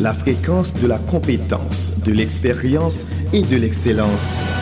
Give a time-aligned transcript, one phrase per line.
[0.00, 4.52] La fréquence de la compétence, de l'expérience et de l'excellence.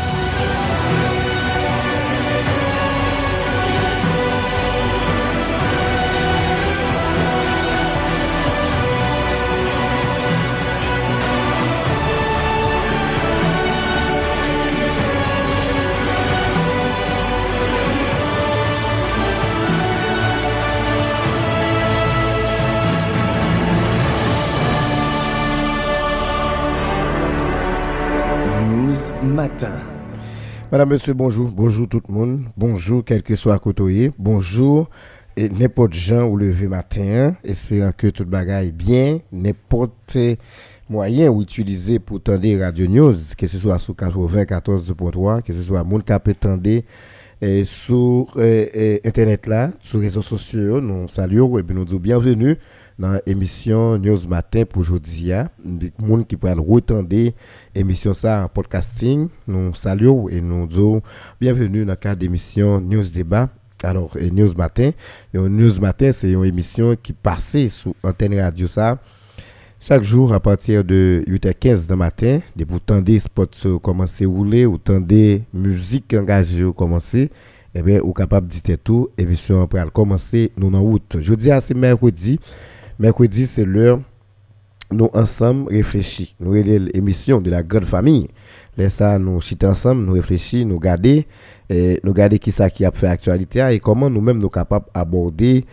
[30.76, 31.48] Madame, Monsieur, bonjour.
[31.48, 32.42] Bonjour tout le monde.
[32.54, 34.12] Bonjour, quel que soit côté.
[34.18, 34.90] Bonjour,
[35.34, 40.18] et n'importe gens ou lever matin, espérant que tout bagaille bien, n'importe
[40.90, 45.82] moyen ou utilisé pour tendre Radio News, que ce soit sur 94.3, que ce soit
[45.82, 46.82] mon cap tendre
[47.40, 52.58] et sur euh, internet là, sur les réseaux sociaux, nous saluons et nous disons bienvenue
[52.98, 55.32] dans l'émission News Matin pour aujourd'hui.
[55.64, 57.08] Les gens qui peuvent retendre
[57.74, 61.02] l'émission ça en podcasting, nous saluons et nous disons
[61.40, 63.48] bienvenue dans le cadre d'émission News Débat.
[63.82, 64.90] Alors, News Matin,
[65.34, 68.98] News Matin, c'est une émission qui passait sur antenne radio ça
[69.78, 74.66] chaque jour à partir de 8h15 du matin, de pour tendre spots commencer à rouler
[74.66, 77.30] ou tendre musique engagée commencer,
[77.74, 81.18] eh bien, ou capable de dire tout, émission après commencer nous en août.
[81.20, 82.40] Jeudi c'est mercredi.
[82.98, 84.00] Mercredi, c'est l'heure
[84.90, 86.28] nous ensemble réfléchir.
[86.40, 88.28] Nous l'émission de la grande famille.
[88.78, 91.26] Nous chiter ensemble, nous réfléchir, nous garder
[91.68, 95.66] et nous garder qui ça qui a fait actualité et comment nous-mêmes nous capables d'aborder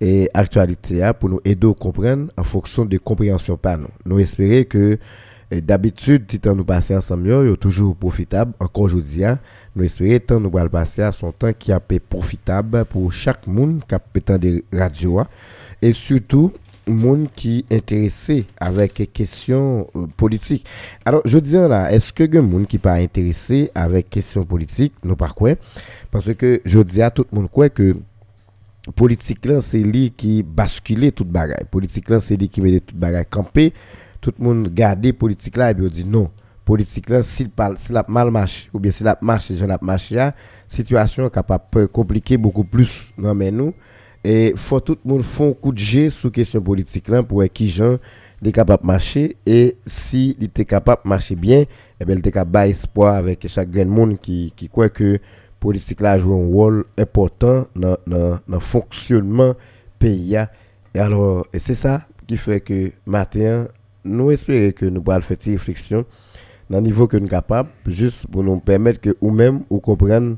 [0.00, 3.88] et actualité pour nous aider à comprendre en fonction de compréhension par nous.
[4.04, 4.98] Nous espérons que
[5.50, 8.52] d'habitude, si nous passer ensemble, est toujours profitable.
[8.60, 9.24] Encore aujourd'hui,
[9.74, 13.82] nous espérons que nous allons passer à son temps qui a profitable pour chaque monde
[13.88, 13.94] qui
[14.32, 15.22] a des radios
[15.82, 16.52] et surtout
[16.92, 20.66] monde qui est intéressé avec les questions euh, politiques.
[21.04, 25.14] Alors, je dis là, est-ce que le monde qui pas intéressé avec questions politiques, non
[25.14, 25.52] pas quoi
[26.10, 27.96] Parce que je dis à tout le monde quoi que
[28.94, 31.64] politique là c'est lui qui basculait toute bagaille.
[31.70, 33.72] Politique là c'est lui qui met toute bagaille camper.
[34.20, 36.30] Tout le monde garder politique là et puis on dit non.
[36.64, 40.14] Politique là s'il parle a mal marché ou bien s'il a marché, j'en a marché
[40.14, 40.34] la
[40.66, 43.74] situation capable compliquer beaucoup plus non mais nous
[44.24, 47.68] et faut tout le monde font coup de jet sur question politique là pour qui
[47.68, 47.96] gens
[48.44, 51.64] est capable de marcher et si il était capable de marcher bien
[52.00, 55.18] et bien il était capable espoir avec chaque grand monde qui croit que
[55.60, 59.54] politique là joue un rôle important dans le fonctionnement
[59.98, 60.36] pays
[60.94, 63.66] et alors c'est ça qui fait que matin
[64.04, 66.04] nous espérons que nous pourrons faire une réflexion
[66.70, 69.80] dans le niveau que nous sommes capables juste pour nous permettre que nous même ou
[69.80, 70.36] comprendre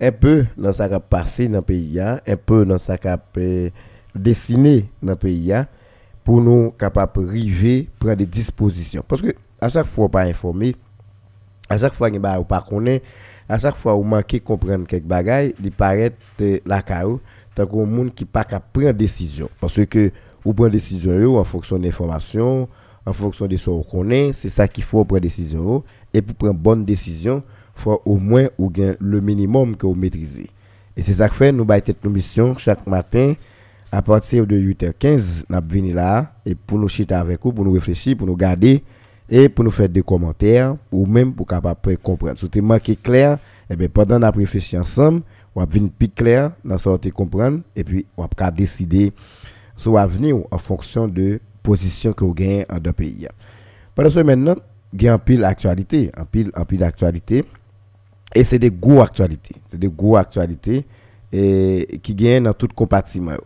[0.00, 3.18] un peu dans ce qui passé dans le pays, un peu dans ce qui a
[4.14, 5.52] dessiné dans le pays,
[6.24, 9.04] pour nous capables de prendre des dispositions.
[9.06, 10.74] Parce que à chaque fois, pas informé,
[11.68, 13.02] à chaque fois, on pas connaît,
[13.48, 16.12] à chaque fois, on manque comprendre quelques bagailles, il paraît
[16.66, 17.20] la caillou,
[17.54, 19.48] tant qu'on monde qui pas prendre décision.
[19.60, 20.10] Parce que,
[20.44, 22.68] ou prendre décision en fonction d'informations,
[23.04, 25.84] en fonction de ce qu'on connaît, c'est ça qu'il faut prendre décision.
[26.14, 27.42] Et pour prendre bonne décision,
[27.86, 30.50] au moins ou le minimum que vous maîtrisez.
[30.96, 33.34] Et c'est ça que fait, nous battons nos missions chaque matin
[33.92, 37.72] à partir de 8h15, nous venons là et pour nous chiter avec vous, pour nous
[37.72, 38.84] réfléchir, pour nous garder
[39.28, 42.38] et pour nous faire des commentaires ou même pour capable comprendre.
[42.38, 43.38] Si vous manqué clair,
[43.68, 45.22] et eh bien pendant la réfléchi ensemble,
[45.54, 49.12] on va venir plus clair dans sorte comprendre et puis on va décider
[49.76, 53.26] sur l'avenir en fonction de position que vous gagnez en deux pays.
[53.94, 54.56] Pendant ce maintenant,
[54.92, 57.44] il y a un pile actualité, un pile, un pile actualité.
[58.34, 59.56] Et c'est des gros actualités.
[59.68, 60.84] C'est des gros actualités
[61.32, 63.36] qui gagnent dans tout compartiment.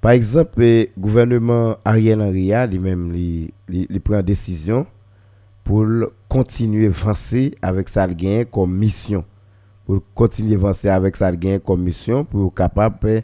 [0.00, 4.86] Par exemple, le gouvernement Ariel Henry, lui-même, il prend une décision
[5.62, 5.86] pour
[6.28, 9.24] continuer à avancer avec sa gain comme mission.
[9.86, 13.22] Pour continuer à avancer avec sa gain comme mission, pour être capable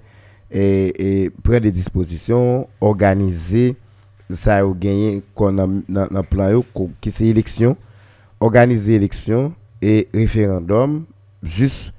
[0.51, 3.77] et, prendre des dispositions, organiser
[4.33, 6.63] ça gagné dans plan
[7.01, 7.77] qui c'est élection,
[8.41, 11.05] organiser élection et référendum
[11.43, 11.93] juste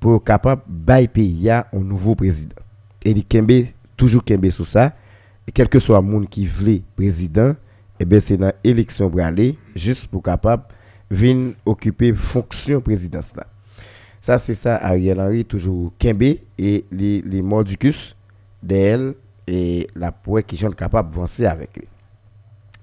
[0.00, 2.56] pour capable bailler pays un nouveau président.
[3.04, 4.94] Et kembe toujours kembe sur ça,
[5.46, 7.56] et quel que soit le monde qui veut président, et
[8.00, 10.64] eh bien c'est dans l'élection pour aller juste pour capable
[11.10, 13.46] venir occuper fonction présidence là.
[14.20, 16.22] Ça c'est ça Ariel Henry toujours kembe
[16.58, 18.16] et les les mordicus
[18.62, 19.14] d'elle
[19.46, 21.88] et la poète qui sont capables d'avancer avec lui.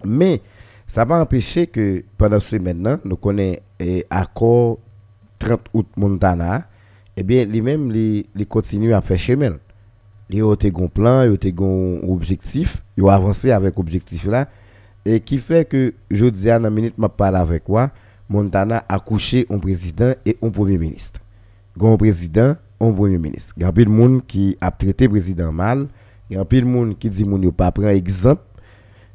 [0.06, 0.42] Mais
[0.88, 4.80] ça va empêcher que pendant ce maintenant, nous connaissons l'accord
[5.40, 6.68] 30 août Montana,
[7.16, 9.58] et eh bien, lui-même, il continue à faire chemin.
[10.30, 14.48] Il a un plan, il a un objectif, il a avancé avec objectif là,
[15.06, 17.92] et qui fait que je dis à la minute m'a parlé avec moi
[18.30, 21.20] Montana a couché un président et un premier ministre.
[21.82, 23.54] Un président un premier ministre.
[23.58, 25.88] Il y a de monde qui a traité le président mal.
[26.30, 28.44] Il y a de monde qui dit moun pas prendre exemple.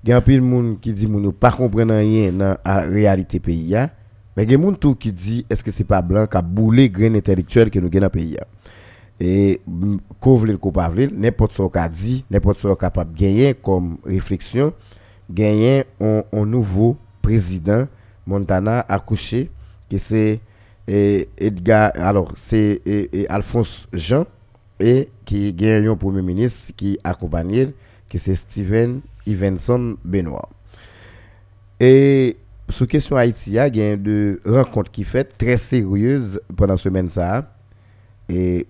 [0.03, 3.77] Il y a de monde qui dit moun pas comprendre rien dans la réalité pays
[4.37, 6.43] mais il y a monde tout qui dit est-ce que c'est pas blanc qui a
[6.43, 8.37] boulé grain intellectuel que nous avons dans le pays?
[9.21, 9.61] Et
[10.19, 14.73] couvre le coupable n'importe ce qu'a dit n'importe ce capable de gagner comme réflexion
[15.31, 17.87] gagner un, nouveau président
[18.27, 19.51] Montana accouché
[19.89, 20.41] que c'est
[20.89, 22.83] Edgar alors c'est
[23.29, 24.27] Alphonse Jean
[24.81, 27.71] et qui gagne un premier ministre qui accompagne
[28.11, 30.49] que c'est Steven Ivenson Benoît
[31.79, 32.37] et
[32.69, 37.09] sur question Haïti il y a de rencontres qui fait très sérieuses pendant ce semaine
[37.09, 37.55] ça
[38.29, 38.67] et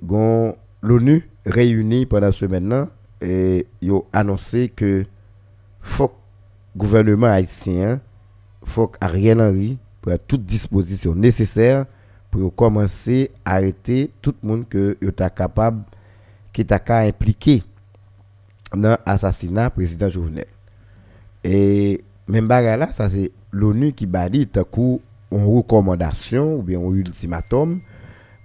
[0.82, 2.86] l'ONU réunie pendant ce semaine
[3.20, 5.04] et ils ont annoncé que
[5.80, 6.12] faut
[6.76, 8.00] gouvernement haïtien
[8.64, 9.78] faut qu'Ariel Henry
[10.26, 11.86] toute disposition nécessaire
[12.30, 15.84] pour commencer à arrêter tout le monde que est capable
[16.52, 17.62] qui est impliqué
[18.74, 20.46] dans l'assassinat du président Jovenel.
[21.42, 24.08] Et même là, ça c'est l'ONU qui
[24.70, 25.00] coup
[25.32, 27.80] une recommandation ou bien un ultimatum,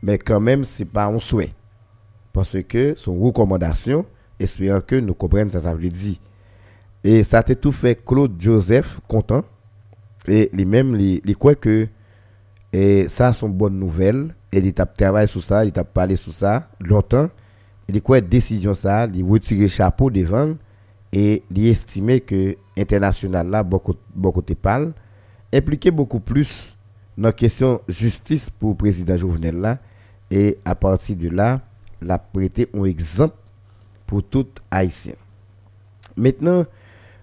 [0.01, 1.51] mais quand même c'est pas un souhait.
[2.31, 4.05] Parce que son recommandation,
[4.39, 6.17] espérons que nous comprenions ça, ça veut dire
[7.03, 9.43] et ça a tout fait Claude Joseph content.
[10.27, 11.87] Et lui-même, il croit que
[12.71, 14.35] et ça, sont bonnes nouvelles.
[14.51, 17.29] Et il a travaillé sur ça, il a parlé sur ça longtemps.
[17.87, 20.55] Il croit décision ça, il retire le chapeau devant
[21.11, 24.93] et il estimait que international là, beaucoup, beaucoup de parle,
[25.53, 26.77] impliquait beaucoup plus
[27.17, 29.77] dans la question justice pour le président Jovenel là.
[30.31, 31.61] Et à partir de là,
[32.01, 33.35] l'a prêté un exemple
[34.05, 35.13] pour tout Haïtien.
[36.15, 36.65] Maintenant,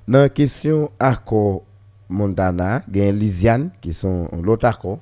[0.09, 1.63] dans la question accord
[2.09, 4.99] Montana, il y a Lisiane qui sont l'autre accord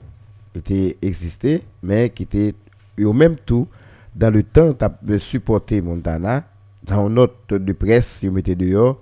[0.53, 2.55] qui était existé, mais qui était
[3.03, 3.67] au même tout
[4.15, 6.45] dans le temps de supporter Montana.
[6.83, 9.01] Dans une note de presse, si vous mettez dehors,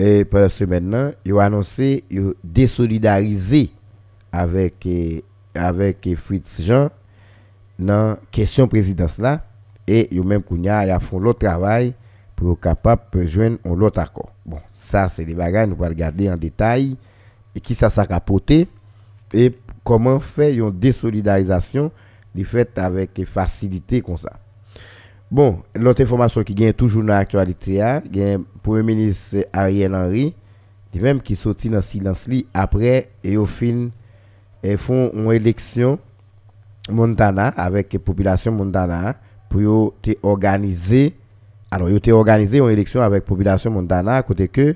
[0.00, 3.70] et par ce maintenant, ils ont annoncé ils désolidarisé
[4.32, 4.88] avec,
[5.54, 6.88] avec Fritz Jean
[7.78, 9.44] dans la question présidence là.
[9.86, 11.92] Et ils ont même ils font l'autre travail
[12.34, 14.32] pour être capable de joindre un autre accord.
[14.46, 16.96] Bon, ça, c'est des bagages, nous allons regarder en détail
[17.54, 18.68] et qui ça s'est capoté
[19.34, 19.54] et
[19.84, 21.92] comment faire une désolidarisation
[22.34, 24.32] du fait avec facilité comme ça?
[25.30, 27.78] Bon, l'autre information qui gagne toujours dans l'actualité,
[28.12, 30.34] le Premier ministre Ariel Henry,
[30.92, 33.90] lui même qui sorti dans le silence après et au fin
[34.62, 35.98] ils font une élection
[36.90, 39.14] Montana avec la population Montana
[39.48, 41.14] pour organiser
[41.72, 44.74] alors, il a organisé une élection avec la population Montana, à côté que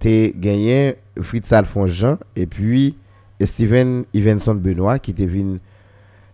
[0.00, 2.04] tu gagné Fritz Alphonse
[2.34, 2.96] et puis
[3.40, 5.58] Steven Ivenson Benoît qui devine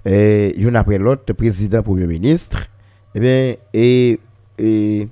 [0.04, 2.68] eh, une après l'autre président premier ministre.
[3.14, 4.20] Eh bien, et,
[4.58, 5.08] et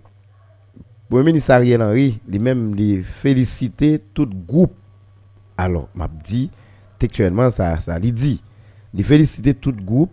[1.08, 4.74] Premier ministre Ariel Henry, lui-même, lui félicité tout groupe.
[5.56, 6.50] Alors, m'a dit,
[6.98, 8.42] textuellement, ça, ça lui dit.
[8.92, 10.10] Il félicité tout groupe,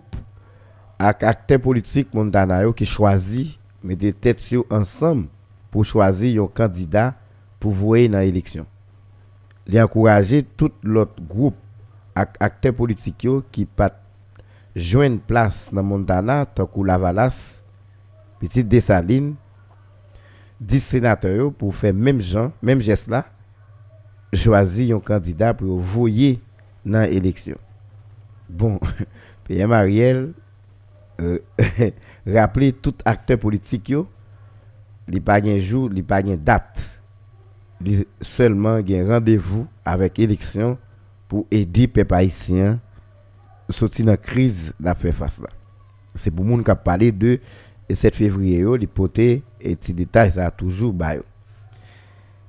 [1.00, 2.10] acteurs politiques
[2.76, 5.28] qui choisit des têtes ensemble
[5.72, 7.16] pour choisir un candidat
[7.60, 8.66] pour voyer dans l'élection.
[9.68, 11.56] Il a encouragé tout l'autre groupe
[12.16, 13.92] acteurs politiques qui pas
[14.76, 17.63] joindre place dans Montana tant que Lavalas,
[18.44, 19.36] Petit Dessalines,
[20.60, 23.24] 10 sénateurs pour faire même gens, même geste là,
[24.34, 26.42] choisir un candidat pour voyer
[26.86, 27.56] dans l'élection.
[28.50, 28.82] Bon,
[29.46, 30.34] PM Ariel
[31.22, 31.40] euh,
[32.28, 34.10] rappeler tout acteur politique yo
[35.08, 37.00] li pas un jour li pas une date
[37.80, 40.78] li seulement un rendez-vous avec élection
[41.30, 42.80] pour aider peuple haïtien
[43.70, 45.50] sortir dans crise la face là
[46.16, 47.40] c'est pour moun qui a parlé de
[47.90, 51.16] 7 février yo li poté et petit détail ça a toujours ba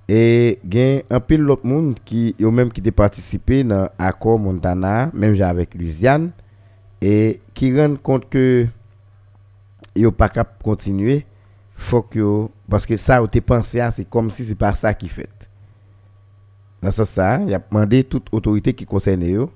[0.07, 5.11] et gen un pile l'autre monde qui yo même qui te participé dans accord Montana
[5.15, 6.31] même avec Louisiane
[7.01, 8.67] et qui rend compte que
[9.97, 11.25] yo pas capable continuer
[11.75, 15.29] faut que parce que ça tu pensé c'est comme si c'est pas ça qui fait.
[16.83, 19.51] Dans ce ça il a demandé toute autorité qui concerne yo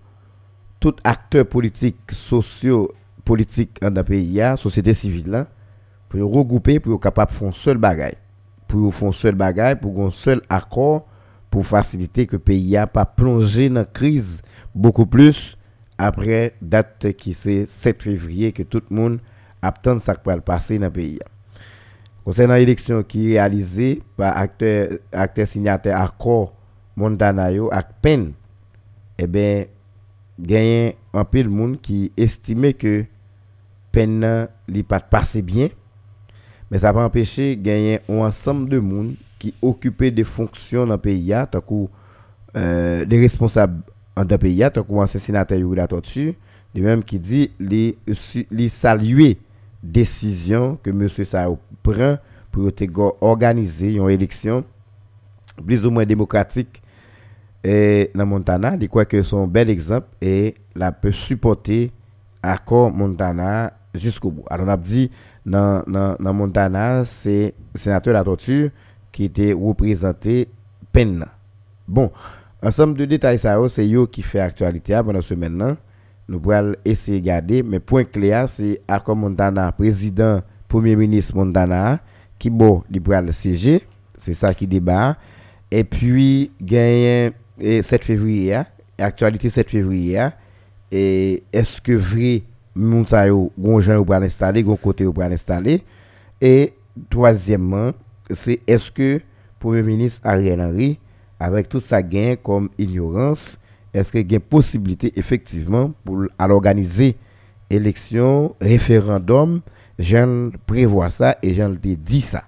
[0.80, 2.90] tout acteur politique socio
[3.24, 5.46] politique dans le pays société civile là
[6.08, 8.14] pour regrouper pour être capable faire un seul bagage.
[8.66, 11.06] Pour faire un seul bagage pour un seul accord
[11.50, 14.42] pour faciliter que le pays a pas plongé dans la crise.
[14.74, 15.56] Beaucoup plus
[15.96, 19.18] après date qui c'est 7 février que tout le monde
[19.62, 21.18] attend ça va passer dans le pays.
[22.24, 26.52] Concernant l'élection qui est réalisée par acteur acteur signataire accord
[26.98, 28.32] Montana yo ak peine
[29.18, 29.66] eh ben
[30.38, 33.04] gagné un peu de monde qui estimait que
[33.92, 35.68] peine li pas passé bien
[36.70, 41.00] mais ça pas empêché gagner un ensemble de monde qui occupait des fonctions dans le
[41.00, 41.74] pays que
[42.56, 43.82] euh, des responsables
[44.16, 46.34] dans le pays tant que ancien sénateur ou la tortue
[46.74, 47.96] de même qui dit les
[48.50, 49.38] les saluer
[49.82, 52.18] décision que monsieur Sao prend
[52.50, 54.64] pour organiser une élection
[55.64, 56.82] plus ou moins démocratique
[57.64, 61.90] et dans Montana, il croit que son bel exemple et la peut supporter
[62.42, 64.44] accord Montana jusqu'au bout.
[64.48, 65.10] Alors on a dit
[65.48, 68.70] dans Montana, c'est sénateur la torture
[69.12, 70.48] qui était représenté
[70.92, 71.24] peine.
[71.86, 72.10] Bon,
[72.62, 75.76] ensemble de détails ça c'est yo qui fait actualité pendant ce maintenant.
[76.28, 82.00] Nous pourrons essayer de garder mais point clair c'est accord Montana président premier ministre Montana
[82.38, 83.82] qui bon, il pourra le siéger,
[84.16, 85.16] c'est ça qui débat.
[85.70, 88.66] Et puis, gagne et 7 février, hein,
[88.98, 90.28] actualité 7 février,
[90.90, 92.42] et est-ce que vrai,
[92.78, 95.34] moun sa yo, gon jan yo pral installer, gon yo pral
[96.40, 96.72] et
[97.10, 97.92] troisièmement,
[98.30, 99.20] c'est est-ce que
[99.58, 100.98] Premier ministre Ariel Henry,
[101.40, 103.58] avec tout sa gain comme ignorance,
[103.92, 107.16] est-ce qu'il y a possibilité effectivement pour à l'organiser
[107.70, 109.60] élection, référendum,
[109.98, 112.44] j'en prévois ça et j'en te dit ça.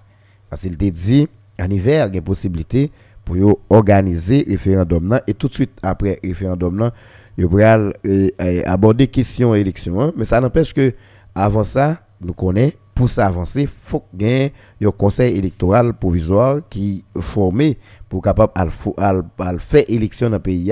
[0.49, 1.27] Parce qu'il te dit,
[1.59, 2.91] en hiver, il y possibilité
[3.23, 6.91] pour organiser référendum et tout de suite après référendum
[7.37, 10.11] yo pral euh, euh, aborder question élection hein.
[10.15, 10.93] mais ça n'empêche que
[11.33, 17.03] avant ça, nous connaissons pour ça avancer, faut qu'il y un conseil électoral provisoire qui
[17.19, 20.71] formé pour capable le faire élection dans le pays.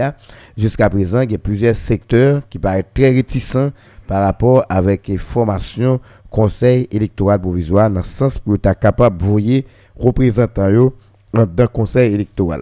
[0.58, 3.72] Jusqu'à présent, il y a plusieurs secteurs qui paraissent très réticents
[4.06, 6.00] par rapport avec les formations
[6.30, 9.66] conseil électoral provisoire dans le sens pour être capable de voyer
[9.98, 10.92] représentants
[11.34, 12.62] dans le conseil électoral.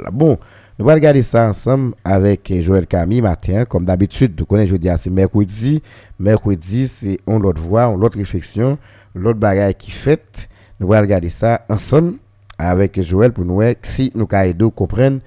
[0.79, 3.65] Nous allons regarder ça ensemble avec eh, Joël Camille matin.
[3.65, 5.81] Comme d'habitude, vous connaissez, je dis, c'est mercredi.
[6.19, 8.77] Mercredi, c'est on l'autre voix, on l'autre réflexion,
[9.15, 10.47] l'autre bagaille qui fait.
[10.79, 12.13] Nous allons regarder ça ensemble
[12.57, 15.19] avec Joël pour nous voir si nous pouvons comprendre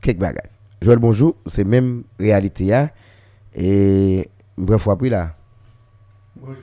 [0.00, 0.50] quelques bagages.
[0.82, 1.36] Joël, bonjour.
[1.46, 2.66] C'est même réalité.
[2.66, 2.90] là.
[3.54, 5.34] Et bref, fois pris là.
[6.36, 6.56] Bonjour.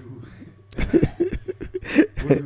[2.22, 2.44] bonjour.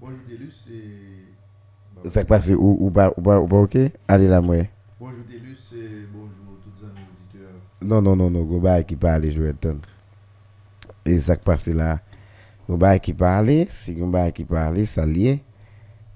[0.00, 2.08] Bonjour Délus et...
[2.08, 3.76] Ça passe ou, ou ou ou ok?
[4.06, 4.58] Allez là, moi.
[5.00, 6.86] Bonjour Délus et bonjour tous
[7.34, 7.44] les
[7.82, 9.78] Non, non, non, non, Goba qui parle, Joël Ton.
[11.04, 12.00] Et ça qui passe là.
[12.68, 15.42] Goba qui parle, si Goba qui parle, ça lié.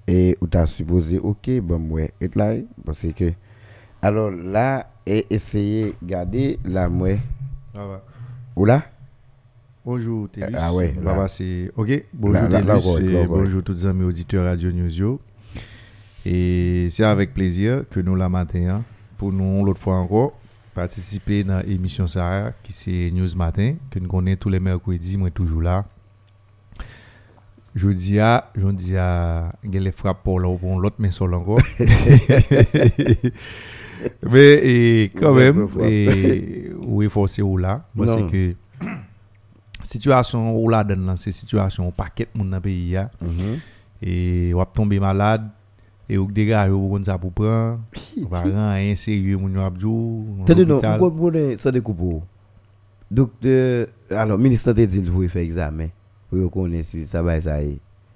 [0.07, 2.55] Et ou t'as supposé, ok, bon, moi, et là,
[2.85, 3.33] parce que.
[4.03, 6.85] Alors là, et essayez de garder la.
[6.85, 7.21] Ah ouais.
[8.57, 8.83] Ou là?
[9.85, 10.55] Bonjour Délus.
[10.59, 11.17] Ah ouais, Bah, là.
[11.19, 11.71] bah, c'est...
[11.77, 12.05] Ok.
[12.13, 13.27] Bonjour Là, là, là, ouais, là, ouais.
[13.27, 15.21] bonjour tous les amis auditeurs Radio News Yo.
[16.25, 18.83] Et c'est avec plaisir que nous la matin, hein,
[19.19, 20.35] pour nous l'autre fois encore,
[20.75, 25.31] participer dans l'émission Sarah qui c'est News Matin, que nous connaissons tous les mercredis, moi
[25.31, 25.85] toujours là.
[27.75, 31.33] Je dis à, je dis à, il y a les frappes pour l'autre, mais sol
[31.35, 31.59] encore.
[34.31, 38.55] mais et, quand même, et, oui, forcé ou là, moi c'est que
[39.83, 42.97] situation ou là là, c'est situation au paquet de monde dans le pays.
[43.21, 43.59] Mhm.
[44.03, 45.49] et ou ap tomber malade
[46.13, 47.81] et ou dégage ou kon ça pour prendre
[48.21, 52.23] ou pas rien sérieux moun yo ap djou Attendez, non, vous voulez ça découpe
[53.11, 53.31] Donc,
[54.11, 55.89] alors, ministre te dit qu'il faut faire examen.
[56.29, 57.59] Pour connaître si ça va, ça.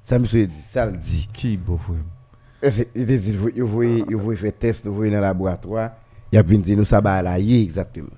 [0.02, 1.28] Ça, monsieur dit, ça le dit.
[1.32, 2.70] qui beau frère?
[2.72, 5.90] C'est- Il dit, il faut il faut faire test, faut aller dans laboratoire.
[6.32, 8.08] Il a bien dit, nous, ça va là, exactement.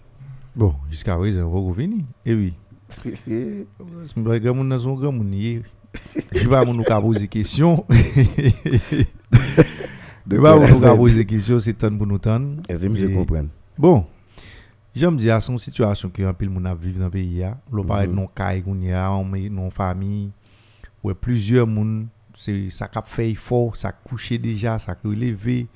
[0.57, 2.55] bon jusqu'à présent va venir et oui
[3.05, 5.63] c'est me grand moun dans grand yé
[6.33, 7.85] je pas moun nou ka poser question?
[10.29, 13.11] De pas moun nou ka poser question c'est temps pour nous tendre Est-ce que monsieur
[13.11, 13.47] Et- comprend?
[13.79, 14.05] Bon,
[14.95, 17.85] j'aime dire à son situation que un pile a vivre dans le pays là, l'on
[17.85, 18.15] parle Mhm.
[18.15, 20.31] non kay koun ya, on met non famille,
[21.03, 25.67] ouais plusieurs moun c'est ça qu'a fait fort, ça couché déjà, ça que levé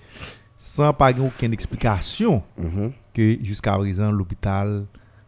[0.59, 2.93] sans pas aucune explication Mhm.
[3.15, 4.85] que jusqu'à présent l'hôpital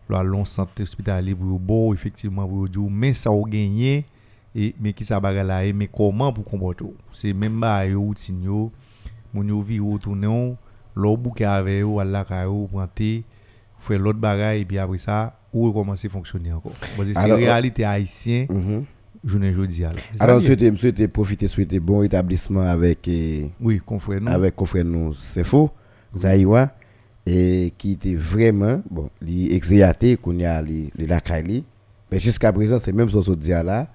[0.08, 4.04] le long santé hospitalier pour bon effectivement dire mais ça a gagné
[4.54, 8.00] et mais qui ça bagarre là et mais comment pour comporter c'est même ba yo
[8.00, 8.72] routine yo
[9.32, 10.54] moun yo vi retourner
[10.96, 13.24] l'au bouquet avec yo Allah ka yo prenter
[13.78, 17.18] faire l'autre bagaille et puis après ça ou recommencer à fonctionner encore parce que c'est
[17.18, 18.84] Alors, réalité haïtien Mhm.
[19.24, 20.46] journée jodi là C'est ça Alors, lié.
[20.46, 25.44] souhaitez, souhaitez profiter, souhaiter bon établissement avec, eh, oui confrère nous avec confrère nous, c'est
[25.44, 25.70] faux,
[26.16, 26.70] Zaïwa,
[27.26, 31.64] et qui était vraiment, bon, il exéaté, qu'on y a les la Kaili,
[32.12, 33.88] mais jusqu'à présent, c'est même ce que dit là.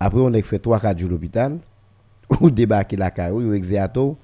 [0.00, 1.58] Après, on a fait 3 4 jours à l'hôpital,
[2.40, 4.16] ou débarqué la Kaili, ou exéato,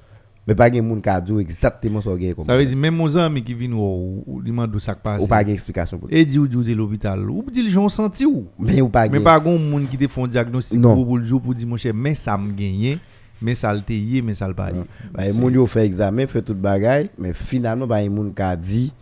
[0.46, 3.16] Mais pas de monde qui a dit exactement ce qu'il Ça veut dire, même mon
[3.16, 5.22] ami qui vient ou, ou, demande où ça passe.
[5.22, 7.30] Ou pas d'explication pour Et dit ou dit l'hôpital.
[7.30, 8.46] Ou dit les gens senti ou.
[8.58, 11.66] Mais ou pas Mais pas de monde qui font diagnostic pour le jour pour dire,
[11.66, 12.98] mon cher, mais ça me gagne.
[13.40, 14.70] Mais ça le yé, mais ça le pas.
[15.12, 18.92] Bah, moun yo fait examen, fait tout bagaille, mais finalement, bah, moun qui a dit,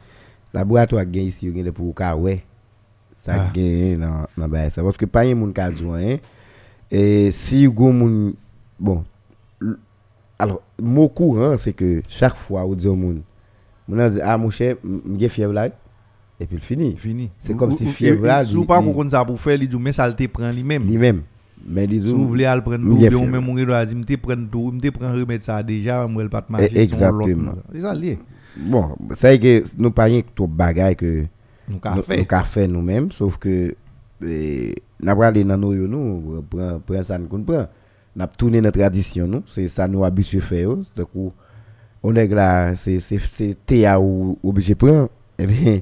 [0.55, 2.43] laboratoire gagne ici, il y a pour ka ouais.
[3.17, 3.51] Ça ah.
[3.53, 4.83] gagne dans, dans ça.
[4.83, 6.17] Parce que pas un moun qui a dit, hein.
[6.95, 8.35] Et si vous
[8.79, 9.05] bon,
[10.39, 13.23] alors, mon courant, c'est que chaque fois, on dit au monde,
[13.89, 14.77] on dit, ah, mon cher,
[15.19, 15.69] j'ai fièvre là.
[16.39, 16.97] Et puis, il finit.
[16.97, 17.31] Fini.
[17.39, 18.45] C'est comme si fièvre là.
[18.45, 20.85] Si vous pas qu'on ça pour faire, il dit, mais ça le prend lui-même.
[20.85, 21.23] Lui-même.
[21.67, 24.51] Mais les Si vous voulez le prendre tout, bien, même on doit dire, me prendre
[24.51, 26.79] tout, me prendre remède ça déjà, moi, le pas de marcher.
[26.79, 27.55] Exactement.
[27.73, 28.19] C'est ça lié.
[28.57, 31.25] Bon, c'est que nous pas rien que tout bagaille que
[31.69, 32.03] nous avons
[32.45, 33.75] fait nous-mêmes, sauf que,
[35.03, 37.67] nous avons aller dans nos nous, prendre ça, nous comprenons
[38.15, 41.33] n'a tourné notre tradition nous c'est ça nous habitué faire donc
[42.03, 45.81] on est là c'est c'est c'est théa ou obligé prendre eh bien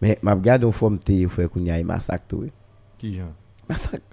[0.00, 2.44] mais m'a regarde en forme thé faire qu'on y a massacre tout
[2.98, 3.32] qui genre
[3.68, 4.04] massacre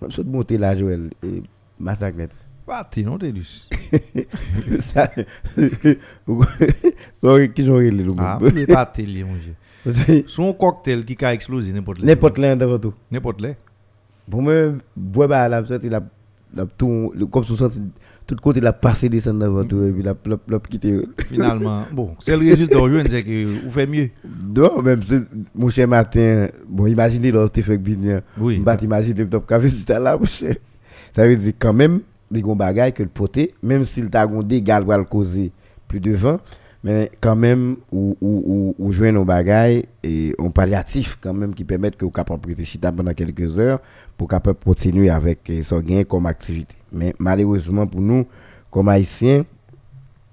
[0.00, 1.42] même saute monter là Joël et
[1.78, 2.30] massacre net.
[2.66, 3.32] Pas t'es non t'es
[4.80, 5.10] ça
[7.20, 8.38] sorry qui j'aurais le ah
[8.68, 10.24] pas télé mon dieu.
[10.28, 12.94] Son cocktail qui a explosé n'importe là n'importe là devant tout.
[13.10, 13.50] N'importe là
[14.30, 14.54] pour moi
[14.96, 16.02] boire bah là ça il a
[16.76, 17.56] tout, comme sous
[18.26, 22.14] tout côté la passé descendre devant tout et puis la plop plop quitter finalement bon
[22.18, 24.10] c'est le résultat je dire que vous faites mieux?
[24.56, 25.00] Non même
[25.54, 28.58] mon cher matin bon imaginez là tu fait bien oui.
[28.58, 30.56] Bah imaginer top café c'était là mon cher.
[31.14, 34.84] Ça veut dire quand même des bagages que le poté même s'il t'a gon d'égal
[34.84, 35.52] va le causer
[35.88, 36.40] plus de 20
[36.82, 42.04] mais quand même ou ou nos bagailles et on palliatif quand même qui permettent que
[42.04, 43.80] vous capable prêter pendant quelques heures
[44.16, 46.74] pour capable continuer avec ce gain comme activité.
[46.92, 48.26] Mais malheureusement pour nous
[48.70, 49.44] comme haïtiens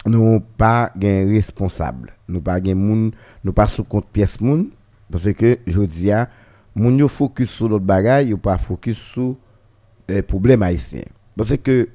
[0.06, 2.14] nous pas gain responsable.
[2.30, 3.12] Nous pas gain moun
[3.44, 4.68] nous pas sous compte pièce moun
[5.12, 6.30] parce que je dis à
[6.74, 9.36] moun yo focus sur l'autre bagaille yo pas focus sur
[10.08, 11.04] les problèmes haïtiens
[11.36, 11.90] parce que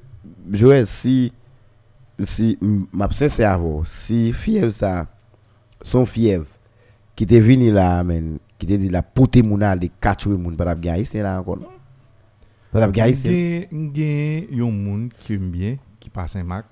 [0.51, 1.33] Joël si
[2.19, 3.07] si m'a
[3.57, 5.07] vous si fièvre ça
[5.81, 6.47] son fièvre
[7.15, 10.75] qui te venu là men qui te dit la pote mouna de quatre moun pas
[10.75, 11.59] gagner c'est là encore
[12.71, 16.65] pas gagner c'est gagne yon moun qui aime bien qui passe un mac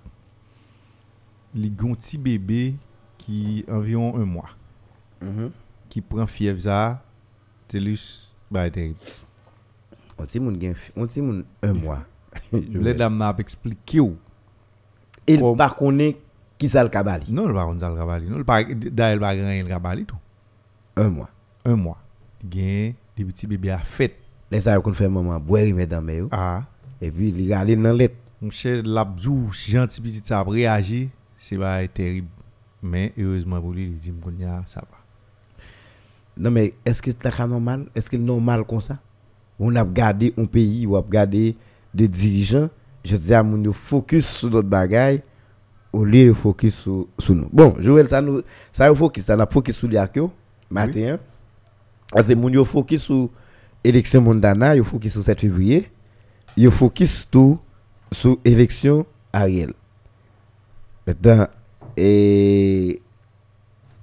[1.55, 2.75] li gon petit bébé
[3.17, 4.49] qui environ un mois
[5.21, 5.49] mm
[5.89, 7.03] qui prend fièvre ça
[7.67, 8.95] telus bah terrible
[10.17, 12.03] on dit moun gagne on dit moun un mois
[12.53, 13.99] les dames n'a expliqué
[15.27, 16.17] il ne pas connaît
[16.57, 17.25] qui ça le cabali.
[17.29, 18.27] Non, il pas connaît le cabali.
[18.27, 20.15] Non, il pas le cabali tout.
[20.95, 21.29] Un mois.
[21.65, 21.97] Un mois.
[22.43, 24.15] Il y a des petits bébés à fête.
[24.49, 26.63] Les ça qu'on fait maman boire il met dans mes Ah.
[27.01, 28.17] Et puis il aller dans l'être.
[28.41, 32.27] Mon cher l'abdou gentil petit ça réagir, c'est pas terrible.
[32.81, 34.13] Mais heureusement pour lui, il dit
[34.67, 34.97] ça va.
[36.37, 38.97] Non mais est-ce que c'est normal Est-ce que c'est normal comme ça?
[39.59, 41.55] On a gardé un pays, on a gardé
[41.93, 42.69] des dirigeants
[43.03, 45.21] je dis à mon focus sur d'autres bagailles
[45.93, 47.49] au lieu de focus sur, sur nous.
[47.51, 50.31] Bon, Joël, ça nous ça focus, ça n'a focus sur l'Iakio
[50.69, 51.17] matin.
[52.11, 53.29] Parce que mon focus sur
[53.83, 55.89] l'élection mondana, il focus sur 7 février,
[56.55, 57.59] il focus tout
[58.11, 59.73] sur l'élection Ariel.
[61.07, 61.47] Maintenant,
[61.97, 63.01] et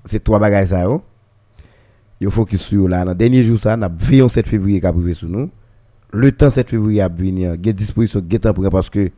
[0.04, 0.84] c'est trois bagages ça.
[2.20, 3.04] Il focus sur là.
[3.04, 5.50] Dans le dernier jour, ça, on a 7 février qui a privé sur nous
[6.10, 8.22] le temps 7 février à venir, il y a disposition
[8.70, 9.10] parce que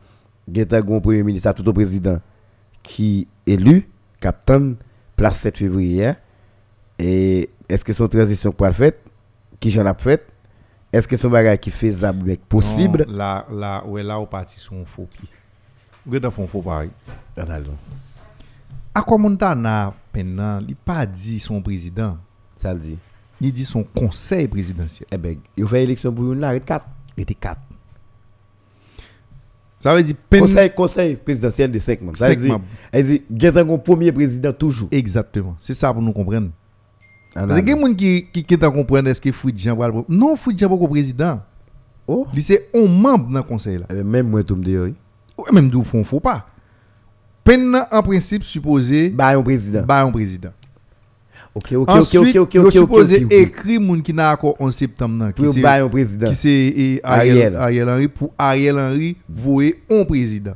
[0.47, 2.19] il y a un premier ministre, tout au président
[2.83, 3.87] qui est élu,
[4.19, 4.75] capitaine,
[5.15, 6.13] place 7 février.
[6.99, 8.99] Et est-ce que son transition pour le fait
[9.59, 10.25] Qui j'en a fait?
[10.91, 13.05] Est-ce que son bagage qui fait faisable possible?
[13.07, 15.29] Non, Là, là, est là, au parti son faux qui
[16.05, 16.89] Vous êtes un faux pareil.
[18.93, 22.17] À quoi Montana, maintenant, il pas dit son président.
[22.57, 22.97] Ça le dit
[23.41, 25.07] il dit son conseil présidentiel.
[25.11, 26.85] Eh bien, il fait élection pour une là, il 4.
[27.17, 27.59] Il était 4.
[29.79, 32.17] Ça veut dire conseil, conseil présidentiel de 5 membres.
[32.17, 32.59] Ça veut dire,
[32.93, 34.89] il dit, il y a un premier président toujours.
[34.91, 35.57] Exactement.
[35.59, 36.49] C'est ça pour nous comprendre.
[37.35, 39.57] Ah, Parce que il y a des gens qui, qui, qui comprendre est-ce que Fouid
[39.57, 41.41] Jean va Non, Fouid Jean pas président.
[42.07, 42.27] Oh.
[42.33, 43.85] Il c'est un membre dans le conseil là.
[43.89, 44.95] Eh même moi, tout me dit.
[45.51, 46.45] Même d'où font faut pas.
[47.43, 49.09] Peine en principe supposé.
[49.09, 49.83] Bah un président.
[49.83, 50.51] Bah un président.
[51.53, 52.71] Ok, ok, Ensuite, ok, ok, ok.
[52.71, 55.31] supposé écrire moun qui n'a accord en septembre.
[55.33, 56.29] Pour un président.
[56.29, 60.55] Qui c'est Ariel, Ariel Henry pour Ariel Henry vouer un président.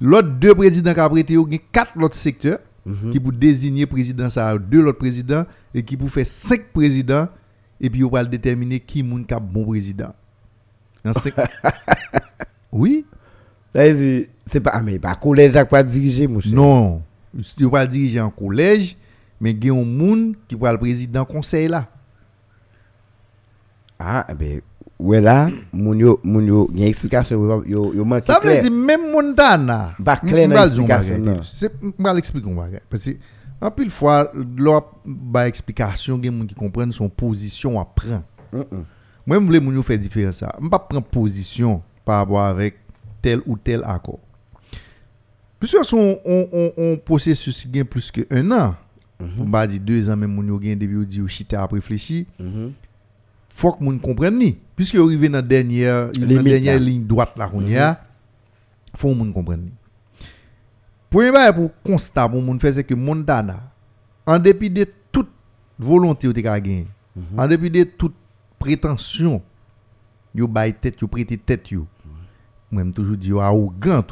[0.00, 3.12] L'autre deux présidents qui a prêté, il y a quatre autres secteurs mhm.
[3.12, 7.28] qui pour désigner président, ça deux autres présidents et qui pour faire cinq présidents
[7.80, 10.12] et puis on va déterminer qui moun qui bon président.
[12.72, 13.04] oui.
[13.74, 13.82] Ça
[14.46, 16.54] c'est pas, ah, mais pas collège pas diriger, mon cher.
[16.54, 17.02] Non,
[17.56, 18.96] tu pas diriger en collège,
[19.40, 21.88] mais il y a un monde qui va le président conseil là.
[23.98, 24.60] Ah, eh ben,
[24.98, 28.40] ouais là, moun yo, moun yo, y a une explication, yo, yo, yo manque Ça
[28.42, 29.94] veut dire même Montana.
[30.04, 31.42] Pas clair dans l'explication.
[31.42, 32.50] C'est m'bral l'expliquer.
[32.90, 33.10] Parce que
[33.58, 34.92] en pile fois leur
[35.46, 38.22] explication gen moun qui comprennent son position à prendre.
[39.26, 40.54] Moi je voulais moun yo faire différence ça.
[40.62, 42.76] Je pas prendre position par rapport avec
[43.22, 44.20] tel ou tel accord.
[45.58, 48.74] Puisque son on, on, on processus qui plus que un an.
[49.18, 51.66] Pour pas dire deux ans même moun yo gagne depuis yo dit yo chita à
[51.66, 52.26] réfléchir.
[52.38, 52.72] Mhm.
[53.48, 54.58] faut que moun comprenne ni.
[54.74, 58.04] Puisque arrivé dans dernière dans dernière ligne droite là qu'on y a
[58.94, 59.72] faut moun comprenne ni.
[61.08, 63.62] Premier bail pour constat pour moun faire c'est que Montana
[64.26, 65.30] en dépit de toute
[65.78, 66.86] volonté ou te gagner
[67.38, 68.14] en dépit de toute
[68.58, 69.40] prétention
[70.34, 71.86] yo bay tête yo prêter tête yo.
[72.70, 74.04] Moi même toujours dit yo arrogant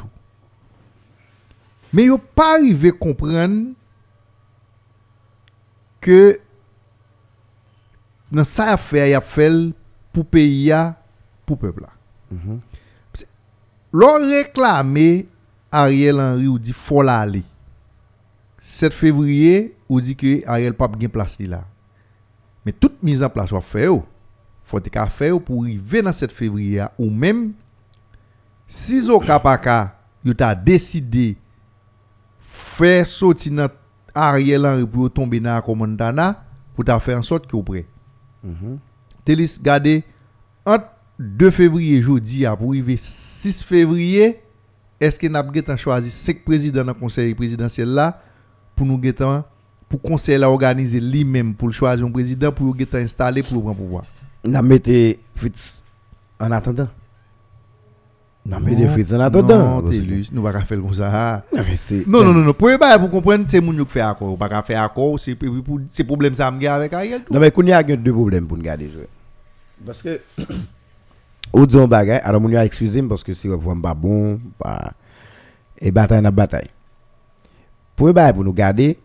[1.93, 3.67] mais yo pas arrivé comprendre
[6.05, 6.39] que
[8.31, 9.51] dans ça a fait, il a fait
[10.13, 10.71] pour pays
[11.45, 11.87] pour peuple.
[12.31, 12.59] Mhm.
[13.91, 15.27] L'on réclamé
[15.71, 17.43] Ariel Henry ou dit faut l'aller.
[18.59, 21.63] 7 février ou dit que Ariel pas bien place li là.
[22.65, 24.03] Mais toute mise en place fait ou.
[24.63, 27.53] Faut ka fait ou pour arriver dans 7 février ou même
[28.67, 29.21] si zo
[30.23, 31.37] yo t'a décidé
[32.41, 33.69] faire sortir dans
[34.15, 37.85] Ariel Henry pour tomber dans la Montana pour faire en sorte vous prêt.
[38.43, 38.79] Mhm.
[39.23, 39.59] Télis
[40.65, 40.87] entre
[41.19, 44.39] 2 février jeudi pour arriver 6 février
[44.99, 45.27] est-ce que
[45.61, 48.21] pas choisi 5 présidents dans le conseil présidentiel là
[48.75, 48.97] pour nous
[49.89, 54.03] pour conseil organiser lui-même pour choisir un président pour guetter installer pour prendre pouvoir?
[54.43, 55.19] N'a mettez
[56.39, 56.87] en attendant.
[58.45, 59.77] N'a mettez Fritz en attendant.
[59.77, 61.43] Non, Parce que- Télis, nous pas faire comme ça.
[61.51, 62.05] Non, mais c'est.
[62.07, 65.19] Non non non non, pour pour comprendre c'est moun qui fait accord, pas faire accord,
[65.19, 65.35] c'est
[65.89, 67.21] c'est problème ça me avec Ariel.
[67.31, 68.89] Non, mais qu'on y a deux problèmes pour nous garder.
[69.83, 70.21] Parce que.
[71.53, 74.93] Ou disons bagay, alors mon a excusé parce que c'est vraiment pas bon, pas.
[75.79, 76.69] Et bataille na bataille.
[77.95, 78.99] Pour bagay pour nous garder,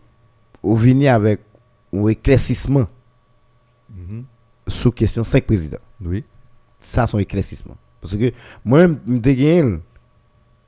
[0.61, 1.39] ou venir avec
[1.93, 2.87] un éclaircissement
[3.89, 4.23] Mhm.
[4.67, 5.77] sur question 5 présidents.
[6.03, 6.23] Oui.
[6.79, 8.31] ça son éclaircissement parce que
[8.65, 9.63] moi-même m'te gagné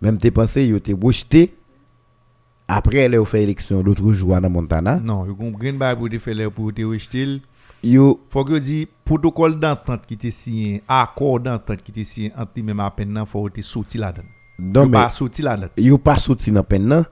[0.01, 1.53] même t'es pensé yo t'es rejeté.
[2.67, 4.99] Après elle a fait élection l'autre jour dans Montana.
[5.03, 7.41] Non, yo comprend pas pour te faire pour te rejeter.
[7.83, 8.21] yo.
[8.29, 12.79] Faut que dit protocole d'entente qui était signé, accord d'entente qui était signé entre lui-même
[12.79, 14.85] à peine nan, faut te sorti là-dedans.
[14.85, 15.69] mais pas sorti là-dedans.
[15.77, 17.05] yo pas sorti dans peine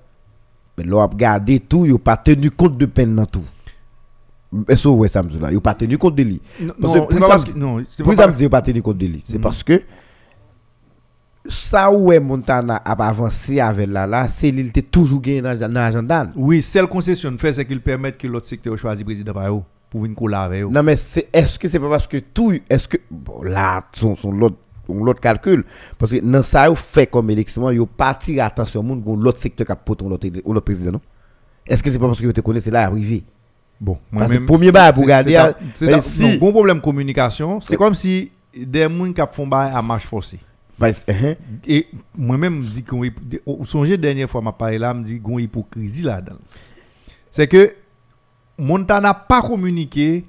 [0.77, 3.43] mais l'on a regardé tout yo pas tenu compte de peine dans tout.
[4.67, 5.51] Est-ce que ouais ça me dit là?
[5.51, 6.41] Yo pas tenu compte de lui.
[6.59, 8.81] Non, que non, pour c'est ça pas que non, c'est pour pas ça pas tenu
[8.81, 9.23] compte de lui.
[9.25, 9.41] C'est Mhm.
[9.41, 9.81] parce que
[11.47, 15.71] ça où est Montana a avancé avec là là c'est l'île était toujours gagné dans
[15.73, 19.49] l'agenda Oui, seule concession fait c'est qu'il permet que l'autre secteur choisisse président par
[19.89, 20.69] pour venir coller avec eux.
[20.71, 24.15] Non, mais c'est, est-ce que c'est pas parce que tout, est-ce que, bon, là, son,
[24.15, 25.65] son l'autre, calcul,
[25.99, 29.65] parce que dans ça, vous fait comme élection, pas tiré attention au monde, l'autre secteur
[29.65, 31.01] qui a poté l'autre, l'autre président, non?
[31.67, 33.25] Est-ce que c'est pas parce que vous te connaissez là, arrivé?
[33.81, 36.21] Bon, Parce que moi-même, premier bail pour c'est- garder, c'est ta- c'est mais ta- si-
[36.23, 39.81] non, bon problème de communication, c'est C'est- comme si des gens qui font bail à
[39.81, 40.39] marche forcée.
[40.81, 43.03] Parce, hein, Et moi-même, je dis qu'on
[43.63, 46.37] songez dernière fois m'a parlé là, me dit qu'on hypocrisie là-dedans.
[47.29, 47.73] C'est que
[48.57, 50.25] Montana pas communiqué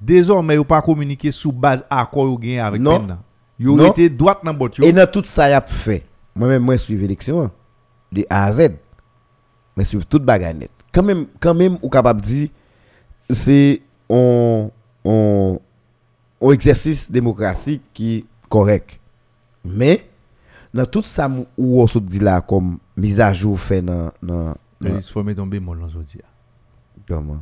[0.00, 3.00] désormais il pas communiqué sous base accord yo gagné avec Non.
[3.00, 3.18] Penna.
[3.58, 3.90] Yo Non.
[3.90, 6.04] été droite dans bot et dans tout ça, il a fait.
[6.34, 7.50] Moi-même, moi, je suis l'élection, hein,
[8.12, 8.72] de A à Z.
[9.76, 10.70] Mais sur toute bagarre net.
[10.92, 12.48] Quand même, quand même, ou capable de dire,
[13.30, 14.68] c'est un,
[15.04, 15.56] un,
[16.42, 19.00] un exercice démocratique qui est correct.
[19.66, 20.08] Mais,
[20.72, 24.54] dans tout ça, où on se dit là, comme mise à jour fait dans, dans,
[24.80, 26.20] dans- Il faut mettre tomber mon aujourd'hui.
[27.08, 27.40] comment?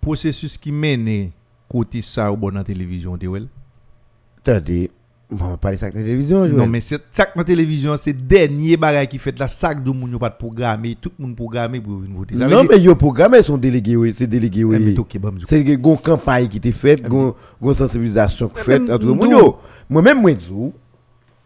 [0.00, 1.30] Processus qui mène
[1.68, 3.48] côté ça au bon dans la télévision de wel.
[4.38, 4.90] Attendez,
[5.32, 6.46] on va parler de ça à la télévision.
[6.46, 10.18] Non mais c'est dans la télévision c'est dernier bagage qui fait la sac de moun
[10.18, 12.34] pas de programmer, tout le monde programmé pour venir voter.
[12.34, 14.94] Non, mais yo programme sont délégués, oui, c'est délégué, Eh, oui.
[14.94, 15.44] bon, coup.
[15.46, 19.54] C'est une campagne qui était faite, une sensibilisation qui faite entre moun.
[19.88, 20.30] Moi-même, moi,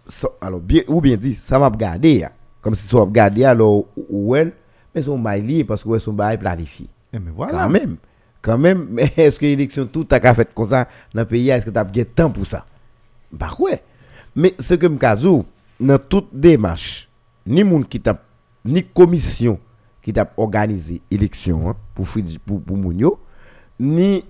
[0.06, 2.32] ça- alors, bien, ou bien dit, ça m'a regardé, ya.
[2.60, 4.52] comme si ça m'a regardé, alors, ou elle,
[4.94, 6.86] mais son bail lié parce que son bail planifié.
[7.12, 7.52] Eh, mais voilà.
[7.52, 7.96] Quand même,
[8.42, 11.66] quand même, mais est-ce que l'élection tout a fait comme ça dans le pays, est-ce
[11.66, 12.64] que tu as bien temps pour ça?
[13.34, 13.82] Bah ouais.
[14.36, 15.44] Mais ce que je dis,
[15.80, 17.08] dans toute démarche,
[17.46, 18.14] ni moun qui t'a,
[18.64, 19.58] ni commission
[20.02, 22.06] qui t'a organisé élection hein, pour,
[22.46, 23.18] pour, pour moun yo,
[23.78, 24.24] ni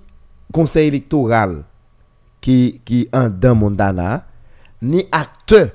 [0.53, 1.65] conseil électoral
[2.41, 4.27] qui, qui en dans Montana,
[4.83, 5.69] ni acteur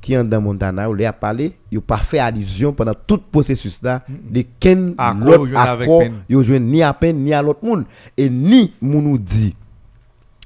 [0.00, 3.16] qui en dans Montana, où il a parlé, il a pas fait allusion pendant tout
[3.16, 7.84] le processus là de quel Accord accord il ni à peine ni à l'autre monde
[8.16, 9.54] et ni nous dit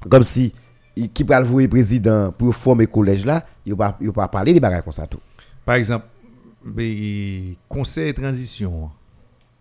[0.09, 0.53] comme si
[0.95, 4.83] qui va le voir président pour former collège là, il il pas parler des bagages
[4.83, 5.19] comme ça tout.
[5.65, 6.05] Par exemple,
[6.65, 8.89] le conseil de transition,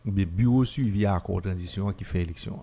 [0.06, 2.58] ou bien bureau suivi à accord de transition qui fait élection.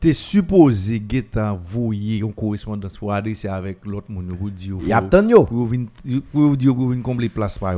[0.00, 4.88] Tu es supposé guetter voyer une correspondance pour adresser avec l'autre monde pour dire Il
[4.88, 5.44] y a yo.
[5.44, 5.68] pour
[6.32, 7.74] pour dire pour venir combler place par.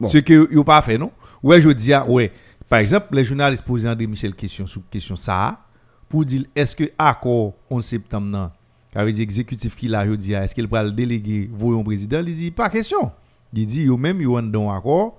[0.00, 0.08] Bon.
[0.10, 1.12] Ce que yo pas fait non?
[1.42, 2.32] Ouais, je dis ah, ouais.
[2.68, 5.63] Par exemple, les journalistes posent André Michel question sur question ça
[6.08, 8.50] pour dire est-ce que accord 11 septembre
[8.92, 11.50] ça veut dire exécutif qui je dis ah, est-ce qu'il va le déléguer?
[11.52, 13.10] Voyons président, il dit pas question.
[13.52, 15.16] Il dit yo même yo en don accord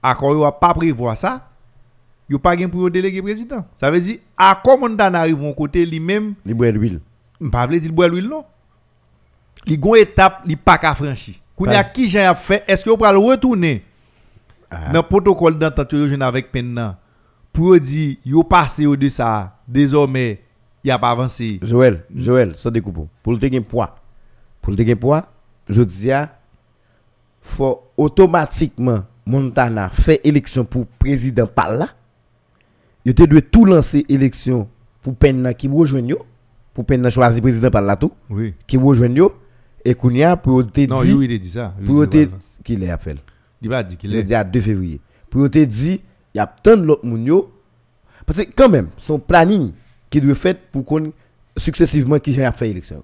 [0.00, 1.48] accord yo pas prévoir ça.
[2.28, 3.64] Yo pas gen pour déléguer président.
[3.74, 7.00] Ça veut dire accord Montana arrive mon côté lui-même Il boit l'huile.
[7.40, 8.44] Mpa vle di l boy l'huile non?
[9.66, 11.40] Li gon étape li pas ka franchi.
[11.56, 13.82] Koun ya Pas- ki jan a fait est-ce que vous pral retourner
[14.70, 14.92] Ah.
[14.92, 16.94] dans protocole d'entente avec pen nan?
[17.52, 20.40] Pour yo di yo passé au de ça désormais
[20.84, 21.58] y a pas avancé.
[21.62, 23.08] Joël, Joël, sans découpe.
[23.22, 23.96] Pour le gen poids.
[24.62, 25.26] Pour le poids,
[25.68, 26.10] je dis
[27.40, 31.88] faut automatiquement Montana fait élection pour président par là.
[33.04, 34.68] Il te doit tout lancer élection
[35.02, 36.18] pour Penna qui rejoigne yo,
[36.74, 38.54] pour Penna choisir président par là tout, Oui.
[38.66, 39.32] qui rejoigne yo
[39.84, 41.74] et Kounia pour te Non, il a dit ça.
[41.86, 42.28] Pour te
[42.62, 43.16] qu'il est à faire.
[43.62, 44.24] Il pas dit qu'il Il a est.
[44.24, 45.00] dit à 2 février.
[45.30, 47.52] Pour te dit il y a tant de l'autre moun yo
[48.26, 49.72] parce que quand même son planning
[50.08, 51.12] qui doit fait pour qu'on
[51.56, 53.02] successivement qui a fait élection.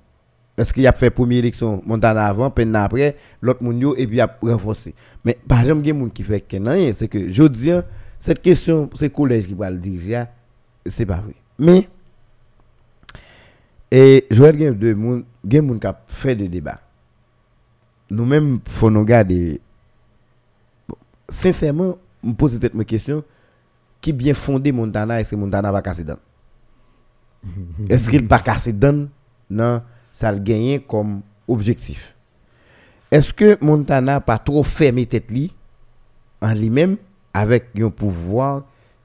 [0.56, 4.20] Est-ce qu'il a fait première élection Montana avant, peine après, l'autre moun yo et puis
[4.20, 4.94] a renforcé.
[5.24, 7.72] Mais par exemple, il y a moun qui fait que non, c'est que je dis
[8.18, 10.24] cette question c'est collège qui va le diriger,
[10.86, 11.34] c'est pas vrai.
[11.58, 11.88] Mais
[13.90, 16.80] et Joël gen de moun, gen moun qui a fait des débats.
[18.08, 19.60] Nous-mêmes faut nous garder
[21.28, 23.22] sincèrement, me pose peut-être mes questions.
[24.00, 26.18] Qui bien fondé Montana, est-ce que Montana va casser dedans
[27.88, 29.06] Est-ce qu'il va casser dedans
[29.50, 32.14] Non, ça le gagner comme objectif?
[33.10, 35.52] Est-ce que Montana pas trop fermé tête li
[36.40, 36.96] en lui-même
[37.32, 38.64] avec un pouvoir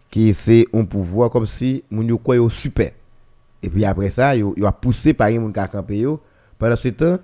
[0.09, 2.91] qui c'est un pouvoir comme si moun yo quoi super?
[3.63, 6.05] Et puis après ça, yo, a poussé par moun ka camper.
[6.57, 7.17] Pendant ce temps,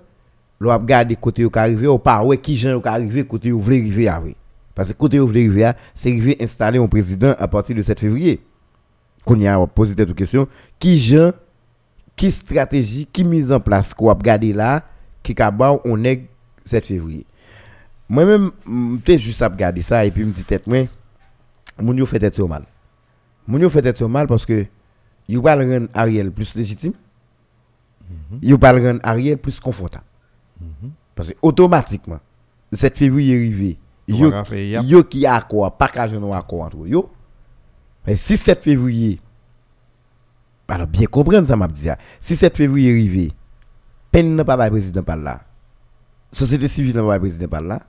[0.60, 3.58] l'on a regardé côté yo arrivé ou pas ouais qui gens yo arrivé côté yo
[3.58, 4.36] voulait arriver avec.
[4.78, 8.40] Parce que côté voulait arriver, c'est arrivé installer un président à partir de 7 février.
[9.24, 10.46] Qu'on y a posé cette question,
[10.78, 11.32] qui gens
[12.14, 14.84] qui stratégie, qui mise en place qu'on a regardé là,
[15.20, 16.28] qui ka ba on est
[16.64, 17.26] 7 février.
[18.08, 18.52] Moi-même,
[19.04, 20.86] peut-être juste à regarder ça et puis me dit tête moi,
[21.76, 22.62] moun yo fait tête mal.
[23.48, 24.64] Moun yo fait tête mal parce que
[25.28, 26.92] yo pas le rendre Ariel plus légitime.
[28.40, 30.04] Yo pas le rendre Ariel plus confortable.
[31.16, 32.20] Parce que automatiquement
[32.72, 33.76] 7 février arrivé,
[34.08, 34.32] yo
[34.82, 37.10] yo qui accord, pas qu'à accord entre yo.
[38.06, 39.20] Mais si 7 février
[40.68, 41.88] alors bien comprendre ça m'a dit.
[42.20, 43.32] Si 7 février arrivé,
[44.10, 45.40] peine n'a pas ba président par là.
[46.32, 47.80] Société civile n'a pas ba président par là.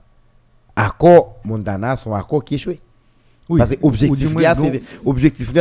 [0.76, 2.78] Accord Montana son accord qui échoué.
[3.48, 3.58] Oui.
[3.58, 4.72] Parce que Ou objectif du moins, là, donc-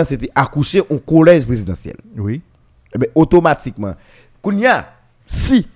[0.06, 1.98] c'était accoucher un collège présidentiel.
[2.16, 2.42] Oui.
[2.94, 3.96] Eh ben, automatiquement.
[4.42, 4.94] Kounya,
[5.26, 5.68] si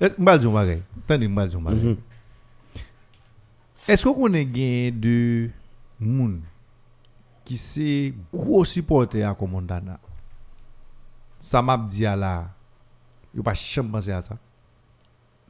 [0.00, 0.80] Eh, M'bal di yon bagay.
[1.06, 1.82] Tande m'bal di yon bagay.
[1.84, 1.96] Mhm.
[3.76, 5.50] Est-ce qu'on connaît gen de
[5.98, 6.40] moun
[7.44, 9.98] qui c'est gros supporter à Montana?
[11.38, 12.48] Ça m'a dit à la
[13.34, 14.36] yo pas jamais pensé à ça.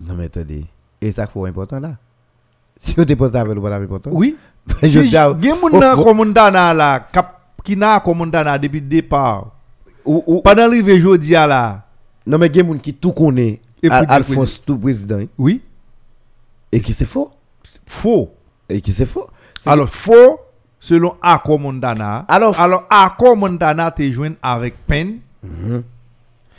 [0.00, 0.64] Non mais attendez,
[1.00, 1.96] et ça faut important là.
[2.79, 4.11] Si on dépose avec le pas important.
[4.12, 4.37] Oui.
[4.83, 9.50] gen moun nan faut- Montana là kap qui na Montana depuis le départ.
[10.05, 11.87] ou- ou- Pendant l'arrivée jodi à la.
[12.26, 14.62] Non mais il y a des gens qui tout connaît Et pour Al- dire Alphonse
[14.64, 15.61] tout président hein, Oui.
[16.70, 17.31] et qui c'est faux
[17.90, 18.33] Faux.
[18.68, 19.29] et qui c'est faux.
[19.66, 20.38] Alors faux
[20.79, 22.24] selon accord Montana.
[22.29, 25.18] Alors, alors accord Montana te joint avec peine.
[25.42, 25.83] Mhm.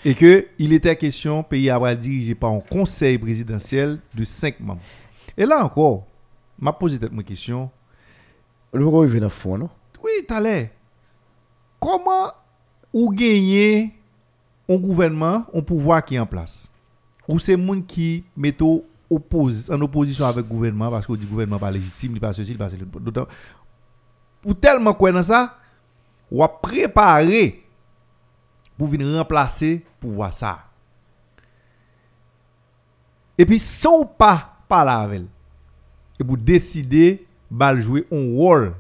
[0.04, 4.82] et que il était question pays à dirigé par un conseil présidentiel de 5 membres.
[5.38, 6.06] Et là encore,
[6.60, 7.70] m'a posé cette question.
[8.74, 9.70] que le gars il vient fond non?
[10.04, 10.72] Oui, t'allais.
[11.80, 12.32] Comment
[12.92, 13.94] ou gagner
[14.68, 16.70] un gouvernement, un pouvoir qui est en place?
[17.28, 21.18] Ou c'est monde qui met au oppose, en opposition avec le gouvernement parce que le
[21.26, 22.86] gouvernement pas légitime, il pas ceci, il pas cela.
[23.00, 23.28] D'autant-
[24.46, 25.58] Ou tellement quoi dans ça,
[26.32, 27.64] ou a préparé
[28.78, 30.60] pour venir remplacer pouvoir ça.
[33.38, 35.28] Et puis sans pas parler avec elle,
[36.20, 38.74] et pour décider de jouer un rôle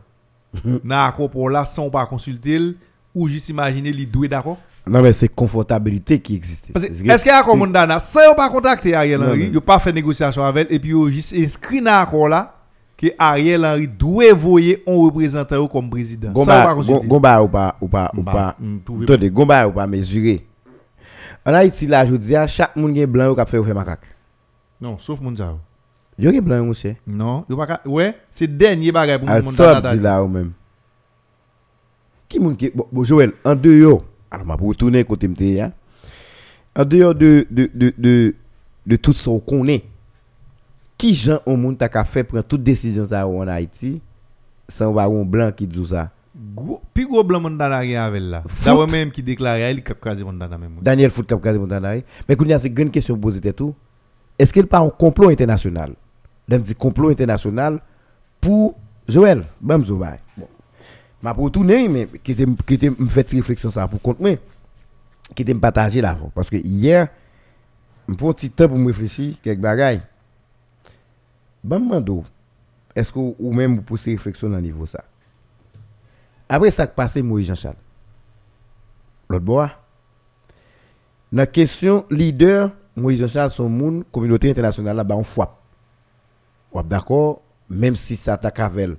[0.63, 2.75] dans l'accord pour là sans pas consulter
[3.13, 4.57] ou juste imaginer les doué d'accord?
[4.87, 6.71] Non, mais c'est confortabilité qui existe.
[6.75, 10.43] Est-ce qu'il y a comme Mondana, sans pas contacter Ariel Henry, yon pas fait négociation
[10.43, 12.55] avec et puis yon juste inscrit dans l'accord là,
[12.97, 16.31] que Ariel Henry doit voyer un représentant comme président.
[16.31, 16.73] Gomba,
[17.43, 18.55] ou pas, ou pas, ou Bah, pas.
[18.59, 20.45] mm, Attendez, Gomba ou pas mesurer.
[21.45, 23.63] En Haïti, là, je dis, à chaque monde qui est blanc, qui a fait ou
[23.63, 24.05] fait macaque.
[24.79, 25.59] Non, sauf Mounzao.
[26.17, 26.95] Yo qui est blanc, monsieur?
[27.07, 29.81] Non, yon pas ouais, c'est dernier bagay pour À Mondana.
[29.81, 30.51] ça, dit là ou même.
[32.27, 35.71] Qui monde qui bon, Joël, en dehors, alors ma pour retourner côté m'te ya.
[36.75, 38.35] En dehors de de de de,
[38.87, 39.83] de tout ce qu'on connaît.
[40.97, 44.01] Qui gens au monde t'a fait prendre toute décision ça en Haïti
[44.69, 46.11] sans avoir un blanc qui dit ça?
[46.93, 48.43] Puis gros blanc Mondana rien avec là.
[48.63, 50.77] D'abord même qui déclarait, il cap crasé Mondana même.
[50.81, 52.03] Daniel Foot Cap Kazi Montanaï.
[52.29, 53.73] Mais qu'on y a c'est une question posée tout.
[54.37, 55.93] Est-ce qu'il pas un complot international?
[56.47, 57.79] D'un dit complot international
[58.39, 58.75] pour
[59.07, 59.43] Joël.
[59.59, 59.83] Bon.
[61.21, 64.35] M'a tourner mais qui était qui me fait réflexion ça pour compte moi.
[65.35, 67.07] Qui était me partager là parce que hier
[68.07, 70.01] me prend petit temps pour me réfléchir quelques bagailles.
[71.63, 72.23] Bam mando.
[72.95, 75.03] Est-ce que ou même vous poser réflexion dans niveau ça?
[76.49, 77.77] Après ça qui passé Moïse Jean-Charles.
[79.29, 79.81] L'autre bois
[81.33, 85.57] la question leader, Moïse Jean-Charles, son monde, communauté internationale, là, bah, on frappe.
[86.85, 88.97] D'accord, même si ça t'a cavel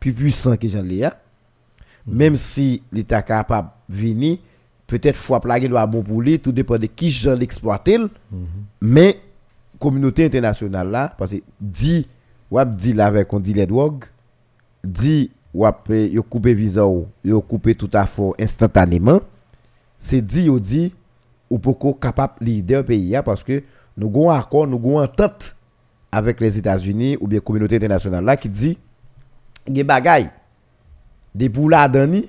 [0.00, 1.20] plus puissant que Jean Léa,
[2.06, 4.38] même si l'État capable de venir,
[4.86, 7.98] peut-être là, il doit bon pour lui, tout dépend de qui Jean l'exploiter,
[8.80, 9.20] mais
[9.78, 12.06] communauté internationale là, parce que dit,
[12.76, 14.04] dit là avec on dit les drogues,
[14.82, 15.30] dit,
[15.90, 19.20] eh, yo coupe visa ou, yo coupe tout à fait instantanément,
[19.98, 20.92] c'est dit ou dit
[21.48, 23.62] ou pourquoi capable leader pays parce que
[23.96, 25.54] nous avons un accord nous avons une entente
[26.10, 28.78] avec les États-Unis ou bien communauté internationale là qui dit
[29.68, 30.30] des bagailles
[31.52, 32.28] pour la dani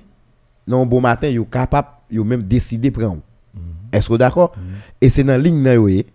[0.66, 3.20] non bon matin yo capable yo même décider prendre
[3.92, 4.52] est-ce que vous d'accord?
[5.00, 6.06] Et c'est dans ligne là yo eh,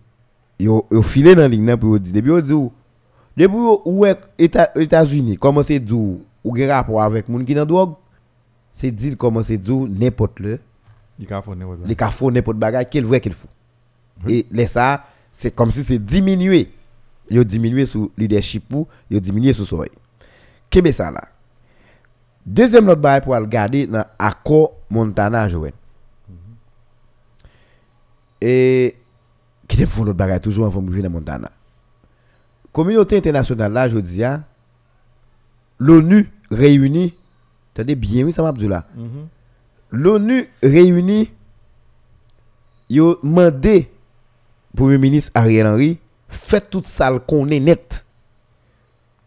[0.60, 2.14] yo yo filé dans ligne là pour dire.
[2.14, 2.70] Depuis yo dit
[3.38, 5.38] depuis yo- ou est Éta- États-Unis?
[5.38, 7.94] Comment c'est dit ou gen rapport avec moun qui dans drogue?
[8.72, 10.60] C'est dit comment c'est dit n'importe le.
[11.88, 13.48] Les cafos n'importe bagaille qu'il vrai qu'il faut
[14.28, 16.70] et les ça c'est comme si c'est diminué.
[17.30, 19.92] Yo diminué sous leadership ou yo diminué sous soleil
[20.70, 21.22] kebe ça là
[22.46, 25.74] deuxième autre bagaille pour regarder dans accord Montana Joël
[28.42, 28.98] et
[29.68, 31.52] qui te font l'autre bagaille toujours en de dans Montana.
[32.72, 34.44] Communauté internationale là je dis ah,
[35.80, 37.14] l'ONU réunie
[37.74, 38.86] attendez bien oui ça m'a dit là.
[38.96, 39.28] Mhm.
[39.92, 41.32] l'ONU réunie,
[42.90, 43.92] yo mandé
[44.76, 46.00] Premier ministre Ariel Henry
[46.30, 48.06] fait tout ça qu'on est net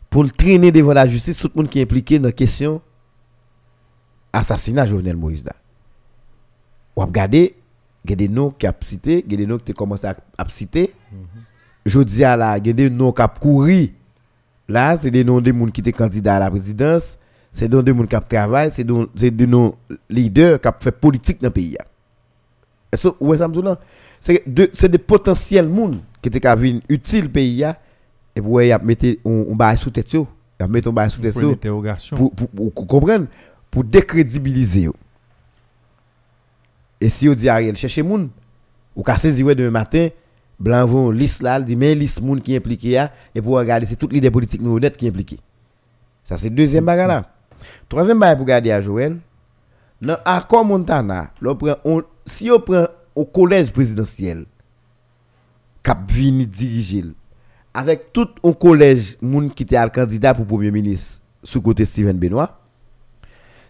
[0.09, 2.81] pour le traîner devant la justice tout le monde qui est impliqué dans la question
[4.35, 5.53] assassinat Jovenel Moïse là.
[6.97, 7.55] Ou regarder,
[8.05, 9.75] il y a des noms qui a cité, il y a des noms qui ont
[9.75, 10.15] commencé à,
[10.49, 10.93] citer.
[11.87, 13.93] Je dis à la, il y a des noms qui ont couru.
[14.69, 17.19] Là, c'est des noms de gens qui étaient candidats à la présidence,
[17.53, 19.75] c'est des noms de gens qui travaillent, c'est des c'est des noms
[20.09, 21.77] leaders qui ont fait politique dans le pays.
[22.93, 23.77] Est-ce que?
[24.21, 27.65] C'est de- des potentiels monde qui étaient qui venir utile pays
[28.37, 30.15] et pour y mettre on bail sous tête
[30.59, 33.27] a mettre on bail sous tête pour comprendre,
[33.75, 34.89] pour décrédibiliser.
[37.01, 38.29] Et si on dit Ariel, cherchez moun,
[38.95, 40.11] ou ka saisi ouais demain matin,
[40.61, 44.13] blanc vont liste là, dit mais liste moun qui impliqué et pour regarder c'est toutes
[44.13, 45.41] l'idée politique nous honnête qui impliqué.
[46.23, 47.33] Ça c'est deuxième bagarre là.
[47.89, 49.19] Troisième bagarre pour regarder à Joël,
[50.01, 51.33] dans accord Montana,
[52.27, 54.47] si on prend au collège présidentiel,
[55.83, 57.07] cap vini diriger
[57.75, 62.61] avec tout un collège moun qui était candidat pour premier ministre sous côté Steven Benoît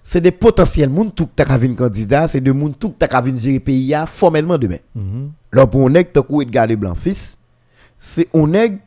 [0.07, 3.23] c'est des potentiels moun tout ta ka vinn candidat c'est des moun tout ta ka
[3.23, 5.31] vinn gérer pays formellement demain Mhm.
[5.53, 7.39] là pour on est tant kou Edgar Blanc fils
[7.99, 8.79] c'est on est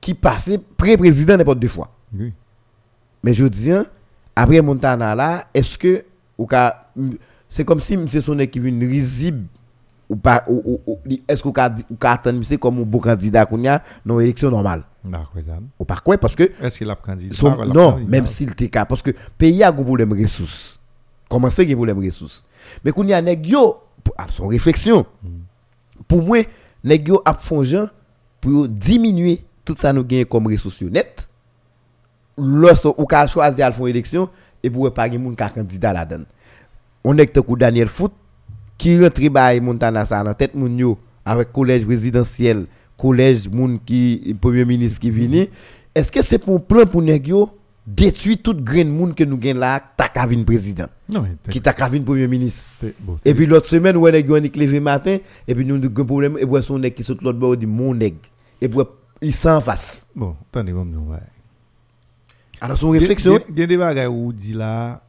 [0.00, 2.32] qui passait pré-président n'importe deux fois Oui.
[3.24, 3.86] mais je dis hein,
[4.36, 6.04] après Montana là est-ce que
[7.48, 9.46] c'est comme si c'est son équipe une risible
[10.12, 11.72] ou pas ou, ou- ou- est-ce ou ka
[12.02, 14.82] attendre monsieur comme un bon candidat qu'on a dans élection normale?
[15.78, 16.18] Ou pas quoi?
[16.18, 18.10] Parce que Est-ce qu'il a candidat son- a non, candidat?
[18.10, 20.78] même s'il était cas, parce que le pays a un problème de ressources.
[21.30, 22.44] A un problème de ressources?
[22.84, 23.78] Mais qu'on y a nèg yo,
[24.18, 25.06] à son réflexion,
[26.06, 26.42] pour moi,
[26.84, 27.62] nèg yo ap font
[28.38, 31.30] pour diminuer tout ça nous gagne comme ressources net.
[32.36, 34.28] Lorsque ou ka choisir à faire élection
[34.62, 36.24] et pour pas moun ka candidat là-dedans.
[37.02, 38.12] On est que Daniel Foot
[38.82, 40.98] qui rentre by Montana ça dans tête moun yo?
[41.24, 42.66] Avec collège présidentiel,
[42.98, 45.48] collège moun qui premier ministre qui vini.
[45.94, 47.50] Est-ce que c'est pour plan pour nèg yo
[47.86, 50.86] détruit tout grain monde que nous gagnons là, qu'à venir président.
[51.48, 52.68] Qui t'a venir premier ministre.
[53.24, 56.38] Et puis l'autre semaine, on a est levé matin, et puis nous avons un problème,
[56.38, 58.18] et puis son nègre qui saute l'autre bord, on dit mon nègre.
[58.60, 58.80] Et puis
[59.20, 60.06] il s'en face.
[60.14, 61.18] Bon, attendez, bon, non, ouais.
[62.60, 65.02] Alors son réflexion, Il y a des bagages où on dit là,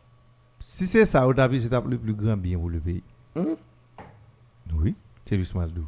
[0.59, 3.01] si c'est ça, au tapis, c'est le plus grand bien pour le pays.
[3.35, 3.55] Mhm.
[4.75, 5.85] Oui, c'est juste mal d'où.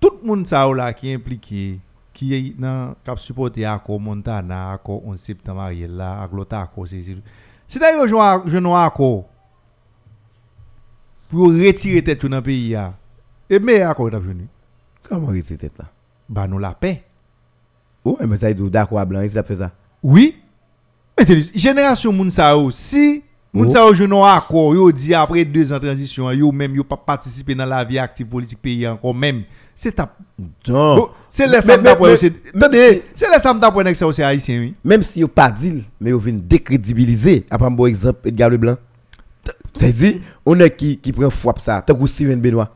[0.00, 1.80] Tout le monde ça là qui est impliqué,
[2.12, 6.86] qui est dans cap supporté à Montana, à 11 septembre Ariel là, à l'autre accord,
[6.86, 7.02] c'est
[7.66, 8.06] c'est- d'ailleurs
[8.46, 9.24] je non accord
[11.28, 12.94] pour retirer tête dans le pays là.
[13.50, 14.46] Et mais accord t'a venu.
[15.08, 15.86] comment était tête là?
[16.28, 17.02] Bah nous la paix.
[18.04, 19.72] Oh, mais ça, il dit d'accord à blanc, il a fait ça.
[20.02, 20.36] Oui.
[21.18, 23.24] Mais génération moun sa yo, si
[23.56, 23.72] moun Oh.
[23.72, 26.96] sa yo jeune accord, yo dit après deux ans de transition, yo même yo pas
[26.96, 29.42] participer dans la vie active politique pays encore même.
[29.74, 30.08] C'est ta
[30.68, 31.10] Non.
[31.28, 32.32] C'est les sam mais- d'après mais- c'est
[33.14, 34.74] c'est les sam d'après que ça c'est haïtien oui.
[34.82, 37.44] Même si vous pas dit, mais vous venez décrédibiliser.
[37.50, 38.76] Après un bon exemple, Edgar Leblanc.
[39.74, 41.82] C'est-à-dire, on est qui, qui prend pour ça.
[41.82, 42.74] Tant que Steven Benoît.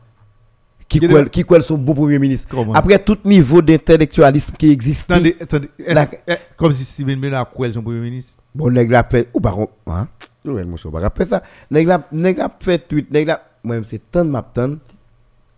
[0.87, 2.49] Qui quoi qui quoi son bon premier ministre.
[2.51, 2.73] Comment?
[2.73, 5.09] Après tout niveau d'intellectualisme qui existe.
[5.09, 8.33] Attendez, attendez, eh, comme si Steven Benoît a son premier ministre?
[8.53, 9.29] Bon, nèg la fait.
[9.33, 9.57] Ou par
[9.87, 10.07] hein?
[10.43, 11.43] Mon chou, pas faire ça.
[11.69, 13.11] Nèg la, nèg la fait tweet.
[13.11, 14.75] Nèg la, moi, c'est tant de map tant.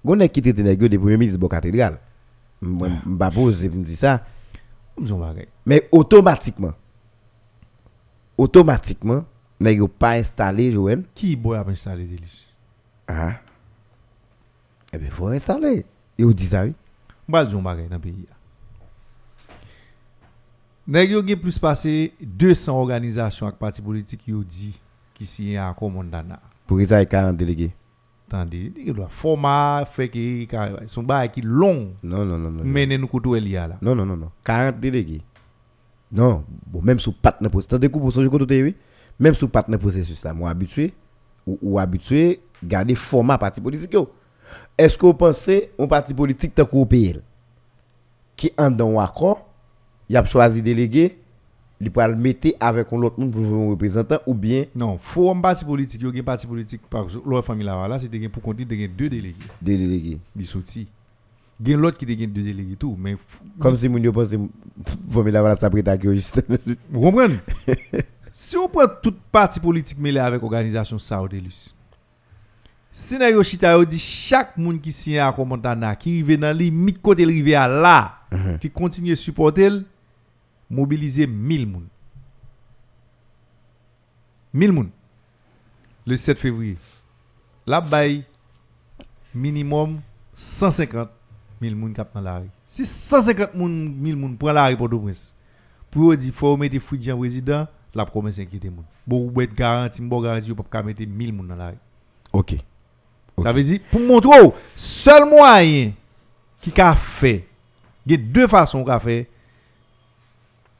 [0.04, 2.00] Gon nèg qui était nèg yo de premier ministre de cathédrale.
[2.62, 4.24] Moi, m'pa pose, me dit ça.
[5.66, 6.74] Mais automatiquement,
[8.38, 9.26] automatiquement,
[9.60, 11.04] nèg yo pas installé, Joël?
[11.16, 12.10] Qui boy a installé?
[13.08, 13.34] Ah.
[14.92, 15.86] Eh bien, il faut installer.
[16.18, 16.74] Et on dit ça, oui.
[17.28, 18.28] Dans le pays.
[20.88, 24.78] Nèg yo gen plus passé 200 organisations avec partis politiques yo dit
[25.14, 26.40] qui signent à Commandana.
[26.68, 27.72] Pour ça ait 40 délégués?
[28.28, 30.10] Attendez, il doit format fait
[30.50, 32.64] ka- son bagay qui long Non, non, non, non.
[32.64, 33.78] mener nous couteau il là.
[33.82, 34.32] Non, non, non, non.
[34.44, 35.22] 40 délégués.
[36.12, 37.70] Non, bon, même sous partenaire processus.
[37.70, 38.76] Tandis que pour son côté, oui.
[39.20, 40.94] Même sous partenaire processus là, moi habitué,
[41.46, 43.94] ou, ou habitué, garder format parti politique.
[43.94, 44.12] yo.
[44.78, 47.22] Est-ce que vous pensez un parti politique tant qu'au PL
[48.36, 49.48] qui en dans un accord,
[50.10, 51.18] il a choisi délégué,
[51.80, 55.32] il peut le mettre avec un autre monde pour un représentant ou bien Non, faut
[55.32, 58.41] un parti politique, yo gen parti politique par l'autre famille là là, c'était gen pour
[58.41, 59.36] compter deux délégués.
[59.62, 60.20] des délégués.
[60.36, 60.88] Li sorti.
[61.64, 63.18] Gen l'autre qui gen deux délégués tout, mais
[63.60, 64.36] Comme si moun yo pense
[65.12, 66.45] pour me la voilà ça prête à juste.
[66.89, 67.39] vous comprenez?
[68.32, 71.76] Si on prend tout parti politique mêlé avec organisation Saodelus.
[72.91, 77.01] Si na yo chita dit chaque monde qui signe à Montana qui rive dans limite
[77.01, 77.24] côté
[77.56, 78.20] à là,
[78.62, 79.70] qui continue supporter
[80.74, 81.88] mobiliser 1000 moun.
[84.54, 84.90] 1000 moun.
[86.06, 86.78] Le 7 février.
[87.66, 88.24] La bail
[89.34, 90.00] minimum
[90.36, 91.10] 150
[91.62, 92.50] 000 moun kap dans la rue.
[92.68, 95.34] Si 150 moun, 1000 moun prend la rue pour prince
[95.90, 98.86] pour dire faut mettre Fouidi en président, la promesse inquiète moun.
[99.06, 101.78] Bon ou être garanti, bon garanti ou pas mettre 1000 moun dans la rue.
[102.34, 102.58] OK.
[103.42, 104.38] Ça veut dire, pour montrer,
[104.76, 105.94] seul moyen
[106.62, 107.48] qui a fait,
[108.06, 109.28] il y a deux façons qu'a fait,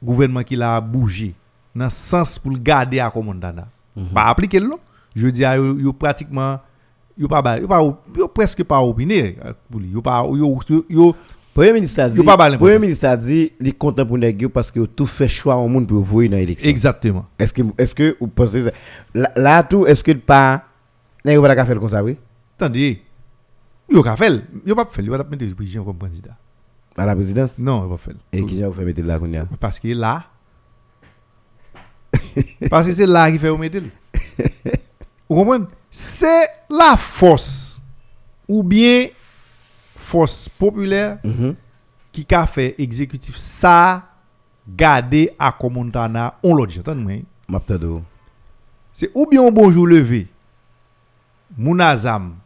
[0.04, 1.34] gouvernement qui l'a bougé,
[1.74, 3.66] dans le sens pour le garder à commandana.
[4.12, 4.70] Pas appliquer le
[5.14, 6.60] Je dis, yo pratiquement,
[7.16, 9.88] yo pas, yo presque pas opiné, euh, pour lui.
[9.90, 11.14] Yo pas, yo,
[11.54, 12.20] Premier ministre a dit,
[12.58, 15.68] Premier ministre a dit, il est content pour yo parce que tout fait choix au
[15.68, 16.68] monde pour voyer dans l'élection.
[16.68, 17.26] exactement.
[17.38, 18.72] Est-ce que est-ce que vous pensez ça?
[19.14, 20.64] Là, là, tout est-ce que pas
[21.24, 22.16] yo pas faire comme ça oui
[22.58, 23.00] Attendez,
[23.88, 26.36] yo ka fait, yo pas fait, yo pas mettre le président comme candidat.
[26.96, 27.58] À la présidence?
[27.58, 28.16] Non, yo pas fait.
[28.32, 29.46] et qui j'ai fait mettre là qu'on y a.
[29.60, 30.24] Parce que là.
[32.70, 33.84] parce que c'est là qui fait au métal.
[35.28, 35.66] Vous comprenez?
[35.90, 37.80] C'est la force.
[38.48, 39.06] Ou bien
[39.96, 41.54] force populaire Mhm.
[42.12, 44.02] qui a fait exécutif ça
[44.68, 46.78] garder à Comontana on l'autre.
[46.78, 47.22] Attendez-moi.
[47.48, 48.02] M'a t'ado.
[48.92, 50.28] C'est ou bien un bonjour levé.
[51.56, 52.36] Mounazam.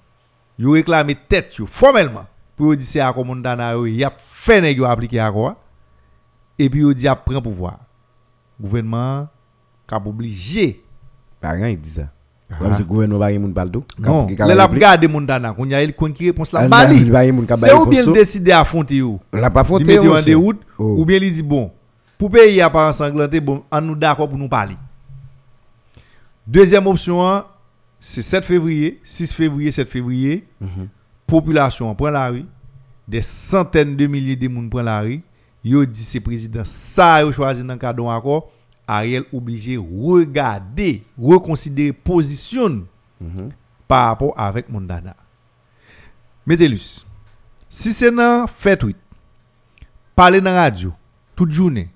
[0.59, 2.27] Yo réclamé tête formellement
[2.59, 5.57] pour dire c'est à Comontana yo y a fait nèg appliquer à quoi
[6.59, 7.79] et puis yo dit a prend pouvoir.
[8.61, 9.29] Gouvernement
[9.87, 10.83] cap obligé
[11.41, 12.09] rien il dit ça.
[12.51, 12.57] Ah.
[12.59, 13.85] Comme si le gouvernement pas moun parle tout.
[13.99, 17.11] non, les la garder Montana qu'on y a il qu'on qui réponse Ah, la il
[17.11, 17.47] bali.
[17.57, 19.21] C'est ou bien décider à affronter yo.
[19.33, 20.97] La pas Il met yo en déroute Oh.
[20.99, 21.73] ou bien il dit bon
[22.17, 24.77] pour payer à pas ensanglanté bon on nous d'accord pour nous parler.
[26.47, 27.45] Deuxième option
[28.01, 30.47] c'est 7 février, 6 février, 7 février.
[31.29, 32.47] Population prend la rue,
[33.07, 35.21] des centaines de milliers de monde prend la rue.
[35.63, 38.51] Yo dit c'est président ça yo choisi dans cadre accord,
[38.87, 42.87] Ariel obligé regarder, reconsidérer position
[43.87, 45.15] par rapport avec Mondana.
[46.47, 47.05] Mettez-lui.
[47.69, 48.97] Si c'est dans fait tweet,
[50.17, 50.93] parler dans la radio
[51.37, 51.91] toute journée,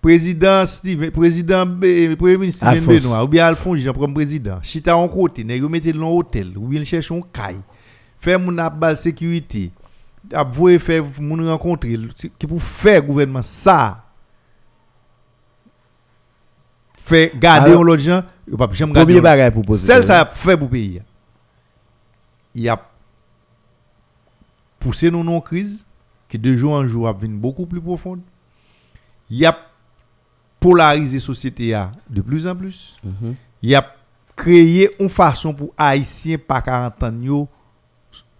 [0.00, 2.98] président Steven, président B- premier ministre Steven.
[2.98, 6.58] Benoît ou bien Alphonse Jean comme président, chita en côté, nèg yo mette dans hôtel
[6.58, 7.60] ou bien cherche un caille.
[8.22, 9.72] Faire mon ap bal sécurité.
[10.32, 11.98] Ap voye faire moun rencontrer
[12.38, 14.04] qui pour faire gouvernement ça.
[16.96, 18.22] Fait garder on l'autre gens,
[18.56, 19.14] pas jamais garder.
[19.14, 19.88] Premier bagage pour poser.
[19.88, 21.02] Celle ça a fait pour pays.
[22.54, 22.80] Il a
[24.78, 25.84] poussé nous dans une crise
[26.28, 28.20] qui de jour en jour a devenu beaucoup plus profonde.
[29.28, 29.58] Il a
[30.60, 31.76] polarisé la société
[32.08, 32.96] de plus en plus.
[33.60, 33.84] Il a
[34.36, 37.48] créé une façon pour Haïtiens pas 40 ans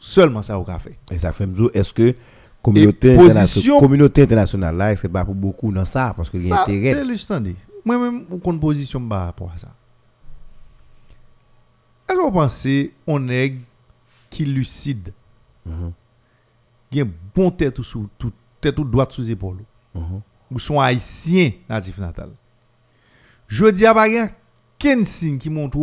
[0.03, 0.99] seulement ça au café.
[1.13, 2.15] Et ça fait me est-ce que
[2.61, 6.13] communauté, position- communauté internationale là, est-ce que pas pour beaucoup dans ça?
[6.17, 6.63] Parce que il y a Ça,
[7.37, 7.55] intérêt.
[7.85, 9.69] Moi-même, ou qu'on position par rapport à ça.
[12.09, 13.57] Est-ce que vous pensez, on est
[14.29, 15.13] qui lucide,
[16.91, 19.59] qui a un bon tête ou sous, tout, tête ou droite sous épaule,
[19.95, 20.21] mhm.
[20.51, 22.31] ou sont haïtiens natif natal.
[23.47, 24.31] Je dis à bagay,
[24.79, 25.79] quel signe qui montre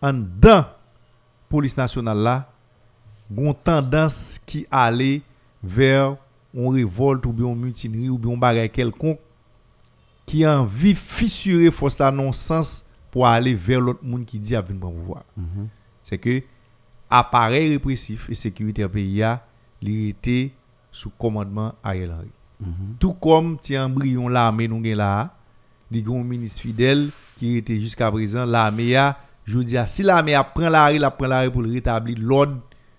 [0.00, 0.66] en dedans,
[1.48, 2.52] police nationale là,
[3.30, 5.22] gon tendance qui allait
[5.62, 6.16] vers
[6.54, 9.18] une révolte ou bien une mutinerie ou bien un quelconque
[10.26, 14.54] qui a envie fissurer force là non sens pour aller vers l'autre monde qui dit
[14.54, 15.24] à venir pouvoir.
[15.36, 15.68] Mhm.
[16.02, 16.42] C'est que
[17.10, 19.44] appareil répressif et sécuritaire pays a
[19.82, 20.50] était
[20.90, 22.30] sous commandement Ariel Henry.
[22.60, 22.96] Mhm.
[22.98, 25.34] Tout comme ti embryon l'armée nous là,
[25.90, 30.44] li gon ministre fidèle qui était jusqu'à présent l'armée a, je dis si l'armée a
[30.44, 32.58] prend la rue, la prend la rue pour rétablir l'ordre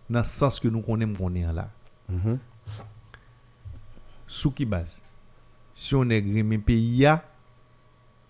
[0.10, 1.70] dans le sens que nous connaissons connaît là.
[2.10, 2.40] Mhm.
[4.28, 5.02] Sous qui base?
[5.74, 7.08] Si on est grimé pays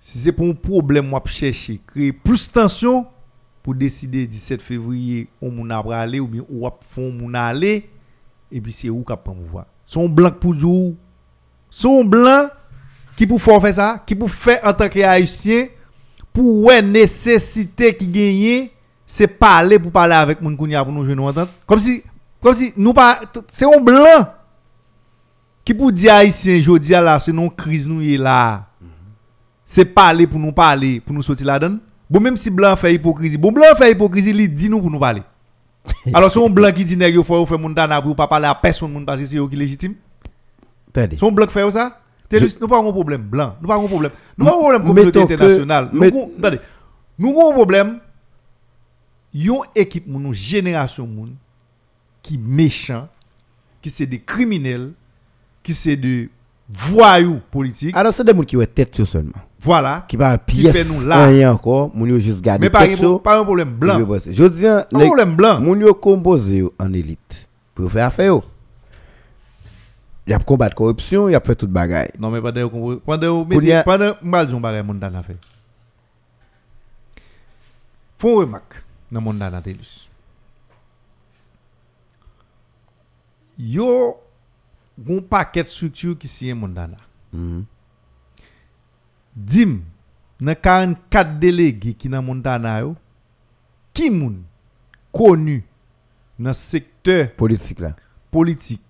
[0.01, 3.05] si c'est pour un problème moi chercher créer plus tension
[3.61, 7.89] pour décider 17 février on moun a aller ou bien ap font moun aller
[8.51, 9.65] et puis c'est où qui prend pouvoir.
[9.85, 10.95] Son blanc pour dire
[11.69, 12.49] son blanc
[13.15, 15.67] qui pour faire faire ça, qui pour faire en tant que haïtien
[16.31, 18.69] pour ouais nécessité qui gagne
[19.11, 22.03] c'est parler pour parler avec moun kounya pour nous jouer nous entendre comme si
[22.41, 24.27] comme si nous pas c'est un blanc
[25.65, 28.67] qui pour dire haïtien jodi a là c'est non crise nous est là.
[29.65, 33.37] C'est parler pour nous parler pour nous sortir là-dedans bon même si blanc fait hypocrisie
[33.37, 35.23] bon blanc fait hypocrisie il dit nous pour nous parler.
[36.13, 38.45] Alors c'est un blanc qui dit nèg yo faut faire moun dana pour pas parler
[38.45, 39.95] à personne parce que c'est eux qui légitime.
[40.89, 41.17] Attendez.
[41.17, 41.99] son blanc fait ça.
[42.31, 43.55] Je- nous pas un problème blanc.
[43.59, 44.11] Nous pas un problème.
[44.37, 45.89] Nous pas un problème communauté internationale
[47.19, 47.99] nous avons un problème
[49.33, 51.35] yon équipe nou génération moun
[52.21, 53.07] qui méchant
[53.81, 54.91] qui c'est des criminels
[55.63, 56.29] qui c'est des
[56.69, 59.33] voyous politiques Alors c'est des gens qui ont tête seulement.
[59.59, 61.27] voilà Qui pas Qui pièce fait nous là.
[61.27, 63.21] rien encore, moun yo juste garder mais pas un, sur.
[63.21, 63.99] pas un problème blanc
[64.29, 68.43] Je dis pas un problème blanc moun yo composé en élite pour faire affaire yo.
[70.27, 72.11] Y a combattre corruption, y a fait toute bagaille.
[72.19, 72.69] non mais pendant
[73.03, 73.45] pendant
[73.83, 75.37] pendant mal bagay moun dan a fait
[78.19, 80.09] font remarque dans moun dan a telus
[83.57, 84.17] yo
[84.97, 86.97] gon paquet structure qui signe moun dan a
[87.33, 87.65] Mhm.
[89.35, 89.81] dim
[90.41, 92.95] nan 44 délégués qui dans Montana yo
[93.93, 94.43] qui moun
[95.11, 95.63] connu
[96.39, 97.95] dans secteur Politique là.
[98.31, 98.81] politique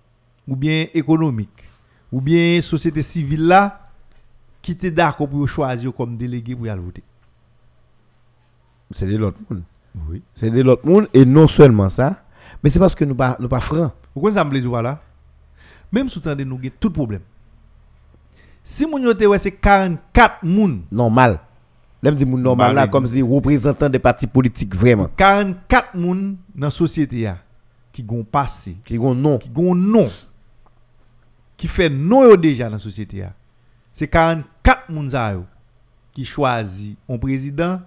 [0.48, 1.64] ou bien économique
[2.12, 3.90] ou bien société civile là
[4.62, 7.02] qui était d'accord pour choisir comme délégué pour y aller voter
[8.92, 9.62] C'est de l'autre monde.
[10.08, 10.22] Oui.
[10.34, 12.22] C'est de l'autre monde et non seulement ça,
[12.62, 13.92] mais c'est parce que nous pas nous pas francs.
[14.14, 15.00] vous connaissez ça me plaît là
[15.92, 17.22] même sous temps de nous tout problème.
[18.62, 20.82] Si te ouais c'est 44 moun.
[20.92, 21.40] Normal.
[22.02, 25.08] L'aime dit moun normal là comme si représentant des partis politiques vraiment.
[25.16, 27.38] 44 moun dans société ya
[27.92, 29.38] qui gon passé qui ont non.
[29.38, 30.08] qui gon nom
[31.56, 33.24] qui fait non déjà dans la société
[33.92, 35.44] c'est 44 moun sa yo
[36.12, 37.80] qui choisi un président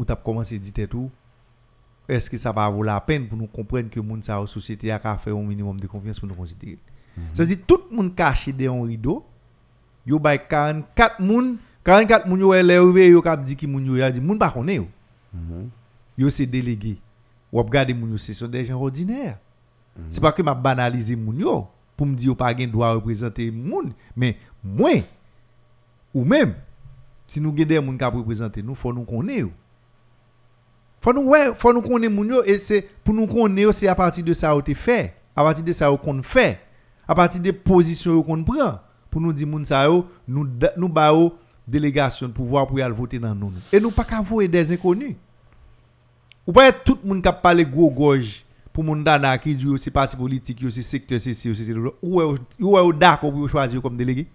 [0.00, 1.10] ou t'as commencé à dire tout?
[2.08, 4.98] Est-ce que ça va vaut la peine pour nous comprendre que sa yo société a
[4.98, 6.78] ka fait un minimum de confiance pour nous considérer?
[7.34, 9.26] Ça veut dire tout le monde caché derrière un rideau
[10.06, 14.10] yo bay 44 moun 44 moun yo levé yo k'ap dit ki moun yo ya
[14.10, 14.88] dit moun pa connaît yo.
[16.16, 16.96] Yo c'est délégué.
[17.52, 19.36] Ou ap gade moun yo c'est sont des gens ordinaires.
[20.08, 23.92] C'est pas que m'a banalisé moun yo pour me dire pas gen droit représenter moun
[24.16, 25.02] mais moi
[26.14, 26.54] ou même
[27.26, 29.50] si nous gen des moun qui représenter nous faut nous connaître
[31.00, 34.24] faut nous ouais faut nous connaître moun et c'est pour nous connaître c'est à partir
[34.24, 35.14] de ça on fait.
[35.34, 36.60] À partir de ça qu'on fait.
[37.08, 38.80] À partir des positions qu'on prend.
[39.10, 39.86] Pour nous dire moun ça
[40.28, 41.12] nous nous ba
[41.66, 43.52] délégation de pouvoir pour y aller voter dans nous.
[43.72, 45.14] Et nous pas qu'à voyer des inconnus.
[46.46, 49.90] Ou pas tout le monde qui parle gros gorge pour moun dana qui dit c'est
[49.90, 51.72] parti politique c'est secteur c'est c'est
[52.02, 52.22] ou
[52.58, 54.26] ou d'accord pour choisir comme délégué?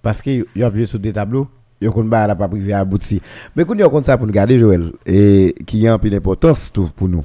[0.00, 1.48] Parce que yo appuyé sur des tableaux,
[1.82, 3.20] yo kon ba la pas privé abouti.
[3.54, 6.72] Mais qu'on yo kon ça pour nous garder Joël et qui a un peu d'importance
[6.72, 7.24] tout pour nous.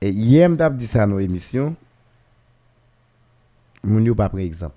[0.00, 1.76] Et hier m't'a dit ça dans l'émission.
[3.84, 4.74] Moun yo pas par exemple.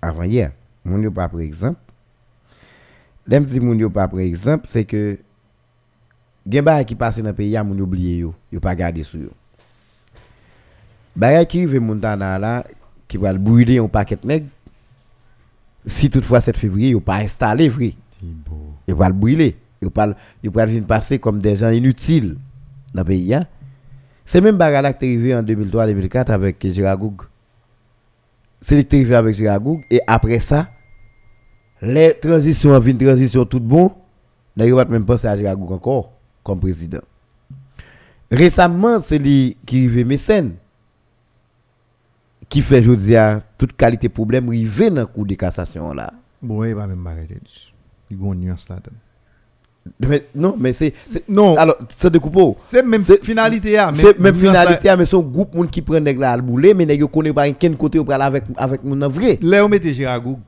[0.00, 0.52] Avant hier,
[0.84, 1.78] moun yo pas par exemple.
[3.26, 5.18] L'aime dit moun yo pas par exemple, c'est que
[6.46, 9.20] gen bagay qui passe dans le pays, moun yo oublié yo, yo pas garder sur
[9.20, 9.30] yo.
[11.14, 12.64] Bagay qui rive Montana là,
[13.06, 14.48] qui va le brûler un paquet nègres,
[15.86, 17.94] si toutefois 7 février, yo pas installé vrai,
[18.86, 22.36] yo va le brûler, yo pas venir passer comme des gens inutiles
[22.94, 23.34] dans le pays.
[23.34, 23.46] hein.
[24.24, 27.22] C'est même bagay là qui est arrivé en 2003-2004 avec Gérard Goug.
[28.60, 30.68] C'est lui qui est arrivé avec Gérard Goug et après ça,
[31.80, 33.90] les transitions, une transition tout bon,
[34.56, 36.12] n'a pas même pensé à Gérard Goug encore
[36.44, 37.00] comme président.
[38.30, 40.52] Récemment, c'est lui qui arrivé mécène
[42.52, 46.12] qui fait à toute qualité problème rivé dans le cours de cassation là.
[46.42, 47.38] Bon, il va même m'arrêter.
[48.10, 48.90] Il y a une nuance là-dedans.
[49.98, 52.54] Mais, non, mais c'est c'est- Non, alors c'est de coupeau.
[52.58, 53.78] c'est même c'est- finalité.
[53.92, 56.74] mais- C'est même là- finalité mais son groupe moun qui prend nèg là al boule
[56.76, 59.38] mais yo connaît pas quel côté ou pral avec avec nan vrai.
[59.40, 60.38] Là, on mettait Gérard Goug.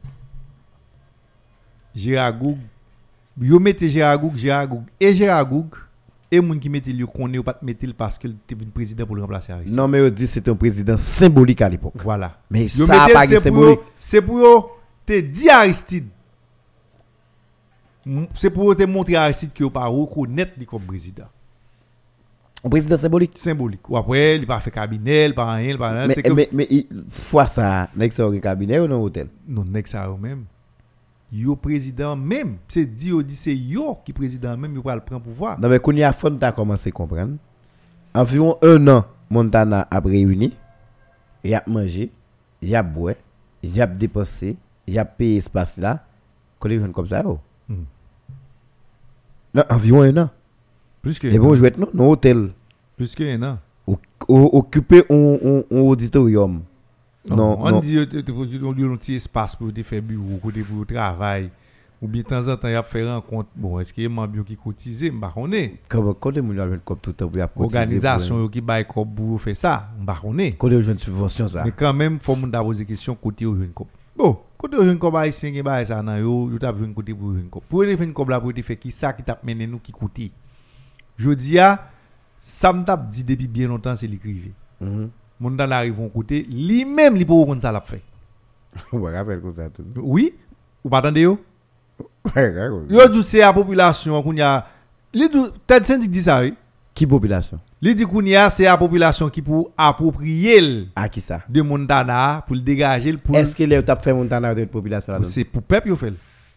[1.95, 2.59] Gérard Goug.
[3.41, 4.69] Yo mettez Gérard Goug, Gérard
[5.49, 5.71] Goug
[6.31, 6.37] et.
[6.37, 9.17] Et moun qui mettait lui connaît ou pas mettre parce que était venu président pour
[9.17, 9.53] le remplacer.
[9.69, 11.95] Non mais on dit c'est un président symbolique à l'époque.
[11.97, 12.39] Voilà.
[12.51, 13.81] Mais ça a mettez, pas pour symbolique.
[13.99, 16.09] C'est pour te dit Aristide.
[18.37, 21.25] C'est pour te montrer à Aristide que pas reconnaître comme président.
[22.65, 23.37] Un président symbolique.
[23.37, 23.89] Symbolique.
[23.91, 26.07] Ou après, il pas fait cabinet, il pas rien, il pas rien.
[26.07, 29.29] Mais que mais mais fois ça ça au cabinet ou dans hôtel?
[29.47, 30.45] non ça eux même.
[31.37, 35.01] Yo président même, c'est dit yo dit c'est yo qui président même yo pas le
[35.01, 35.59] prendre pouvoir.
[35.61, 37.39] Non mais qu'on y a fond t'as commencé à comprendre.
[38.15, 40.55] Environ un an Montana a réuni,
[41.43, 42.13] il a mangé,
[42.63, 43.17] il a boire,
[43.65, 44.57] il a dépensé,
[44.87, 46.05] il a payé espace là.
[46.65, 47.23] Est comme ça.
[47.27, 47.39] oh.
[47.69, 47.83] Hmm.
[49.55, 50.31] Non, environ un an.
[51.03, 52.51] Plus que Et bon jouet non, non hôtel.
[52.97, 53.59] plus que un an.
[53.87, 55.15] O- o- Occupé un
[55.45, 56.63] un- un auditorium.
[57.29, 58.33] Non, on dit te- te-
[58.65, 61.51] on lui un petit espace pour te faire bureau, côté pour le travail.
[62.03, 63.49] Ou bien de temps en temps, il a fait rencontre.
[63.57, 65.77] Bon, est-ce qu'il y a membre qui cotisé, m'ba connaît.
[65.89, 67.79] Comment quand les gens comme tout le temps pour apporter.
[67.79, 70.53] Organisation qui bail comme pour faire ça, m'ba connaît.
[70.59, 71.65] Quand les gens subvention ça.
[71.65, 73.89] Mais quand même, faut moun da poser question côté au jeune cop.
[74.15, 77.49] Bon, côté au jeune cop haïtien qui bail ça nan yo, besoin côté pour jeune
[77.49, 77.65] cop.
[77.67, 79.93] Pour te une cop là pour te faire qui ça qui t'a mené nous qui
[79.93, 80.31] côté.
[81.17, 81.89] Je dis à
[82.39, 84.51] ça me dit depuis bien longtemps c'est l'écrivain.
[85.51, 88.03] Dans arrive un côté, lui-même lui pour ça l'a fait.
[88.93, 89.85] Rappeler comme ça tout.
[89.97, 90.35] Oui,
[90.85, 91.39] ou pas attendez yo?
[92.89, 94.67] Yo dit c'est la population qu'on y a
[95.13, 96.55] Li dit Ted Syndic dit ça oui?
[96.95, 97.61] Qui population?
[97.81, 101.43] Li dit qu'on y a c'est la population qui pour approprier le À qui ça
[101.49, 105.13] de Montana pour le dégager le pour Est-ce que les t'a fait Montana de population
[105.13, 106.15] là c'est pour peuple yo fait.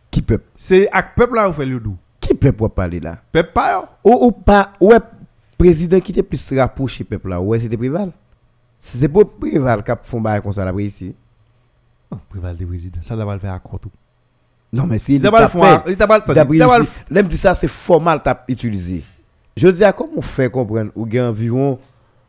[0.09, 1.95] Qui peuple C'est avec peuple là yo fait le dou.
[2.19, 3.99] Qui peuple pour parler là Peuple pas.
[4.03, 4.97] Ou ou pas ouais
[5.57, 8.11] président qui était plus rapproché peuple là ouais c'était Préval.
[8.79, 11.15] Si c'est pour Préval qui a font bail comme ça après ici.
[12.11, 13.91] Oh, Préval de président, ça va le faire à quoi tout?
[14.71, 18.43] Non mais si Il t'a faire, il t'a pas le dit ça c'est formal t'a
[18.47, 19.03] utilisé.
[19.55, 20.91] Je dis à comment on fait comprendre?
[20.95, 21.79] Ou gain environ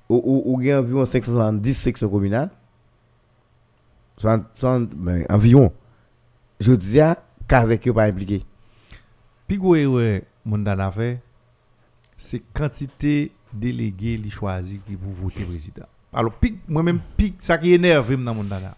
[0.08, 2.50] ou ou, gain environ 570 sections communales?
[4.16, 5.72] 60, 60 ben, environ.
[6.60, 8.44] Je dis à Kazek pas impliqué.
[9.46, 11.20] Puis erreur Montana fait
[12.16, 15.86] c'est quantité délégués li choisi qui pour voter président.
[16.12, 18.76] Alors puis moi même puis ça qui énerve dans Montana.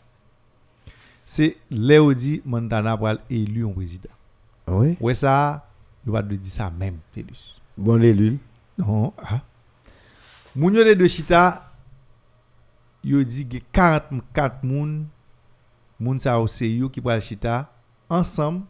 [1.24, 4.10] C'est Léo dit Montana pour élu un président.
[4.66, 4.96] Oui.
[5.00, 5.14] Ouais?
[5.14, 5.68] Ça,
[6.04, 7.60] il va dire ça même, Télus.
[7.76, 8.38] Bon l'élu.
[8.76, 9.40] Non, ah.
[10.56, 11.60] Moun yo de chita
[13.04, 15.06] yo dit que 44 moun
[15.98, 16.42] moun sa
[16.92, 17.72] qui pral chita
[18.08, 18.64] ensemble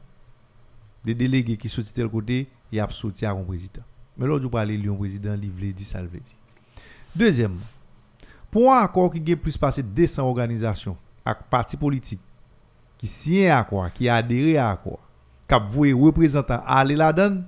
[1.05, 3.83] des délégués qui sorti tel côté et a sorti à un président.
[4.19, 6.35] Mais l'autre pour aller un président livre dit ça le veut dire.
[7.17, 7.61] Deuxièmement,
[8.51, 12.21] pour un accord qui a plus passé 200 organisations avec partis politiques
[12.99, 14.99] qui signent à accord, qui adhéré à accord,
[15.49, 17.43] qui voué représentant aller là-dedans,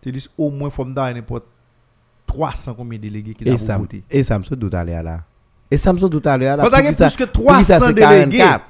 [0.00, 1.44] tu dis au moins faut me n'importe
[2.26, 4.02] 300 combien de délégués qui ont voté.
[4.10, 5.20] et ça me saute tout à l'heure là.
[5.70, 6.64] Et ça me saute tout à l'heure là.
[6.64, 8.38] Faut plus que pour qui ça, 300 c'est délégués.
[8.38, 8.64] 44?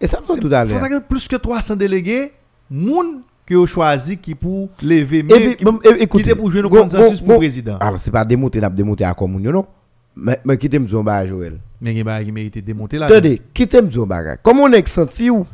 [0.00, 0.84] Et ça me saute tout à Faut l'heure.
[0.86, 2.32] ait plus que 300 délégués,
[2.70, 7.28] moun que ont choisi qui pour lever mais qui, était pour jouer go- consensus pour
[7.34, 7.76] go- président.
[7.78, 9.66] Alors, c'est pas démonter, n'a pas démonter à commune, non?
[10.14, 11.58] Mais, qui t'aime dire Joël?
[11.80, 13.06] Mais y a qui mérite de démonter là.
[13.06, 14.38] Attendez, qui t'aime dire bagage?
[14.42, 15.46] Comment on est senti ou?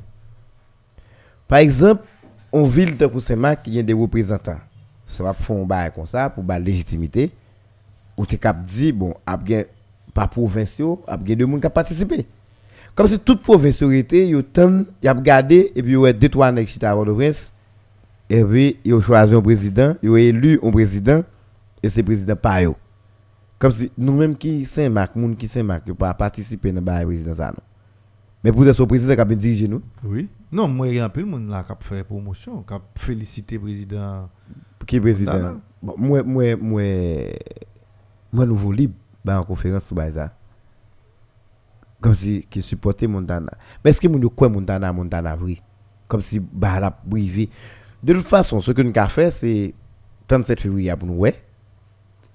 [1.47, 2.03] Par exemple,
[2.53, 4.59] en ville de Saint-Marc, il y a des représentants.
[5.07, 7.31] Ça va faire un bagage comme ça pour la légitimité.
[8.17, 9.65] Ou tu cap dit, bon, ap gen,
[10.13, 12.27] pas provinciaux, ap gen de monde qui a participé.
[12.95, 13.79] Comme si toute province
[14.53, 17.53] tan, y a regardé et puis yo deux trois nèg chita à Port-au-Prince
[18.29, 21.23] et puis yo choisi un président, yo élu un président
[21.81, 22.59] et c'est président pas.
[23.59, 26.85] Comme si nous-mêmes qui Saint-Marc, moun qui Saint-Marc, pas participer dans
[27.35, 27.63] ça non.
[28.45, 30.29] Mais pour ce président qui a dirigé nous, Oui.
[30.51, 32.73] Non, moi, il y a un peu de monde là qui a fait promotion, qui
[32.73, 34.31] a félicité le président.
[34.87, 35.57] qui est président.
[35.83, 36.83] Bon, moi moi moi
[38.33, 38.95] moi nouveau libre
[39.25, 40.33] bah en conférence sur ça.
[42.01, 43.53] Comme si qui supportait Montana.
[43.85, 45.59] Mais est-ce que yo quoi Montana Montana vrai
[46.07, 47.51] Comme si bah la privé.
[48.03, 49.75] De toute façon, ce que nous avons fait c'est
[50.29, 51.48] 37 février pour nous ouais.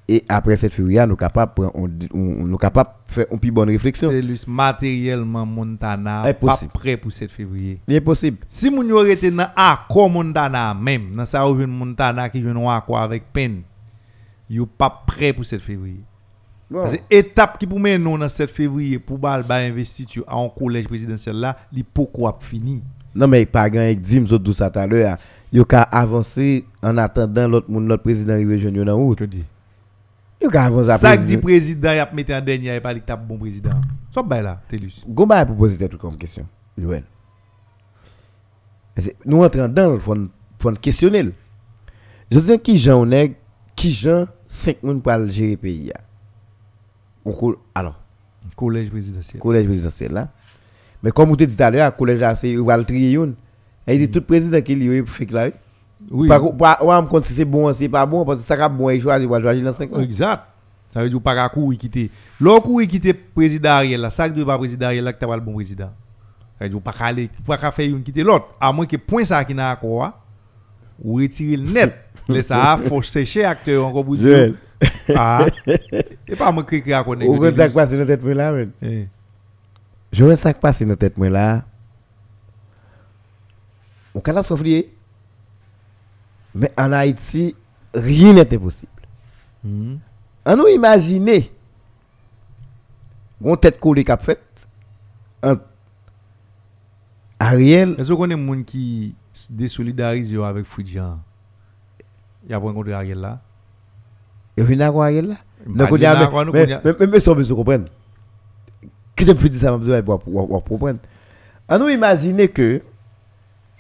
[0.07, 4.11] Et après 7 février, nous capable on, on, nous capable faire une plus bonne réflexion.
[4.11, 7.79] C'est matériellement, Montana, pas prêt pour 7 février.
[7.87, 8.37] Il est possible.
[8.45, 12.97] Si moun yo été dans accord Montana même, dans ça Montana qui vient en accord
[12.99, 13.61] avec peine,
[14.49, 16.01] yo pas prêt pour 7 février.
[16.69, 20.49] Parce que étape qui pour mener nous dans 7 février pour bal ba investiture en
[20.49, 22.83] collège présidentiel là, li pourquoi fini.
[23.15, 25.17] Non mais pas grand Dim tout ça tout à l'heure.
[25.53, 29.19] Yo ka avancer en attendant l'autre monde notre président arrive jeune dans route.
[29.19, 29.43] Je dis.
[30.43, 31.91] Yo ka avancer à Ça que dit président.
[31.93, 33.69] y a mis en dernier, il pas dit que bon président.
[34.11, 35.01] Soit bay là, Télus.
[35.07, 36.45] Gomba pour poser tout comme question.
[36.77, 37.03] Joël.
[39.25, 40.15] Nous entrons dans le faut
[40.59, 41.29] faut questionner.
[42.29, 43.35] Je dis qui Jean on est
[43.75, 45.95] qui Jean 5 moun pour le gérer pays ya.
[47.25, 47.99] On alors
[48.55, 49.39] Collège présidentiel.
[49.41, 50.29] collège présidentiel là.
[51.01, 53.35] Mais comme vous te dit tout à l'heure, collège là c'est le une.
[53.87, 55.49] Et il dit tout président qui lui fait là.
[56.11, 56.27] Oui.
[56.27, 58.45] Par contre, on va me compte si c'est bon ou c'est pas bon parce que
[58.45, 59.29] ça va bon il choisit
[59.63, 59.99] dans 5 ans.
[59.99, 60.43] Exact.
[60.89, 62.11] Ça veut dire pas qu'à courir quitter.
[62.39, 65.35] L'autre courir quitter président Ariel là, ça doit pas président Ariel là que t'as pas
[65.35, 65.91] le bon président.
[66.59, 68.49] Ça veut dire pas qu'à aller, pas qu'à faire une quitter l'autre.
[68.61, 70.11] À moins que point ça qui n'a accord,
[71.03, 71.95] ou retirer le net.
[72.29, 74.53] Laisse ça, faut sécher acteur encore pour dire.
[75.15, 75.45] Ah.
[76.27, 77.31] Et pas moi qui à connaître.
[77.31, 78.51] Ou quand ça passe dans tête là.
[78.51, 78.71] men.
[78.81, 79.07] Eh.
[80.11, 81.63] Je vois ça dans tête là.
[84.15, 84.92] On catastrophe lié.
[86.55, 87.55] Mais en Haïti,
[87.93, 88.91] rien n'est impossible.
[89.63, 89.99] Mhm.
[90.45, 91.51] On nous imaginer
[93.43, 94.39] une tête collée qu'a fait
[95.41, 95.63] entre
[97.39, 99.15] Ariel Est-ce qu'on est monde qui
[99.49, 101.19] désolidarise yo avec Fridjan?
[102.47, 103.41] Il a pas rencontré Ariel là.
[104.57, 105.35] Ariel là.
[105.65, 107.85] Bah, il dit y a mais quoi, nous, mais y a- mais- ça besoin comprendre.
[109.15, 110.99] Qui te dire ça pour comprendre.
[111.69, 112.81] On nous imaginer que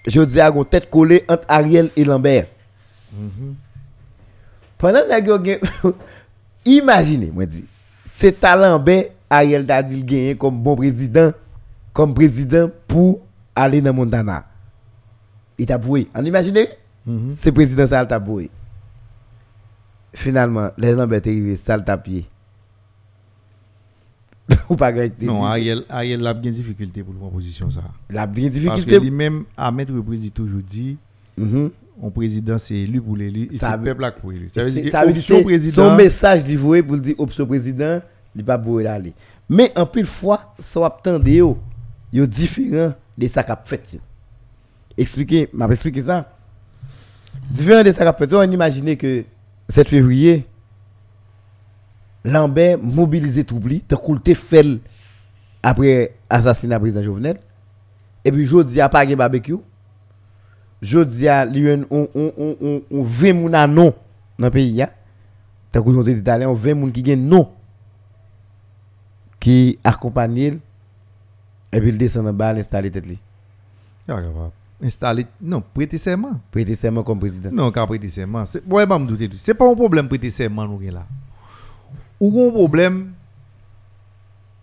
[0.07, 2.47] je dis à une tête collée entre Ariel et Lambert.
[3.17, 3.55] Mhm.
[4.77, 5.59] Pendant que yo gen
[6.65, 7.65] imaginez moi dis
[8.05, 11.31] c'est à Lambert Ariel t'a dit gagner comme bon président
[11.93, 13.21] comme président pour
[13.55, 14.45] aller dans Montana.
[15.57, 16.07] Il t'a boué.
[16.15, 16.57] On imagine
[17.05, 17.33] Mhm.
[17.35, 18.49] c'est président ça t'a boué.
[20.15, 22.25] Finalement, les Lambert arrivé ça t'a pied.
[24.69, 25.13] Ou pas gagné.
[25.21, 27.81] Non, Ariel, Ariel a bien difficulté pour la proposition ça.
[28.09, 28.99] La bien Parce que difficulté.
[28.99, 30.97] lui-même, Ahmed Représi toujours dit,
[31.37, 31.71] Mhm.
[32.01, 34.49] Un président c'est élu pour l'élu, et c'est le peuple qui pour élu.
[34.53, 38.01] Ça veut dire que président, son message voué pour dire option président,
[38.35, 39.13] il pas boué d'aller.
[39.49, 41.57] Mais en pile fois, ça va attendre yo
[42.25, 43.99] différent de ça qu'a fait.
[44.97, 46.31] Expliquez, m'a expliqué ça.
[47.51, 49.23] Différent de ça qu'a fait, on imagine que
[49.69, 50.45] 7 février
[52.23, 54.79] Lambert mobilisé troubli, te coulé fait
[55.61, 57.37] après assassinat président Jovenel.
[58.25, 59.57] Et puis jodi a pas de barbecue.
[60.83, 63.93] Jodi a li yon on on on on on 20 moun a non
[64.37, 64.91] dans le pays ya.
[65.71, 67.49] Tant que j'en dit on 20 moun qui gen non
[69.39, 70.59] qui accompagne
[71.71, 73.17] et puis il descend en bas l'installer tête li.
[74.07, 74.51] il est capable.
[74.83, 76.41] Installer, non, prêter serment.
[76.51, 77.49] Prêter serment comme président.
[77.51, 78.45] Non, prêter serment.
[78.45, 79.37] C'est, ouais, me douter tout.
[79.37, 81.05] C'est pas un problème prêter serment, nous, là.
[82.19, 83.13] Ou un problème,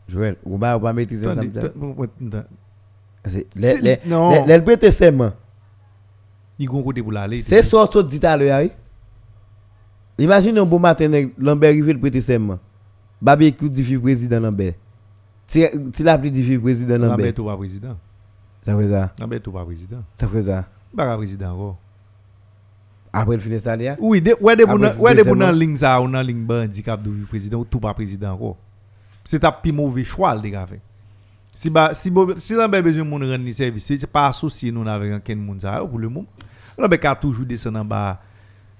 [0.06, 1.40] Joël, ou pas ou pas maîtriser ça.
[3.24, 3.50] C'est
[4.64, 5.32] prêter serment.
[6.60, 7.38] Il y a un côté pour l'aller.
[7.38, 8.68] C'est ça que dit à l'heure.
[10.18, 12.58] Imagine un bon matin Lambert arrive le prêter serment.
[13.20, 14.74] Barbecue dit vice président Lambert.
[15.46, 17.34] Si si la plus dit président Lambert Lambert.
[17.34, 17.96] tout pas président.
[18.64, 19.12] Ça fait ça.
[19.18, 20.02] Lambert tout pas président.
[20.16, 20.66] Ça fait ça.
[20.94, 21.78] Pas président encore.
[23.12, 23.96] Après le finir ça là.
[23.98, 27.58] Oui, de, ouais, de ouais, de ligne ça, ou nan ligne ba handicap de président,
[27.58, 28.56] ou tout pas président encore.
[29.24, 30.80] C'est un plus mauvais choix, le gars fait.
[31.54, 35.12] Si ba, si si Lambert besoin de moun rendre service, c'est pas associé nous avec
[35.12, 36.26] un ken moun ça, pour le moment.
[36.80, 38.20] Lambert a toujours descendu en bas,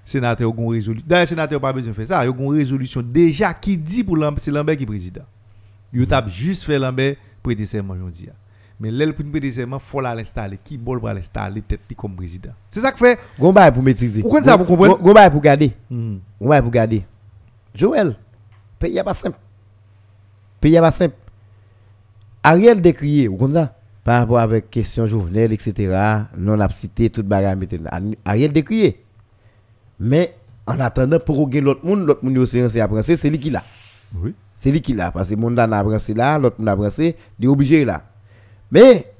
[0.03, 1.05] sénateur a une résolution.
[1.07, 4.03] D'ailleurs, sénateur pas besoin de faire ça, il y a une résolution déjà qui dit
[4.03, 5.23] pour Lambert, c'est Lambert qui est président.
[5.93, 8.29] Il tape juste fait Lambert prêter serment aujourd'hui.
[8.79, 10.57] Mais l'aile pour prêter serment, faut l'installer.
[10.63, 12.51] Qui bol pour l'installer tête comme président.
[12.65, 13.19] C'est ça que fait.
[13.39, 14.21] Gon bail pour maîtriser.
[14.21, 14.95] Pourquoi ça, vous comprenez?
[14.99, 15.73] Gon bail pour garder.
[15.91, 17.05] Gon bail pour garder.
[17.75, 18.15] Joël,
[18.79, 19.37] pays est pas simple.
[20.59, 21.15] Pays est pas simple.
[22.43, 25.95] Ariel décrié, vous comprenez ça Par rapport avec question Jovenel, etc.
[26.35, 27.99] Non a cité bagarre mettez là.
[28.25, 29.03] Ariel décrié.
[29.99, 30.35] Mais
[30.65, 33.63] en attendant pour gagner l'autre monde, l'autre monde aussi c'est après c'est lui qui l'a.
[34.15, 34.33] Oui.
[34.55, 37.47] C'est lui qui l'a parce que monde là n'a là, l'autre monde a il est
[37.47, 38.03] obligé là.
[38.71, 39.13] Mais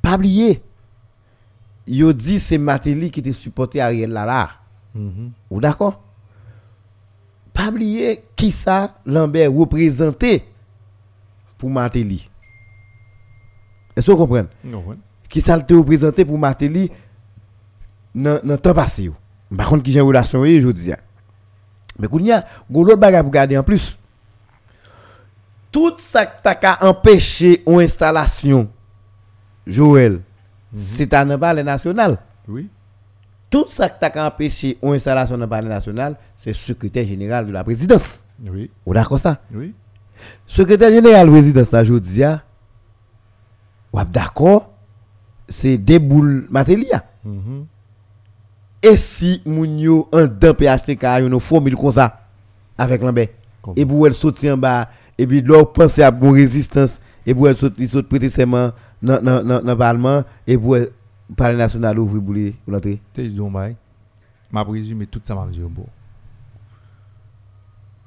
[0.00, 0.62] pas oublier
[1.86, 4.50] yo dit c'est Matéli qui était supporté Ariel là là.
[5.50, 6.00] Ou d'accord?
[7.52, 10.44] Pas oublier qui ça Lambert représenté
[11.58, 12.28] pour Matéli.
[13.96, 14.48] Est-ce que vous comprenez?
[15.28, 16.90] Qui ça le te représenté pour Matéli
[18.14, 19.10] dans dans temps passé.
[19.56, 20.92] Par contre qui j'ai une relation je dis.
[21.98, 23.98] Mais qu'on y a l'autre bagarre pour garder en plus.
[25.70, 28.68] Tout ça qui t'a qu'à empêcher une installation
[29.66, 30.20] Joël,
[30.76, 32.18] c'est à ne pas national.
[32.46, 32.68] Oui.
[33.50, 37.46] Tout ça qui t'a empêché une installation dans le palais national, c'est le secrétaire général
[37.46, 38.22] de la présidence.
[38.44, 38.70] Oui.
[38.84, 39.40] Vous d'accord ça?
[39.52, 39.74] Oui.
[40.46, 42.42] Secrétaire général de la présidence, là, je dis, ah,
[44.00, 44.70] ou d'accord,
[45.48, 47.04] c'est Deboul Matelia.
[47.24, 47.66] Mhm.
[48.82, 52.20] Et si moun yo en dans PHTK, yon une formule comme ça,
[52.76, 53.30] avec l'ambé,
[53.62, 57.34] Comme- et pour elle sauter en bas, et puis là, penser à une résistance, et
[57.34, 58.72] pour elle sauter, saute prêter serment
[59.02, 60.76] dans dans- dans le Parlement, et pour
[61.34, 63.00] palais national ouvrir pour les- pour l'entrée.
[63.14, 63.76] T'es dit, Mbaye,
[64.52, 65.86] m'a résumé tout ça, m'a dit, bon.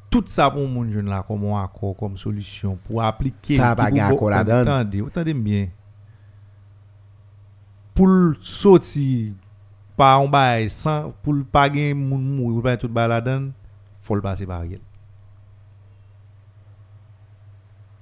[0.09, 3.57] Tout ça pour mon jeune là, comme un accord, comme solution, pour appliquer.
[3.57, 4.75] Ça va qui gagner pour- accord là-dedans.
[4.77, 5.67] Attendez, attendez bien.
[7.97, 9.33] Pour le sortir,
[9.97, 13.49] par un bail, sans, pour le pas gagner moun mou, pour pas tout bail là-dedans,
[14.03, 14.79] faut le passer par Ariel.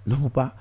[0.06, 0.54] Non, pas.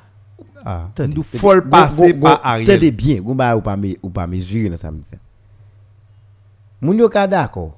[0.65, 1.39] Ah, Attendez, nous attendez.
[1.39, 2.71] faut le Go- passer go- par Ariel.
[2.71, 5.05] Attendez bien, vous ba ou pas me- ou dans ça me dit.
[6.81, 7.77] Moun yo ka d'accord.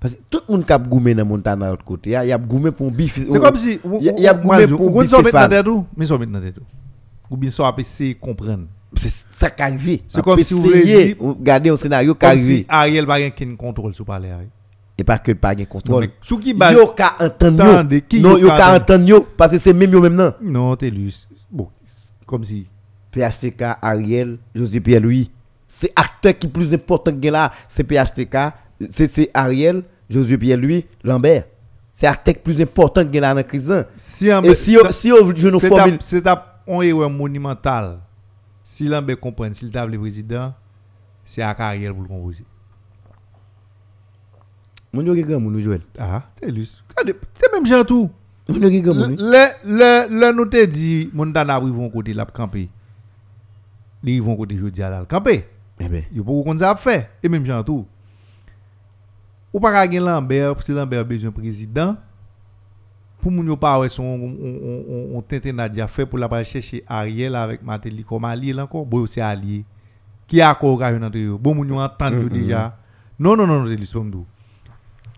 [0.00, 2.32] Parce que tout le monde qui a goumé dans montagne de l'autre côté, il y
[2.32, 3.14] a goumé pour un bif.
[3.30, 3.78] C'est comme si.
[4.00, 5.50] y a- y a goumé pour Ou ça met dans bicéphale.
[5.50, 6.62] tête ou Mais ça met dans tête ou.
[7.30, 7.70] Ou bien ça
[8.20, 8.66] comprendre.
[8.96, 10.00] C'est ça qui arrive.
[10.08, 12.44] C'est comme si vous voulez Regardez un scénario qui arrive.
[12.58, 14.08] si Ariel va gagner contrôle sur.
[14.10, 14.48] Ariel.
[14.96, 16.08] Et pas que pas de contrôle.
[16.22, 16.74] Sous qui base?
[16.74, 18.22] Yo ka entendre qui yo.
[18.28, 19.08] Non, yo yo ka entendre?
[19.08, 20.32] yo parce que c'est même yo même non.
[20.40, 20.92] Non, t'es.
[21.50, 21.68] Bon,
[22.26, 22.66] comme si.
[23.10, 25.30] PHTK, Ariel, José Pierre-Louis.
[25.68, 28.36] C'est acteur qui plus important que là, c'est PHTK,
[28.90, 31.44] c'est Ariel, José Pierre-Louis, Lambert.
[31.92, 33.70] C'est acteur qui plus important que là dans la crise.
[33.70, 33.84] hein.
[33.96, 36.40] Si Et si on si une c'est formule, un- c'est un
[36.82, 37.98] erreur monumental.
[38.64, 40.54] Si l'ambé comprend, table le président,
[41.24, 42.44] c'est à Ariel pour le composer.
[44.94, 45.82] mon ki grand moun Joël?
[45.98, 46.66] Ah, t'es lu.
[46.88, 48.10] Regardez, C'est même genre tout.
[48.48, 49.16] Mon ki grand moun.
[49.18, 52.70] Le, le, le nous te dit, mon dana ils vont côté la camper.
[54.04, 55.48] Ils vont côté jeudi à la camper.
[55.80, 57.84] Eh ben, Yo pou kon sa fait et même genre tout.
[59.52, 61.96] Ou pas ka gen Lambert, si Lambert besoin président
[63.24, 66.28] pour moun yo pas ouais son on on on, on tente Nadia fait pour la
[66.28, 69.64] pas chercher Ariel avec Matéli comme allié encore, bon c'est allié.
[70.28, 71.38] Qui a accord ka yon entre yo.
[71.38, 72.76] Bon moun yo entendre yo déjà.
[73.18, 73.98] Non non non non, c'est.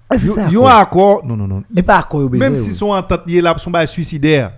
[0.08, 0.48] Ah, c'est Yo ça.
[0.50, 1.64] yo accord, non non non.
[1.76, 2.28] Et pas besoin.
[2.38, 4.52] Même si son entente là son bail suicidaire.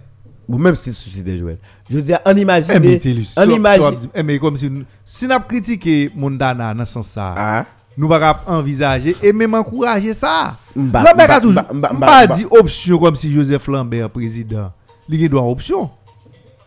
[0.47, 1.59] Même si suicide Joël.
[1.89, 3.15] Je veux dire, on Eh, mais imagine.
[3.15, 3.27] lu.
[3.37, 3.99] On imagine.
[4.15, 4.71] eh, mais comme si
[5.07, 7.65] si n'a critiqué Mondana dans ce sens ça.
[7.99, 10.57] Nous pas envisager et même encourager ça.
[10.77, 11.65] Lambert a toujours
[11.99, 14.73] pas dit option comme si Joseph Lambert président.
[15.09, 15.91] Il a droit option.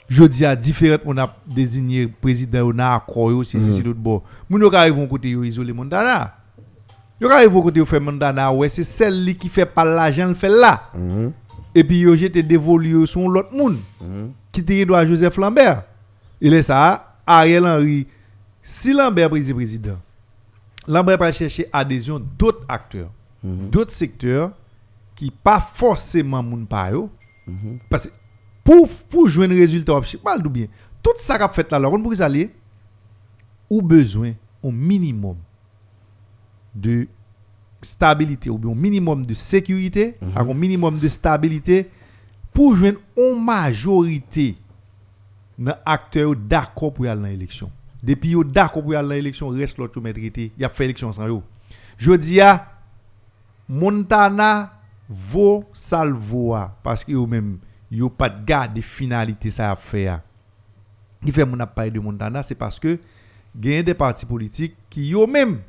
[0.09, 4.01] Je dis à différents on a désigné président on a accord aussi si si l'autre
[4.01, 4.23] bord.
[4.49, 6.35] Moun yo arrive côté yo isoler Mondana.
[7.21, 10.49] Yo arrive côté yo fait Mondana ouais c'est celle qui fait pas l'argent le fait
[10.49, 10.89] là.
[10.93, 11.31] Mhm.
[11.73, 13.77] Et puis yo j'étais dévolu son l'autre monde
[14.51, 15.83] qui te doit Joseph Lambert.
[16.41, 18.05] Il est ça Ariel Henry
[18.61, 19.97] si Lambert président
[20.81, 23.11] président Lambert va chercher adhésion d'autres acteurs,
[23.43, 24.51] d'autres secteurs
[25.15, 27.09] qui pas forcément moun pa yo.
[27.89, 28.13] Parce que
[28.63, 30.67] pour pour jouer un résultat, je sais pas d'où bien.
[31.03, 32.51] Tout ça qu'a fait là, alors on pourrait aller
[33.69, 35.37] ou besoin au minimum
[36.75, 37.07] de
[37.81, 41.89] stabilité ou bien au minimum de sécurité, avec un minimum de stabilité
[42.53, 44.57] pour joindre une majorité
[45.57, 47.71] dans acteurs d'accord pour aller dans l'élection.
[48.03, 49.99] Depuis yo d'accord pour aller dans l'élection, reste l'autre qui?
[49.99, 51.43] Maîtrise, il a fait élection sans yo.
[51.97, 52.67] Je dis à
[53.69, 54.73] Montana
[55.07, 57.59] vaut salvoa parce que yo même
[58.17, 60.11] pas de garde finalité ça a fait.
[61.23, 62.97] Qui fait mon a parlé de Montana, c'est parce que
[63.55, 65.59] gagne des partis politiques qui yo même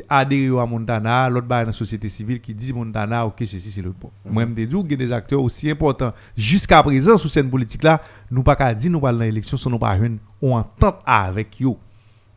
[0.00, 3.82] te adhéré à Montana, l'autre dans la société civile qui dit Montana, ok, ceci c'est
[3.82, 4.10] l'autre bon.
[4.24, 8.42] Moi, je dis, a des acteurs aussi importants jusqu'à présent sous cette politique là, nous
[8.42, 11.78] pas qu'à dire nous pas dans l'élection, si nous pas une on entente avec yo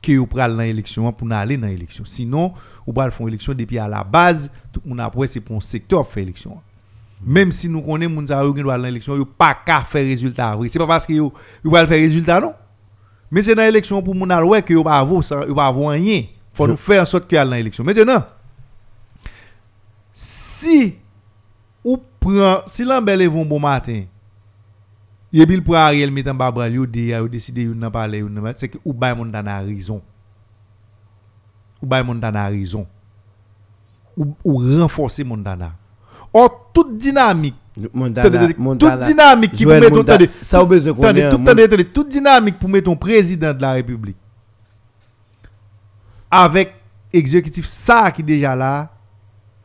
[0.02, 2.06] que vous pral dans l'élection pour nous aller dans l'élection.
[2.06, 2.54] Sinon,
[2.88, 5.62] vous pral faire élection depuis à la base, tout le monde après c'est pour un
[5.62, 6.58] secteur faire élection.
[7.26, 10.70] Même si nous connaissons sa yo qui aller l'élection, yo pas qu'à faire résultat vrai.
[10.70, 11.34] C'est pas parce que yo
[11.66, 12.54] va faire résultat non.
[13.30, 16.24] Mais c'est dans l'élection pour que yo pas avoir ça, yo pas avoir rien.
[16.60, 17.86] Faut nous faire en sorte qu'il y a dans l'élection.
[17.86, 18.26] Maintenant
[20.12, 20.96] si
[21.86, 24.04] ou prend si l'embelle vont bon matin
[25.32, 27.14] et puis pour Ariel mettre en bas bras yo dit
[27.74, 30.02] n'en parler yo n'en c'est que ou bay moun a raison.
[31.82, 32.86] Ou bay moun a raison.
[34.18, 35.72] Ou, ou renforcer moun dana
[36.34, 37.56] or toute dynamique
[37.94, 42.86] Montana, attendez, Montana, toute dynamique qui pour mettre Montana, ait un toute dynamique pour mettre
[42.86, 44.18] ton président de la République
[46.30, 46.74] avec
[47.12, 48.90] exécutif ça qui déjà là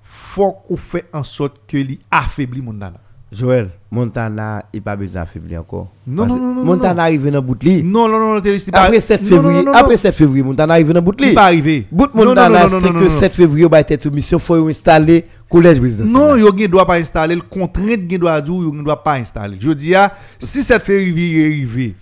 [0.03, 3.01] faut qu'on fait en sorte que lui affaiblit mon dana
[3.35, 5.89] Joël, Montana, il pas besoin d'affaiblir encore.
[6.07, 8.43] Non, non, non, non, Montana arrive dans bout non non non non
[8.73, 9.99] Après 7 non, février, non, non, non, après non.
[9.99, 13.35] 7 février, Montana arrive dans bout il pas arrivé Bout Montana, c'est que non, 7
[13.35, 16.17] février, va être mission, faut installer collège présidentiel.
[16.17, 19.57] Non, yo gen doit pas installer le contrainte gen doit pas installer.
[19.61, 21.97] Je dis ah, si cette février arrivé,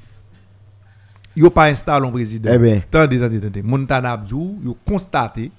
[1.36, 2.50] yo pas installer un président.
[2.52, 2.78] Eh ben.
[2.78, 3.62] attendez, attendez, attendez.
[3.62, 5.50] Montana Abdou, yo constaté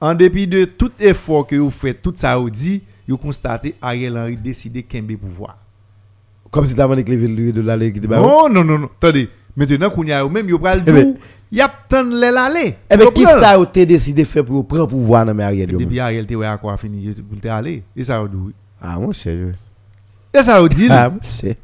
[0.00, 2.82] en dépit de tout effort que yo fait, tout ça yo dit,
[3.20, 5.58] constaté Ariel Henry décidé kembe pouvoir.
[6.50, 8.06] Comme si t'avais éclairé le de la Ligue de.
[8.06, 8.90] Non, non, non, non.
[9.00, 11.02] Attendez, maintenant qu'on y a même yo pral Eh ben.
[11.02, 11.18] dou,
[11.50, 12.74] y a tant l'el aller.
[12.90, 15.76] Eh bien, qui ça a été décidé de faire pour prendre pouvoir dans arrière de
[15.76, 17.82] Depuis Ariel te ouais à quoi fini, pour te aller.
[17.96, 18.52] Et ça yo dou.
[18.80, 19.52] Ah, mon cher.
[20.34, 20.88] Et ça yo dit.
[20.90, 21.54] Ah, mon cher.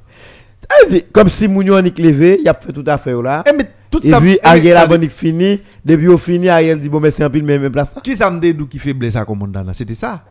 [1.12, 3.42] Comme si Mounion a levé, il a fait tout à fait là.
[3.48, 5.06] Eh mais Et puis, eh, mais, Ariel a attendez.
[5.06, 5.60] bon fini.
[5.84, 7.94] Depuis au fini, Ariel dit, bon, merci un peu, mais même place.
[8.02, 10.24] Qui ça me dit d'où qui fait blesser à commandant C'était ça.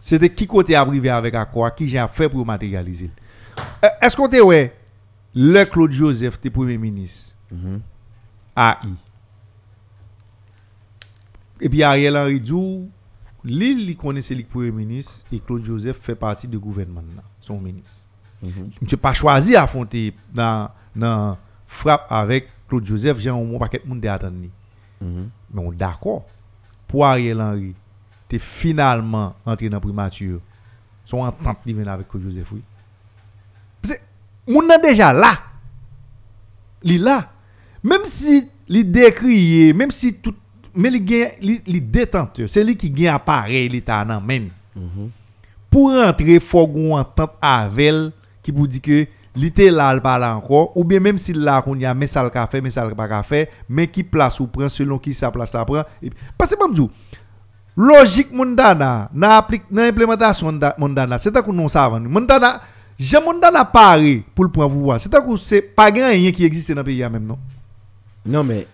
[0.00, 3.10] C'était qui côté a privé avec à quoi, qui j'ai fait pour matérialiser.
[3.84, 4.74] Euh, Est-ce qu'on te ouais,
[5.34, 7.34] le Claude Joseph, était premier ministre,
[8.56, 8.74] AI.
[11.60, 12.88] Et puis Ariel Henry Dou,
[13.44, 17.02] lui, il connaissait le premier ministre et Claude Joseph fait partie du gouvernement,
[17.40, 18.06] son ministre.
[18.42, 18.48] Je
[18.90, 21.36] n'ai pas choisi à affronter dans, dans
[21.66, 24.36] frappe avec Claude Joseph, j'ai un paquet de monde attendre.
[25.00, 26.24] Mais on d'accord.
[26.86, 27.74] Pour Ariel Henry,
[28.28, 30.40] tu finalement entré dans la primature.
[31.04, 32.62] Son entente qui vient avec Claude Joseph, oui.
[33.82, 34.00] Parce que,
[34.52, 35.32] moun nan déjà là.
[36.82, 37.30] Li là.
[37.82, 40.34] Même si li décrié, même si tout.
[40.74, 42.48] Mais li détenteur.
[42.48, 44.50] C'est lui qui gagne appareil, l'État nan men.
[45.68, 48.12] Pour rentrer, faut qu'on entente avec elle
[48.42, 51.76] qui vous dit que l'été là, elle parle encore, ou bien même si là, qu'on
[51.76, 54.46] y a, mais ça le fait, mais ça le pas fait, mais qui place ou
[54.46, 55.82] prend selon qui sa place ça prend.
[56.36, 56.90] Parce que, m'dou,
[57.76, 59.46] logique mondana, na
[59.88, 62.00] implémentation da- mondana, c'est un coup non savant.
[62.00, 62.60] Mondana,
[62.98, 65.00] j'ai mondana paré pour le point pouvoir.
[65.00, 67.38] C'est un coup, c'est pas rien qui existe dans le pays même, non?
[68.26, 68.66] Non, mais.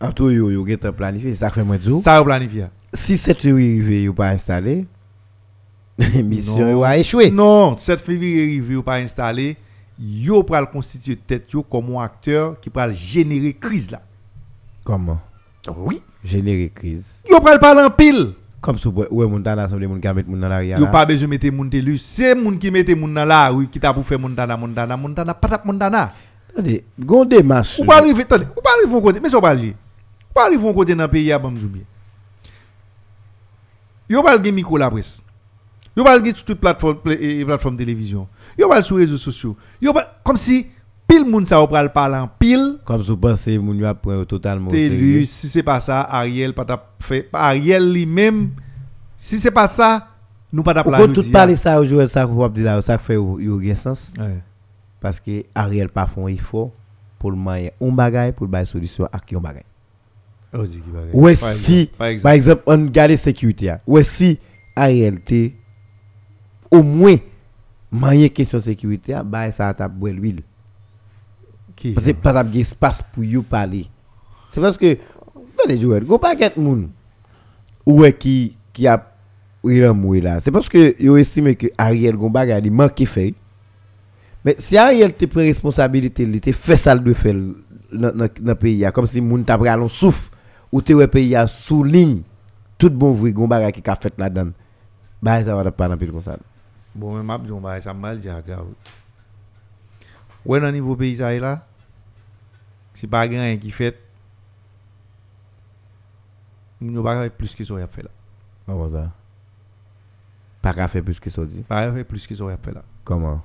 [0.00, 0.64] En tout, yo, yo,
[0.96, 1.34] planifié.
[1.34, 1.90] Ça fait moins de.
[1.92, 2.66] Ça planifié.
[2.92, 4.86] Si 7 février arrivé, yo pas installé,
[6.24, 6.70] mission Non.
[6.70, 7.30] yo a échoué.
[7.30, 9.56] Non, 7 février ou pas installé,
[9.98, 14.00] yo pral constituer tête yo comme un acteur qui pral générer crise là.
[14.84, 15.20] Comment?
[15.76, 16.00] Oui.
[16.22, 17.20] Générer crise.
[17.28, 18.34] Yo pral parler en pile.
[18.60, 20.78] Comme si ouais, Montana semble moun qui mettre moun dans l'arrière.
[20.78, 20.90] Yo là.
[20.90, 21.98] pas besoin de mettre moun telu.
[21.98, 24.74] C'est moun qui mette moun dans la rue qui t'a pour faire moun dana moun
[24.74, 26.12] dana moun dana pas tap moun dana.
[26.50, 27.78] Attendez, gon démarche.
[27.78, 29.70] Ou pas arriver, attendez, ou pas arriver côté, mais ça pas aller.
[30.30, 31.82] Ou pas arriver côté dans pays à Bamzou bien.
[34.08, 35.22] Yo pas le micro la presse.
[35.98, 38.28] Yo pas sur toute plateforme pla- et plateforme télévision.
[38.56, 39.56] Yo pas sur les réseaux sociaux.
[39.82, 39.92] Yo
[40.22, 40.68] comme si
[41.08, 42.78] pile moun ça ou pral parler en pile.
[42.84, 45.24] Comme si vous pensez moun yo pris totalement T'es sérieux.
[45.24, 46.64] si c'est pas ça, Ariel pas
[47.00, 48.50] fait Ariel lui-même
[49.16, 50.06] si c'est pas ça,
[50.52, 53.60] nous pas t'a Pourquoi tout parler ça au Joël ça qu'on dire ça fait yo
[53.60, 54.12] gen sens?
[55.00, 56.70] Parce que Ariel pas font effort
[57.18, 59.64] pour le moyen on bagaille pour le solution à qui on bagaille.
[60.54, 61.12] Oh, aller.
[61.12, 62.62] Ouais si par exemple.
[62.66, 63.74] on garde sécurité.
[63.84, 64.38] Ouais si
[64.76, 65.50] Ariel te
[66.70, 67.16] au moins
[67.90, 70.42] moyen question sécurité a, bah ça t'a boire l'huile.
[71.94, 73.86] Parce que pas t'a gen espace pour parler.
[74.48, 74.98] C'est parce que
[75.54, 76.90] attendez Joël, go paquet moun
[77.86, 79.04] ouais qui qui a
[79.64, 80.40] là.
[80.40, 83.34] C'est parce que yo estime que Ariel gon bagay li manque fait?
[84.44, 87.34] Mais si Ariel te prend responsabilité, il te fait ça de faire
[87.92, 90.30] dans dans pays a, comme si moun t'a pris un souffle
[90.70, 92.22] ou te ouais pays a sous ligne
[92.76, 94.50] tout bon vrai gon bagay qui a fait là-dedans.
[95.22, 96.38] Bah ça va pas dans comme ça.
[96.98, 98.66] Bon, mais m'a dit, on va ça mal dire grave.
[100.44, 101.64] Ouais, dans niveau pays, ça est là.
[102.92, 103.96] C'est pas grand qui fait.
[106.80, 108.10] Nous pas plus que ça, il a fait là.
[108.66, 109.12] Comment ça
[110.60, 111.62] Pas faire plus que ça dit.
[111.62, 112.82] Pas faire plus que ça, il a fait là.
[113.04, 113.44] Comment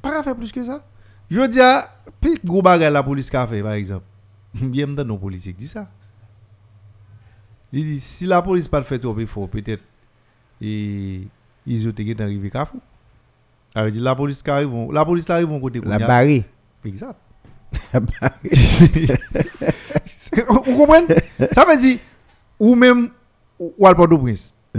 [0.00, 0.82] Pas faire plus que ça.
[1.30, 4.06] Je dis, ah, puis gros bagage la police a fait, par exemple.
[4.54, 5.90] Bien, dans nos policiers qui dit ça.
[7.70, 9.82] Il dit, si la police pas fait trop effort, peut-être,
[10.62, 11.28] et
[11.68, 12.80] ils ont été arrivés Kafou.
[13.74, 16.44] Alors la police qui arrive, la police arrive vont côté La barrée.
[16.84, 17.14] Exact.
[17.92, 18.50] La barrée.
[20.48, 21.06] Vous comprenez?
[21.52, 21.98] Ça veut dire
[22.58, 23.10] ou même
[23.58, 24.54] ou à Port-au-Prince.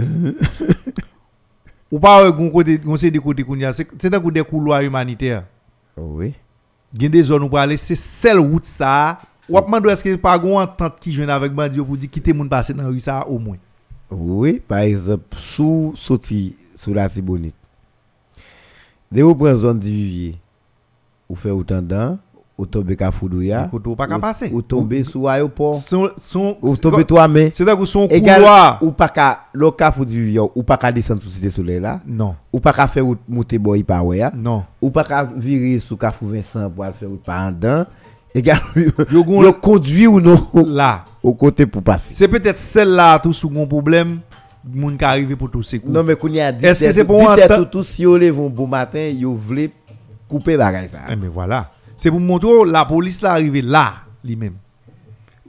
[1.90, 3.46] ou pas un côté on sait des côtés
[3.98, 5.44] c'est un coup des couloirs humanitaires.
[5.96, 6.34] Oui.
[6.94, 9.18] Il y a des zones où pour aller, c'est celle route ça.
[9.48, 12.32] Ou à demander est-ce que pas une entente qui joue avec bandi pour dire quitter
[12.32, 13.56] moun passer dans la rue ça au moins?
[14.10, 17.54] Oui, par exemple, sous sorti sous la Tibonite.
[19.12, 20.36] Dès vous prenez zone d'Ivivier,
[21.28, 22.16] ou fait autant d'an,
[22.56, 23.68] ou tomber à Foudouya,
[24.52, 28.78] ou tomber sous l'aéroport, Son son ou tomber toi mais c'est là son égal couloir.
[28.82, 29.40] ou pas qu'à
[29.92, 33.04] pour d'Ivivier, ou pas qu'à descendre sous cité soleil là, Non, ou pas qu'à faire
[33.28, 34.64] monter boy par ouais, non.
[34.80, 37.84] ou pas qu'à virer sous Carrefour Vincent pour faire par en dedans,
[38.34, 40.38] égal le conduit ou non?
[40.54, 42.14] Là, au côté pour passer.
[42.14, 44.20] c'est peut-être celle-là tout sous un problème
[44.64, 45.90] moun qui arrive pour tout secouer.
[45.90, 48.38] Non mais qu'on y a dit Est-ce que c'est pour tout tout si on lève
[48.38, 49.70] un bon matin, yo vle
[50.28, 51.00] couper bagay ça.
[51.10, 51.72] Eh, mais voilà.
[51.96, 53.94] C'est pour montrer la police là arrivé là
[54.24, 54.54] lui-même.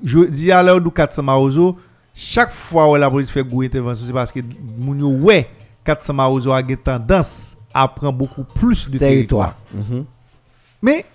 [0.03, 1.78] Je dis à l'heure du 400 Maozo,
[2.14, 4.39] chaque fois où la police fait une intervention, c'est parce que
[4.78, 5.47] moun yo ouais
[5.86, 9.55] 400 Maozo a une tendance à prendre beaucoup plus de territoire.
[9.72, 9.97] territoire.
[9.97, 10.05] Mhm.
[10.82, 11.05] Mais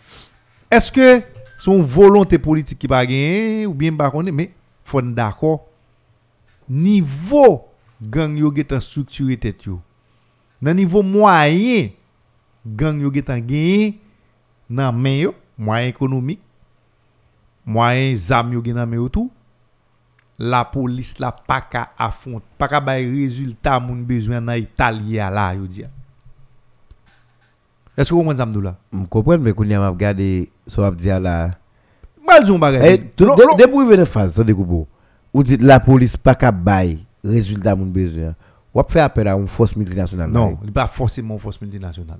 [0.71, 1.23] est-ce que
[1.59, 4.53] son volonté politique qui va gagner ou bien connaît mais
[4.85, 5.67] faut d'accord
[6.69, 7.66] niveau
[8.01, 9.79] gang yo getan strukture tet yo.
[10.63, 11.93] Nan nivou mwayen,
[12.65, 13.97] gang yo getan genye
[14.69, 16.41] nan men yo, mwayen ekonomik,
[17.67, 19.31] mwayen zam yo genan men yo tou,
[20.37, 25.53] la polis la pa ka afont, pa ka bay rezultat moun bezwen nan Italia la
[25.57, 25.89] yo diya.
[27.97, 28.75] Eske ou mwen zamdou la?
[28.93, 31.55] M kompren mwen koun yam ap gade sou ap diya la.
[32.27, 32.83] Mal zon bagay.
[32.83, 34.89] Hey, Debou de, de, de, y vene faz, sa dekou pou.
[35.33, 36.99] Ou dit la polis pa ka bay
[37.29, 38.35] résultat moun besoin.
[38.75, 40.31] Ou fait appel à une force multinationale.
[40.31, 42.19] Non, il n'est pas forcément force multinationale.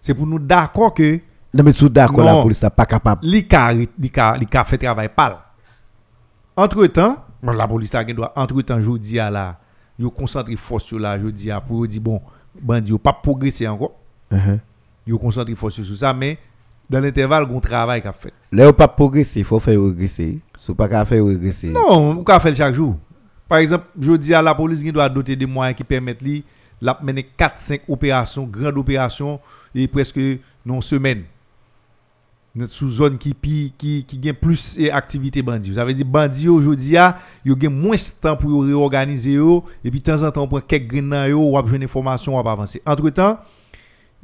[0.00, 1.20] C'est pour nous d'accord que
[1.54, 3.24] Non mais sous d'accord la police a pas capable.
[3.26, 5.36] li ka, li ka, li ka fait travail pal.
[6.56, 9.58] Entre temps, la police a doit entre temps jodi a la,
[9.98, 12.20] yo concentre force sur la jodi a pour yo di bon,
[12.60, 13.94] bandi yo pas progresser encore.
[14.30, 14.58] Mhm.
[15.06, 16.38] Yo concentre force sur ça mais
[16.90, 18.32] dans l'intervalle gon travail qu'a fait.
[18.52, 20.40] Là pas progresser, faut faire regresser.
[20.58, 21.70] Sou pas ka faire regresser.
[21.70, 22.96] Non, on ka fait chaque jour.
[23.48, 26.42] Par exemple, jodi a la police gen doit doter des moyens qui permettent li
[26.80, 29.40] la mener 4 5 opérations, grandes opérations
[29.74, 30.20] et presque
[30.64, 31.22] non semaine.
[32.68, 33.34] Sous zone qui
[33.78, 35.74] qui qui gagne plus et activité bandi.
[35.74, 39.34] Ça veut dire bandi aujourd'hui a, yo gagne moins de temps pour réorganiser
[39.84, 42.38] et puis de temps en temps on prend quelques graines ou a besoin d'informations ou
[42.38, 42.80] a avancer.
[42.86, 43.38] Entre-temps,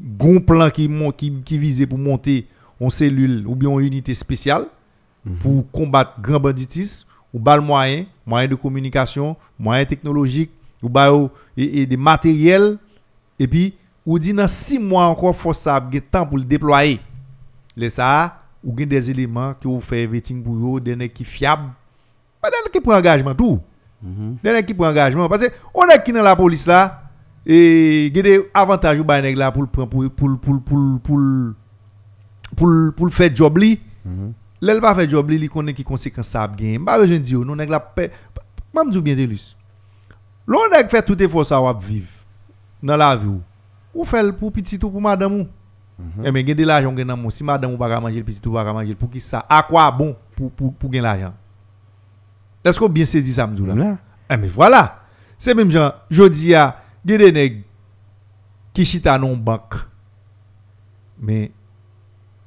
[0.00, 2.48] gon plan qui qui qui visait pour monter
[2.80, 4.66] en cellule ou bien en unité spéciale
[5.40, 10.50] pour combattre grand banditisme ou bal moyen, moyen de communication, moyen technologique,
[10.82, 12.76] ou ba yo et, et des matériels
[13.38, 13.74] et puis
[14.04, 17.00] ou dit dans 6 mois encore force ça a temps pour le déployer.
[17.76, 21.70] Les ça ou gen des éléments qui vous fait vetting pour yo, des qui fiable.
[22.40, 23.60] Pas des qui prend engagement tout.
[24.02, 27.04] Des nèg qui prend engagement parce que on est qui dans la police là
[27.46, 31.54] et gen des avantages ou là pour le prendre pour pour pour pour pour
[32.56, 33.80] pour pour le faire job li.
[34.62, 36.78] Lèl pa fè job li, li konnen ki konsekans sa ap gen.
[36.84, 38.08] Mba bejen di yo, nou nèg la pe...
[38.72, 39.52] Mam djou bien de lus.
[40.48, 42.06] Lò nèg fè tout effort sa wap viv.
[42.82, 43.42] Nan la vi ou.
[43.92, 45.48] Ou fèl pou pitit ou pou madame ou.
[46.22, 47.34] E men gen de l'ajan gen nan moun.
[47.34, 49.44] Si madame ou baka manje, pitit ou baka manje, pou ki sa?
[49.50, 51.36] A kwa bon pou, pou, pou gen l'ajan?
[52.64, 53.96] Esko bien sezi sa mdou la?
[54.30, 55.02] Eh mais voilà.
[55.38, 57.62] C'est même genre, jodi a, gen de nèg
[58.72, 59.74] ki chita non bank.
[61.18, 61.52] Mais,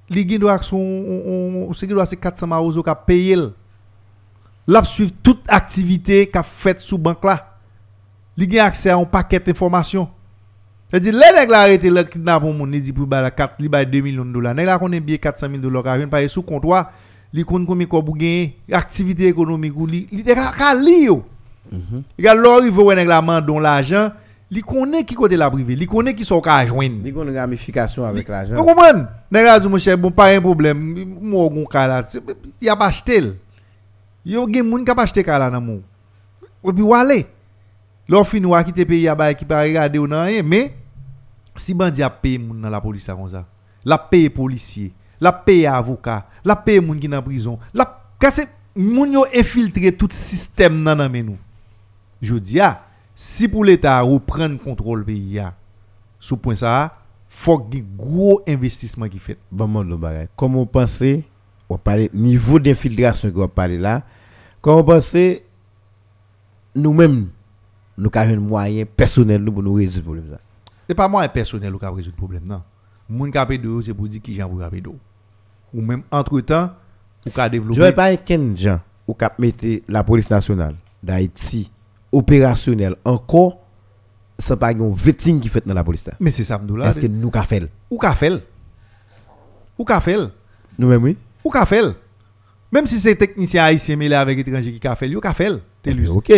[0.10, 3.50] li gen doit son, gen doit se 400 maozo ka paye l.
[4.68, 7.58] Lap suivre toute activité qu'a fait sous banque là.
[8.38, 10.10] Li gen accès à un paquet d'informations.
[10.90, 13.68] C'est-à-dire, les nèg la arrêté le kidnap moun, li dit pour ba la 4, li
[13.70, 14.56] bay 2 millions de dollars.
[14.56, 16.92] Nèg la konnen bien 400 000 dollars ka vient paye sous comptoir.
[17.34, 21.24] Li konn combien ko pou gagner activité économique ou li li ka li yo.
[21.72, 24.12] Il y a l'or il veut nèg la mandon l'argent,
[24.52, 27.02] li connaît qui côté la privé, li connaît qui sont ka joindre.
[27.04, 28.64] Il une ramification avec Vous l'argent.
[28.64, 29.04] comprenez?
[29.32, 32.04] Nèg dit mon cher, bon pas un problème, moi gon ka là,
[32.62, 33.34] il a pas acheté.
[34.26, 35.82] Yo gen moun ka pa acheté ka là nan mou.
[36.64, 37.26] Et puis wale.
[38.08, 40.76] L'on fin ou a quitter pays a ba qui pa regarder ou nan rien, mais
[41.56, 43.46] si bandi a payé moun dans la police comme ça.
[43.84, 49.12] La paye policier, la paye avocat, la paye moun qui dans prison, la kase moun
[49.14, 51.38] yo infiltré tout système nan nan men nou.
[52.22, 52.82] Je dis ah,
[53.16, 55.56] si pour l'état reprendre contrôle pays a,
[56.20, 56.98] sous point ça,
[57.28, 59.38] faut qu'il y ait gros investissement qui fait.
[59.52, 60.28] Bon le bagay.
[60.36, 61.26] Comment on pensez
[61.70, 64.04] on parle niveau d'infiltration qu'on parle là.
[64.62, 65.44] Comment on pensez
[66.76, 67.30] nous-mêmes
[67.98, 70.38] nous avons un moyen personnel nous pour nous résoudre le problème.
[70.38, 70.42] ça?
[70.88, 72.62] C'est pas moi personnel qui a résoudre le problème, non.
[73.08, 74.98] Moun payé de c'est pour dire qui j'en pour payer d'eau.
[75.74, 76.72] Ou même entre-temps,
[77.26, 81.72] ou qu'a Je ne pas qu'un gens ou cap mettre la police nationale d'Haïti
[82.16, 83.58] opérationnelle encore
[84.38, 86.10] sans pas un vetting qui fait dans la police.
[86.20, 86.90] Mais c'est ça, m'dou là.
[86.90, 87.70] Est-ce que nous qu'a fait?
[87.90, 88.44] Ou qu'a fait?
[89.78, 90.18] Ou qu'a fait?
[90.78, 91.18] Nous même oui.
[91.44, 91.86] Ou qu'a fait?
[92.72, 95.52] Même si c'est technicien haïtien mêlé avec étranger qui qu'a fait, yo qu'a fait?
[95.86, 96.10] Lui.
[96.10, 96.34] OK,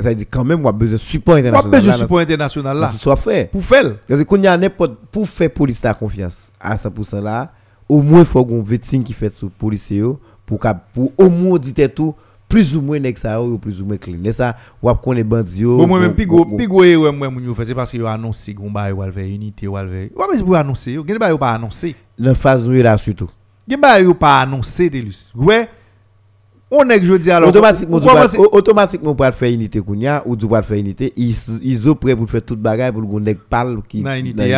[0.00, 1.78] ça dit quand même on a besoin de support international.
[1.78, 3.50] besoin de support international là, soit fait.
[3.50, 3.96] Pour faire.
[4.08, 7.52] Parce il y a n'importe pour faire police ta confiance à 100% là,
[7.86, 10.02] au moins faut qu'on vetting qui fait sur policier
[10.46, 10.58] pour
[10.94, 12.14] pour au moins dire tout
[12.48, 14.24] plus ou moins nèg ça ou plus ou moins clean.
[14.24, 15.64] Et ça ou connaît bandi.
[15.64, 17.92] Bon, moi même ou- pigo ou- ou- pigo ouais moi moun yo fait c'est parce
[17.92, 19.86] que yo annoncé gon ba yo al faire unité ou faire.
[19.88, 20.92] Ouais mais pour annoncer.
[20.92, 21.94] Yo gen ba yo pas annoncer.
[22.18, 23.28] dans phase nous là surtout.
[23.68, 25.30] Gen ba yo pas annoncer Delus.
[25.36, 25.68] Ouais.
[26.70, 30.62] On est dis alors automatiquement ou- ou automatiquement pour faire unité kounya ou tu vas
[30.62, 34.02] faire unité ils ils sont prêts pour faire toute bagaille pour qu'on nèg parle qui
[34.02, 34.54] Dans unité.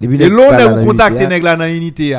[0.00, 2.16] Depuis Et l'on est ou ya, nèg là dans unité.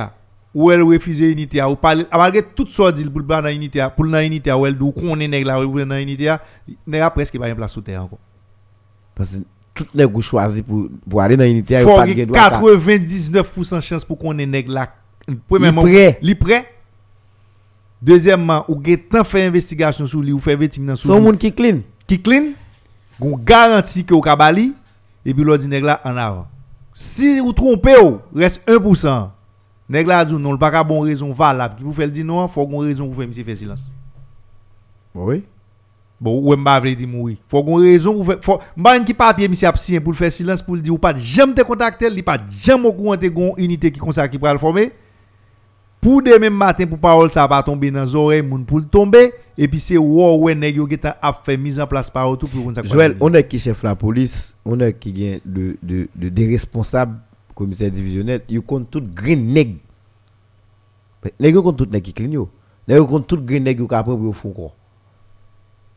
[0.53, 4.19] Ou elle refuse unité ou parler malgré tout ça dit pour dans unité pour dans
[4.19, 6.35] unité ou elle dou connaît nèg là ou dans unité
[6.87, 8.17] nèg presque pas une place sous terre encore.
[9.13, 9.43] parce que
[9.75, 12.71] tout nèg ou choisi pour pour aller dans unité Faut pas droit.
[12.71, 14.91] 99% chance pour qu'on ait nèg là.
[15.47, 16.17] Premièrement, prêt.
[16.21, 16.65] li prêt.
[18.01, 21.37] Deuxièmement, ou gen tant fait investigation sur lui ou fait vetting dans sur Son monde
[21.37, 21.81] qui clean.
[22.07, 22.53] qui clean,
[23.19, 24.73] gon garantie que ou ka bali
[25.25, 26.47] et puis dit nèg là en avant.
[26.93, 29.29] Si vous trompez ou, reste 1%.
[29.89, 32.67] Nèg là dit non, pas bon raison valable qui vous fait le dire non, faut
[32.67, 33.91] gon raison pour faire faire silence.
[35.15, 35.43] Oui.
[36.21, 37.39] Bon, ou m'a vle di mouri.
[37.47, 40.75] Faut gon raison faire faut m'a qui papier monsieur a pour le faire silence pour
[40.75, 43.99] le dire ou pas jamais te contacter, li pas jamais au courant gon unité qui
[44.11, 44.91] ça qui pral former.
[45.99, 49.67] Pour demain matin pour parole ça va tomber dans oreilles moun pour le tomber et
[49.67, 52.71] puis c'est wow ouais nèg yo geta a fait mise en place par tout pour
[52.85, 56.47] Joël, on est qui chef la police, on est qui gagne de, de, de, des
[56.47, 57.17] responsables
[57.59, 59.75] commissaire divisionnel, ils comptent tout green nèg.
[61.39, 62.49] Nèg compte tout nèg qui clean yo.
[62.87, 64.71] Nèg compte tout green nèg ka prendre pour fond quoi.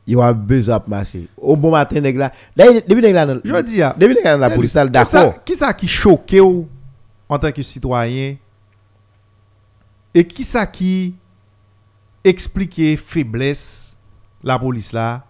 [0.04, 1.28] Ils ont besoin de marcher.
[1.36, 4.36] Au bon matin nèg là, depuis nèg là dans Je dis ah, depuis nèg là
[4.36, 5.44] la police Qui d'accord.
[5.44, 6.66] Qui ça qui choque ou
[7.28, 8.36] en tant que citoyen
[10.14, 11.14] et qui ça qui
[12.24, 13.96] explique faiblesse
[14.42, 15.24] la police là,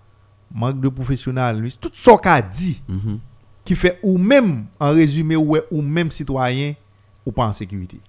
[0.50, 3.18] manque de professionnalisme, tout ça qu'a dit Mhm.
[3.64, 6.74] Qui fait ou même en résumé ou est- ou même citoyen
[7.24, 8.00] ou pas en sécurité.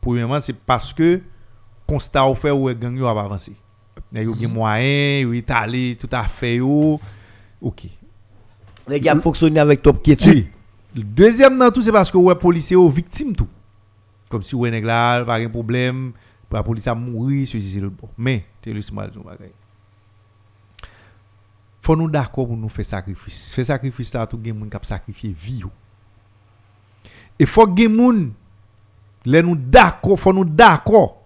[0.00, 1.20] Premièrement, c'est parce que
[1.86, 3.52] constat ou fait ou est gang a avancé.
[4.12, 6.98] Nèg yo gen moyen, yo étalé tout à fait yo.
[7.60, 7.86] OK.
[8.88, 10.46] Nèg a fonctionné avec top quiétude.
[10.96, 13.48] Le deuxième dans tout, c'est parce que ouais, policier est victime tout.
[14.30, 16.12] Comme si ouais, nèg là, pas de problème,
[16.50, 18.08] la police a mouru, ceci, c'est l'autre bon.
[18.16, 19.52] Mais, t'es le mal, bagay.
[21.88, 23.54] Faut nous d'accord pour nous faire sacrifice.
[23.54, 25.64] Faire sacrifice là, tout gen moun kap sacrifier vie.
[27.38, 28.34] Et faut gen moun,
[29.24, 31.22] les nous d'accord, faut nous d'accord,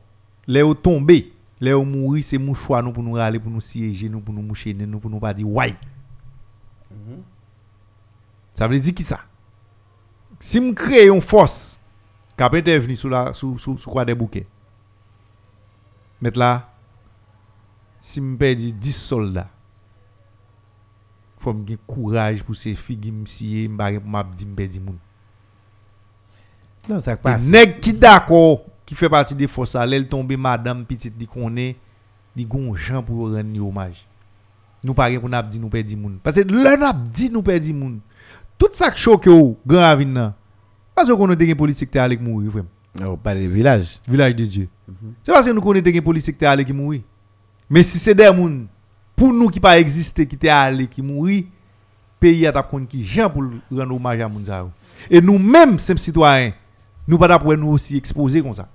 [0.47, 3.61] les ou tomber, les ou mourir, c'est mon choix nous pour nous râler, pour nous
[3.61, 5.75] siéger, nous pour nous moucher, nous pour nous pas dire ouais.
[8.55, 9.19] Ça veut dire qui ça?
[10.39, 11.77] Si je crée une force
[12.37, 14.47] qui a intervenu sous la sous sous sous quoi des bouquets.
[16.21, 16.73] Mettre là
[18.01, 19.51] si je perds 10 soldats.
[21.43, 24.55] Faut me courage pour ces filles qui me sié, me barrer pour m'a dit me
[24.55, 24.97] perdre moun.
[26.89, 27.49] Non, ça Et passe.
[27.49, 31.57] Nèg qui d'accord, qui fait partie des forces, là, elle tombe madame petite dit qu'on
[31.57, 31.75] est,
[32.37, 34.07] dit gon gens pour rendre hommage.
[34.85, 36.19] Nous pas pour n'a dit nous perdre moun.
[36.23, 37.99] Parce que là n'a dit nous perdre moun.
[38.57, 40.35] Tout ça qui choque ou grand nan.
[40.95, 42.69] Parce que qu'on a des politique qui allé mourir vraiment.
[43.01, 43.99] Non, pas les villages.
[44.07, 44.69] Village de Dieu.
[45.25, 47.01] C'est parce que nous connaissons des politique qui qui mourir.
[47.69, 48.69] Mais si c'est des moun
[49.17, 51.45] pour nous qui pas qui t'est allé qui mourir,
[52.19, 54.59] pays a t'a compte qui gens pour rendre hommage à moun ça.
[54.59, 54.71] yo.
[55.11, 56.53] Et nous même simples citoyens,
[57.07, 58.69] nous pas pour nous aussi exposer comme ça.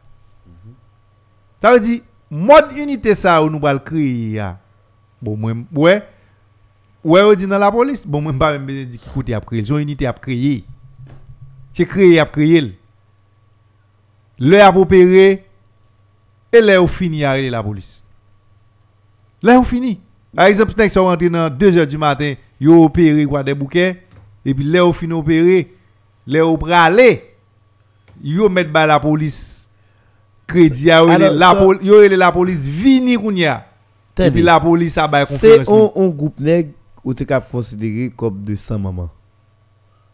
[1.62, 4.44] Ça veut dire mode unité ça nous va le créer.
[5.22, 6.04] Bon moi ouais
[7.04, 9.64] ouais on dit dans la police, bon moi pas même dire qui côté a créé,
[9.64, 10.64] son unité a créé.
[11.74, 12.78] C'est créé a créé.
[14.40, 15.46] Le a opéré
[16.52, 18.04] et là au fini à la police.
[19.42, 20.00] Là au fini.
[20.38, 24.04] Par exemple, si sont rentré dans 2h du matin, yo opéré quoi des bouquets
[24.46, 25.74] et puis là au fini opéré,
[26.28, 27.34] là au pralé,
[28.24, 29.68] yo mettre ba la police
[30.46, 33.66] crédit yo Alors, la police vini kounya.
[34.20, 35.92] Et puis la police a ba C'est conférence.
[35.96, 36.70] un, un groupe nèg
[37.04, 39.10] ou tu considéré comme de 100 mamans.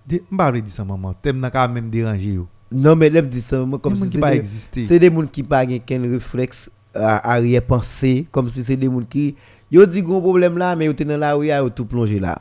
[0.08, 2.48] De- M'pa vle di ça maman, t'aimes n'a quand même déranger yo.
[2.72, 5.44] Non, mais l'aime dit ça maman comme si qui c'est pas des, c'est gens qui
[5.44, 9.36] pas gen ken réflexe à arrière-pensée, comme si c'est des gens qui.
[9.74, 12.40] Yo dit gros problème là, mais yo te dans la rue, yo tout plongé là.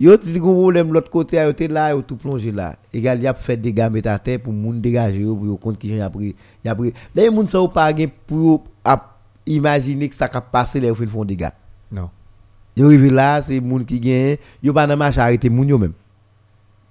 [0.00, 2.74] Yo ti gon problème l'autre côté yo te là yo tout plongé là.
[2.92, 5.56] Égal y a fait des gars mettre à terre pour moun dégager yo pour yo
[5.56, 6.34] compte qui a pris
[6.64, 6.92] y a pris.
[7.14, 8.64] D'ailleurs moun ça ou pas gen pour
[9.46, 11.54] imaginer que ça ka passer les fin font des gars.
[11.92, 12.10] Non.
[12.76, 15.92] Yo rive là c'est moun qui gen yo pas dans marche arrêter moun yo même.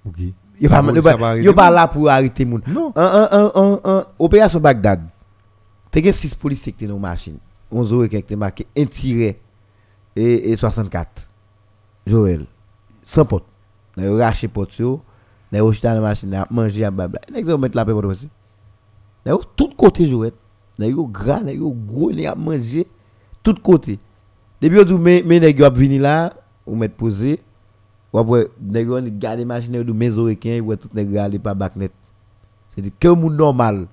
[0.06, 0.18] OK.
[0.58, 0.82] Yo pas
[1.36, 2.62] yo pas- va là pour arrêter moun.
[2.66, 2.90] Non.
[2.96, 5.02] Un un un un opération Bagdad.
[5.90, 7.36] Te gen 6 policiers qui étaient dans machine.
[7.70, 8.50] 11 euros qui étaient un
[10.16, 11.28] et, et 64.
[12.06, 12.46] Joël.
[13.02, 13.44] Sans pote.
[13.96, 15.02] N'a yo raché pote yo.
[15.52, 17.20] N'a yo jeté la machine, n'a mangé à babla.
[17.30, 18.28] N'a yo mettre la paix pour aussi.
[19.24, 20.32] N'a yo tout côté Joël.
[20.78, 22.86] N'a yo gras, n'a yo gros, n'a yo mangé
[23.42, 23.98] tout côté.
[24.60, 25.68] Depuis dit mais mais nèg yo
[26.00, 26.32] là,
[26.66, 27.40] ou mettre posé.
[28.12, 31.76] Ou après nèg yo garder machine yo mes oreilles, ou tout nèg aller pas back
[31.76, 31.92] net.
[32.70, 33.86] C'est-à-dire que moun normal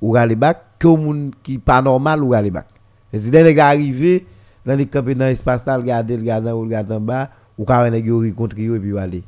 [0.00, 2.66] ou rale back, que moun qui pas normal ou rale back.
[3.12, 4.26] Et si nèg arrivé
[4.68, 8.06] dans les camper dans espace là, regarder, regarder ou regarder en bas, ou ka nèg
[8.06, 9.24] yo rencontrer yo et puis aller.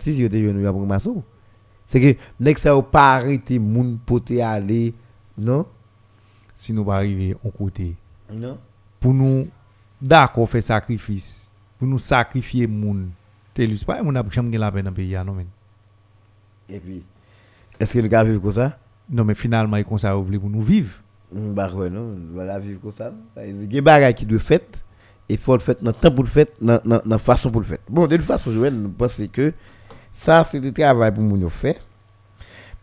[0.00, 1.22] Si yo te jeune yo pour masso.
[1.86, 4.92] C'est que nèg ça ou pas arrêter moun poté aller,
[5.38, 5.66] non?
[6.56, 7.94] Si nous pas arriver au côté
[8.28, 8.58] Non.
[8.98, 9.46] pour nous
[10.00, 11.48] d'accord faire sacrifice,
[11.78, 13.10] pour nous sacrifier moun.
[13.54, 15.36] T'es c'est pas moun a jamais la peine dans le pays non.
[16.68, 17.04] Et puis
[17.78, 18.78] est-ce que nous avons vivre comme ça?
[19.08, 20.94] Non mais finalement il comme ça pour nous vivre.
[21.34, 23.12] Bah ouais, non, voilà vivre comme ça.
[23.38, 24.84] Il y a des bagages qui doivent fait
[25.28, 27.66] et faut le faire dans le temps pour le faire, dans dans façon pour le
[27.66, 27.78] faire.
[27.88, 29.52] Bon, de toute façon, nous pensons que
[30.10, 31.76] ça c'est du travail pour nous faire.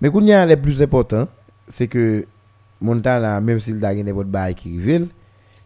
[0.02, 1.28] Mais qu'on y a le plus important,
[1.68, 2.26] c'est que
[2.82, 5.10] Montana même s'il a gagné votre bail qui révèle,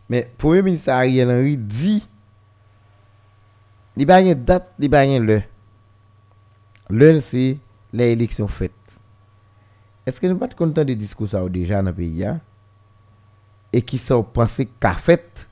[0.10, 2.04] mais premier ministre Ariel Henry dit
[3.96, 5.44] il n'y a pas une date, il n'y a pas l'heure.
[6.90, 7.58] L'heure c'est
[7.94, 8.72] les élections faites.
[10.06, 12.42] Est-ce que nous pas content des discours ça déjà dans le pays hein?
[13.74, 15.50] Et qui sont pensés qu'a fait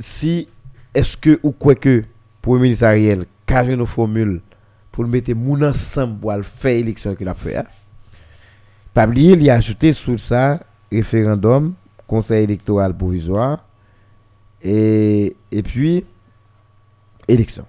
[0.00, 0.48] si
[0.94, 2.02] est-ce que ou quoi que
[2.42, 4.40] pour le ministre Ariel carré nos formules
[4.90, 7.64] pour le mettre moun ensemble pour le faire élection qu'il a fait hein?
[8.94, 10.60] pas oublier il a ajouté sur ça
[10.90, 11.74] référendum
[12.06, 13.64] conseil électoral provisoire
[14.62, 16.04] et et puis
[17.28, 17.66] élection.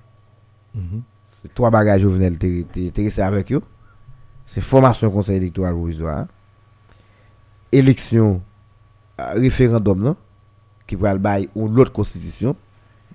[1.25, 3.61] C'est trois bagages Jovenel resté avec eux.
[4.45, 6.25] C'est formation conseil électoral provisoire
[7.71, 8.41] élection
[9.19, 10.15] euh, référendum non?
[10.87, 12.55] Qui va le bail ou l'autre constitution.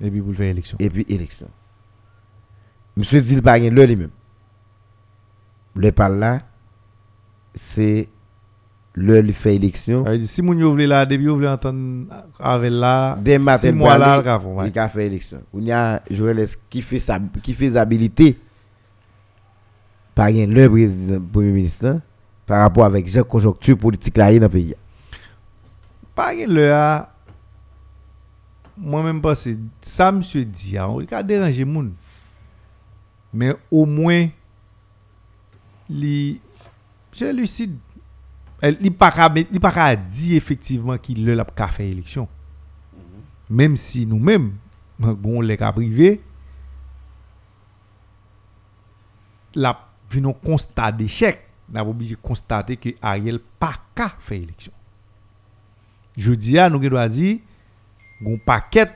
[0.00, 0.76] Et puis pour le faire élection.
[0.80, 1.48] et puis élection.
[2.96, 4.10] Monsieur dit pas rien lui-même.
[5.74, 6.42] Le par là
[7.54, 8.08] c'est
[8.94, 10.04] l'heure lui fait élection.
[10.20, 12.06] Si moun yo vle là depuis yo vle entendre
[12.38, 15.42] avec là Dès matin, six mois là le il a fait élection.
[15.52, 18.38] On y a Joël qui fait sa qui faisabilité
[20.14, 22.02] par rien le président premier ministre hein,
[22.46, 24.74] par rapport avec la conjoncture politique là dans le pays
[26.14, 27.10] Pas gen le a
[28.76, 29.48] moi-même pense
[29.80, 31.92] ça monsieur dit a, on ka déranger moun.
[33.32, 34.28] Mais au moins
[35.88, 36.40] li
[37.12, 37.78] c'est lucide.
[38.60, 42.28] Elle li pas pas dit effectivement qu'il la ka faire élection.
[43.48, 44.54] Même si nous-mêmes
[44.98, 46.20] bon les cas privé
[49.54, 49.78] la
[50.10, 51.40] vino constat d'échec,
[51.74, 54.72] n'a pas obligé de constater que Ariel pas ka faire élection.
[56.16, 57.38] Je dis à nous doit dire
[58.24, 58.90] un paquet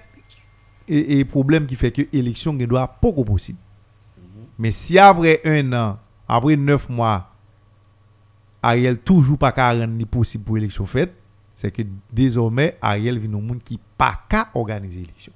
[0.87, 3.59] et, et problème qui fait que l'élection doit pas possible.
[4.59, 7.31] Mais si après un an, après neuf mois,
[8.63, 11.15] Ariel toujours pas qu'à rendre possible pour l'élection faite,
[11.55, 11.83] c'est que
[12.13, 15.33] désormais Ariel vient au monde qui pas qu'à organiser l'élection.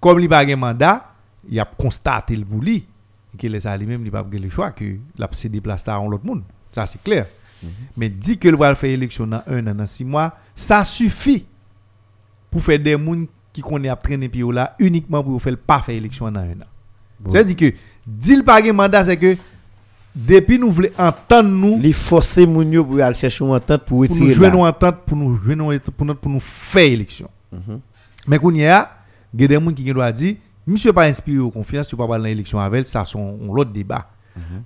[0.00, 1.14] Comme il pas un mandat,
[1.48, 2.86] il a constaté le bouli
[3.34, 6.42] et que les lui-même il pas le choix que l'a cédé place à l'autre monde.
[6.72, 7.26] Ça c'est clair.
[7.96, 11.46] Mais dit que le va faire élection dans un an, dans six mois, ça suffit
[12.50, 15.94] pour faire des gens qui connaissent à traîner puis là uniquement pour faire pas faire
[15.94, 17.28] élection dans un an.
[17.28, 17.72] C'est-à-dire que
[18.06, 19.36] dit le pas mandat c'est que
[20.14, 24.06] depuis nous voulons entendre nous les forcer moun yo pour aller chercher une entente pour
[24.06, 24.52] pour nous retirer jouer là.
[24.52, 27.28] nos ententes pour nous jouer pour nous pour nous faire élection.
[27.50, 27.80] Mhm.
[28.26, 28.90] Mais qu'on y a,
[29.32, 30.36] il y a des gens qui doivent dire,
[30.66, 34.08] monsieur pas inspiré aux confiance, tu pas parler dans l'élection avec, ça sont l'autre débat.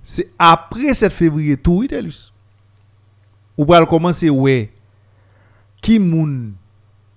[0.01, 2.33] C'est après 7 février tout, Itelus.
[3.57, 4.71] Ou va commencer ouais
[5.81, 6.53] qui moun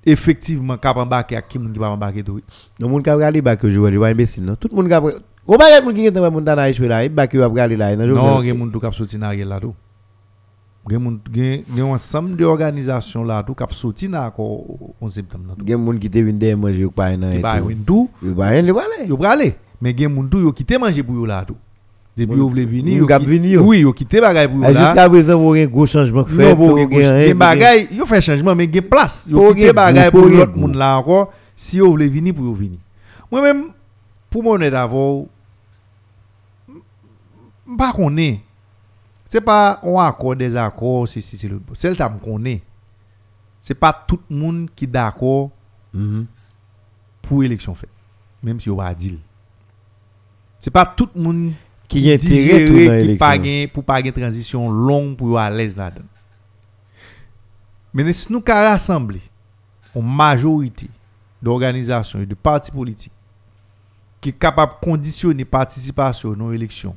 [0.05, 2.41] effectivement capable embarquer à qui moun qui pas embarquer tout.
[2.79, 4.57] Non moun ka regarder ba que Joël il imbécile non.
[4.57, 5.01] Tout le monde ka
[5.47, 7.97] Ou pas moun qui dans moun dans échoué là, il ba que va regarder là.
[7.97, 9.75] Non, il y a moun tout cap sorti dans Ariel là tout.
[10.89, 14.25] Il y a moun il y a un ensemble d'organisations là tout cap sorti dans
[14.27, 14.65] encore
[15.01, 15.55] 11 septembre.
[15.65, 17.35] Gen moun qui te derrière manger ou pas nan.
[17.35, 18.11] Il va win tout.
[18.23, 19.09] Il va rien, il va aller.
[19.09, 19.55] Yo prale.
[19.81, 21.57] Mais gen moun tou yo kite manger pour yo là tout.
[22.17, 23.63] Depuis yo vle vini, Moun yo kap ki- vini yo.
[23.65, 24.85] Oui, yo kite bagay pour yo Ah, là.
[24.87, 26.51] Jusqu'à présent, vous avez un gros changement fait.
[26.51, 29.27] Non, bon, vous gen Gen bagay, yo fait changement mais gen place.
[29.31, 32.79] Yo Pour kite gen bagay gen moun encore si yo vle vini pour yo vini.
[34.31, 35.27] Pour mon d'abord,
[37.79, 38.17] pas qu'on
[39.33, 39.39] est.
[39.39, 41.65] C'est pas on accord des accords, c'est l'autre.
[41.75, 42.63] Celle ça me connaît.
[43.59, 45.51] C'est pas tout le monde qui est d'accord
[45.95, 46.27] Mhm.
[47.23, 47.91] pour élection faite.
[48.43, 49.19] Même si on va dire.
[50.59, 51.53] C'est pas tout le monde
[51.89, 52.29] Qui est qui
[53.19, 53.69] pas l'élection.
[53.75, 56.07] pour pas une transition longue pour à l'aise là-dedans.
[57.95, 59.21] Mais si nous avons rassemblé
[59.95, 60.89] une majorité
[61.43, 63.13] d'organisations et de partis politiques
[64.21, 66.97] qui est capable de conditionner participation dans l'élection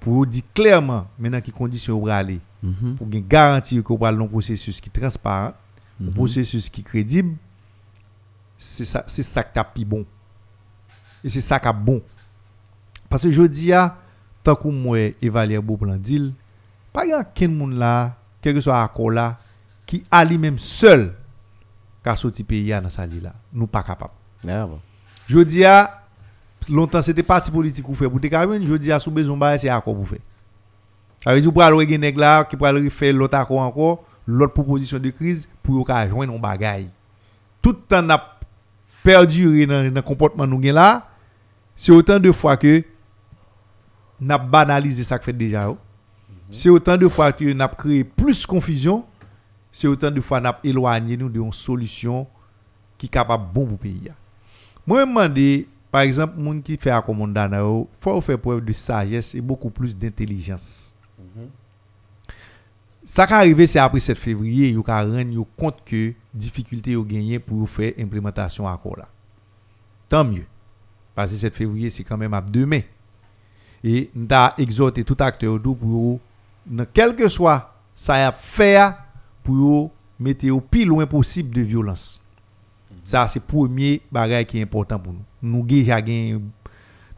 [0.00, 2.96] pour dire clairement maintenant qui condition pour aller Mhm.
[2.96, 5.54] pour gagner garantir va dans un processus qui est transparent,
[6.04, 7.36] un processus qui est crédible,
[8.56, 10.04] c'est ça, c'est ça qui est bon.
[11.22, 12.02] Et c'est ça qui est bon.
[13.08, 13.96] Parce que je dis, ah,
[14.42, 16.32] tant que moi, évaluer beau plan deal,
[16.92, 19.38] pas y a aucun monde là, quel que soit accord là,
[19.86, 21.14] qui a lui-même seul,
[22.02, 23.34] qu'à sortir pays dans sa là.
[23.52, 24.12] Nous pas capable.
[24.48, 24.80] Ah bon.
[25.28, 26.07] Je dis, ah,
[26.70, 29.68] longtemps c'était parti politique ou fait pour te carrément, je dis, ah, sous besoin, c'est
[29.68, 30.18] accord pour faire.
[31.20, 34.98] Ça veut dire pour aller là qui pour aller faire l'autre accord encore, l'autre proposition
[34.98, 36.86] de crise pour ka joindre un bagay.
[37.60, 38.38] Tout le temps n'a
[39.02, 41.08] perdu dans le comportement nous là,
[41.74, 42.82] c'est autant de fois que
[44.20, 45.68] n'a banalisé ça que fait déjà.
[46.50, 49.04] C'est autant de fois que n'a créé plus confusion,
[49.70, 52.26] c'est autant de fois n'a éloigné nous de une solution
[52.96, 54.12] qui est capable bon pour le pays.
[54.86, 58.64] Moi, je me demande, par exemple, moun qui fait accord mondana yo, faut faire preuve
[58.64, 60.94] de sagesse et beaucoup plus d'intelligence.
[63.04, 67.04] Ça qui arrivé c'est après 7 février, yo ka rendre yo compte que difficulté yo
[67.04, 69.08] gagné pour faire implémentation accord là.
[70.08, 70.44] Tant mieux.
[71.14, 72.80] Parce que 7 février c'est quand même à demain.
[73.82, 76.20] Et m'ta exhorté tout pour yo,
[76.66, 78.92] dans quel que soit ça y a fait
[79.42, 79.90] pour yo
[80.20, 82.20] mettre au plus loin possible de violence.
[83.08, 85.24] Ça c'est premier bagage qui est important pour nous.
[85.40, 85.98] Nous déjà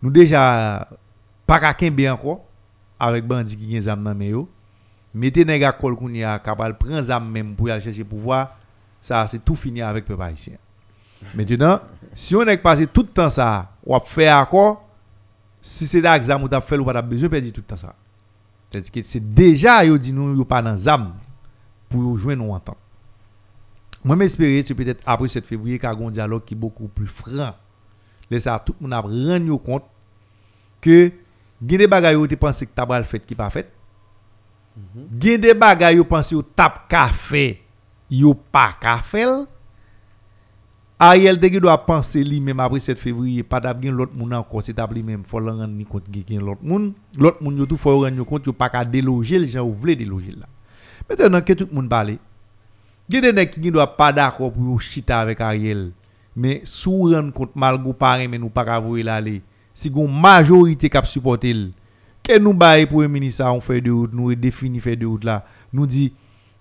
[0.01, 0.89] nous déjà
[1.45, 2.45] pas bien encore
[2.97, 4.49] avec bandi qui gen zam nan yo.
[5.13, 8.57] Mettez nèg à kol koun ya prendre zam même pour aller chercher pouvoir,
[9.01, 10.59] ça c'est tout fini avec peuple haïtien.
[11.35, 11.81] Maintenant,
[12.15, 14.89] si on est passé tout le temps ça, ou a fait accord,
[15.61, 17.97] si c'est d'examen ou t'a fait ou pas besoin de perdre tout le temps ça.
[18.71, 21.15] C'est-à-dire que c'est déjà yo dit nous yo pas dans zam
[21.89, 22.79] pour joindre nous entente.
[24.03, 27.55] Moi m'espérer c'est peut-être après 7 février qu'a un dialogue qui est beaucoup plus franc.
[28.31, 29.85] Laisse ça tout le monde a rendre compte
[30.81, 31.13] que
[31.61, 33.71] gen des bagay yo te pense que t'as le fait qui pas fait.
[35.21, 37.61] Gen des bagay yo pense yo tap ka fait,
[38.11, 39.47] yo pas ka fait.
[41.03, 44.63] Ariel de doit penser lui même après 7 février pas d'ab gen l'autre moun encore
[44.63, 47.77] c'est tab lui même faut le rendre compte gen l'autre moun l'autre moun yo tout
[47.77, 50.47] faut rendre compte yo pas ka déloger les gens ou vle déloger là
[51.09, 52.17] maintenant que tout le monde parle
[53.11, 55.93] gen des nèg qui doit pas d'accord pour chita avec Ariel.
[56.37, 59.43] Mais sous rendre compte malgré pas mais nous pas ka voyer l'aller
[59.75, 61.71] si gon majorité qui supporter l,
[62.23, 65.25] que nous bail pour ministre ça on fait de route nous définir fait de route
[65.25, 66.13] là nous dit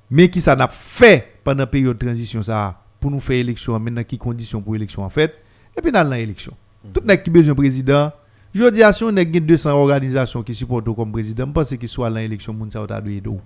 [0.09, 4.03] mais qui ça n'a fait pendant période de transition ça pour nous faire élection maintenant
[4.03, 5.35] qui condition pour élection en fait
[5.77, 6.53] et puis dans l'élection
[6.93, 8.11] tout nèg qui besoin président
[8.53, 11.87] je dis à si on a 200 organisations qui supportent comme président je pense qu'il
[11.87, 13.39] soit l'élection moun ça doyer d'eau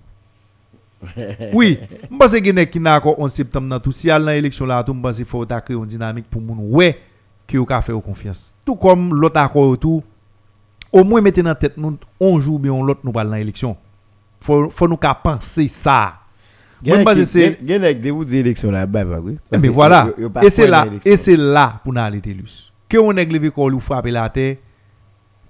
[1.53, 1.79] oui,
[2.11, 4.83] je pense que nèg qui n'a encore 11 septembre dans tout si à l'élection là
[4.83, 6.97] tout je pense qu'il faut créer une dynamique pour moun ouais
[7.47, 8.53] que vous faire confiance.
[8.65, 10.03] Tout comme l'autre accord tout,
[10.91, 13.75] au moins mettez dans tête nous on joue bien l'autre nous pas dans l'élection.
[14.39, 16.15] Faut faut nous qu'à penser ça.
[16.85, 17.57] Moi, pense que c'est
[18.11, 19.37] vous des élections là bas oui.
[19.51, 20.09] Eh, mais voilà.
[20.41, 22.71] Et c'est là et c'est là pour nous aller Télus.
[22.89, 24.57] Que on est levé qu'on ou frapper la terre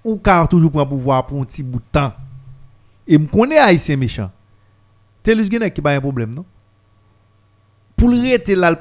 [0.04, 2.12] ou car toujours prendre pouvoir pour un petit bout de temps.
[3.06, 4.30] Et me connaît haïtien méchant.
[5.24, 6.44] Télus gen qui pas un problème non?
[7.96, 8.76] Pour le rester là, le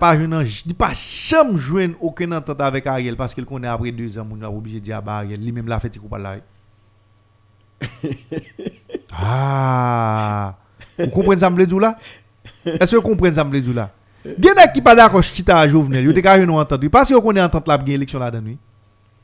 [0.66, 4.42] il pas jamais joindre aucune entente avec Ariel parce qu'il connaît après deux ans, on
[4.42, 6.36] a obligé de dire à Ariel, lui-même l'a fait, il coupe pas là.
[9.14, 10.56] ah,
[10.98, 11.98] vous comprenez ça me dire là?
[12.66, 13.92] Est-ce que vous comprenez ça me là?
[14.26, 17.10] Il y en a qui pas d'accord chita à Jovenel, te ka une entente parce
[17.10, 18.58] que connaît entente là pour gagner élection là dedans oui.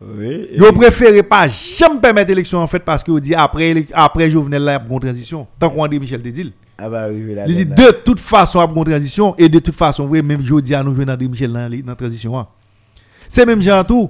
[0.01, 0.47] Oui.
[0.55, 4.63] Yo préféré pas jamais permettre élection en fait parce que yo dit après après Jovenel
[4.63, 5.47] là il y a une transition.
[5.57, 6.53] Tant qu'on André Michel te dit.
[6.81, 7.45] Ah bah oui, là.
[7.45, 10.73] De toute façon, il y a une transition et de toute façon, oui, même jeudi,
[10.73, 12.39] à nous jouer dans Michel dans la transition.
[12.39, 12.47] hein.
[13.27, 14.09] C'est même genre tout.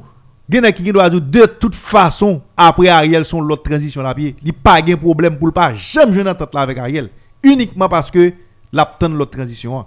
[0.51, 4.35] Qui doit dire de toute façon, après Ariel, son l'autre transition là pied.
[4.41, 5.73] Il n'y a pas de problème pour le pas.
[5.73, 7.09] Jamais jouer dans là avec Ariel.
[7.43, 8.33] Uniquement parce que
[8.71, 9.79] l'abtend l'autre transition.
[9.79, 9.85] hein.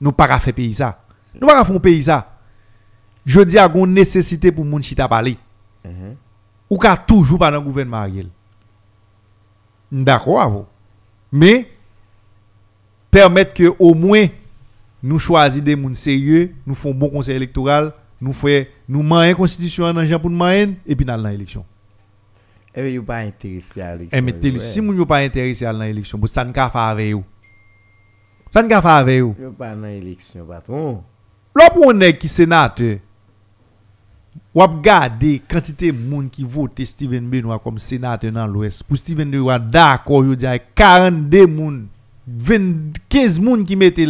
[0.00, 1.00] Nous pas faire pays ça.
[1.40, 2.36] Nous pas faire pays ça.
[3.24, 5.38] Je dis à une nécessité pour moun chita parler.
[5.84, 6.16] Mhm.
[6.70, 8.28] Ou qu'à toujours pas dans le gouvernement Ariel.
[9.90, 10.66] D'accord vous.
[11.32, 11.68] Mais
[13.10, 14.26] permettre que au moins
[15.02, 19.92] nous choisissons des gens sérieux, nous faisons bon conseil électoral, nous faisons Nous mayen constitution
[19.92, 21.64] dans gens pour nous mayen et puis dans l'élection.
[22.74, 24.52] Eh bien, il pas intéressé à Et l'élection.
[24.52, 24.60] ouais.
[24.60, 27.24] si moun yo pas intéressé à l'élection, ça ne ka faire avec vous.
[28.50, 29.34] Ça ne ka faire avec vous.
[29.40, 31.02] Yo pas dans l'élection, patron.
[31.56, 32.98] Un nèg qui sénateur,
[34.54, 38.84] ou ap gade quantité moun qui vote Steven Benoit comme sénateur dans l'Ouest.
[38.84, 41.97] Pour Steven Benoit d'accord, yo dit avec 42 moun, 20
[43.08, 44.00] 15 moun qui mettent.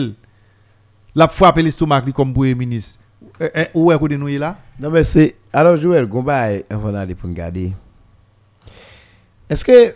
[1.15, 3.01] La frappe l'estomac comme premier ministre.
[3.41, 4.57] Eh, eh, Où est côté nous là?
[4.79, 5.37] Non, mais c'est.
[5.53, 7.73] Alors, Joël, Gomba, avant d'aller pour nous garder.
[9.49, 9.95] Est-ce que.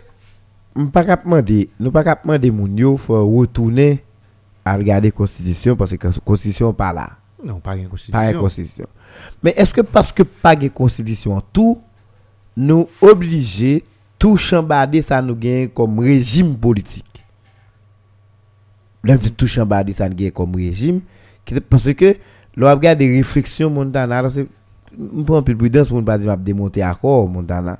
[0.75, 4.03] Nous pas capable demander, nous pas demander moun yo faut retourner
[4.65, 7.11] à regarder la constitution parce que la constitution pas là.
[7.43, 8.39] Non, pas une Pas la constitution.
[8.39, 8.85] constitution.
[9.43, 11.79] Mais est-ce que parce que pas de constitution tout,
[12.57, 13.83] nous obligés
[14.17, 17.22] tout chambarder ça nous gagne comme régime politique?
[19.03, 21.01] Là, dit tout chambarder ça nous gagne comme régime.
[21.45, 22.15] qui- Parce que,
[22.55, 24.47] là, on regarde des réflexions, Montana, alors c'est,
[25.15, 27.79] on prend un peu de prudence pour ne pas dire, m'a démonter accord, Montana.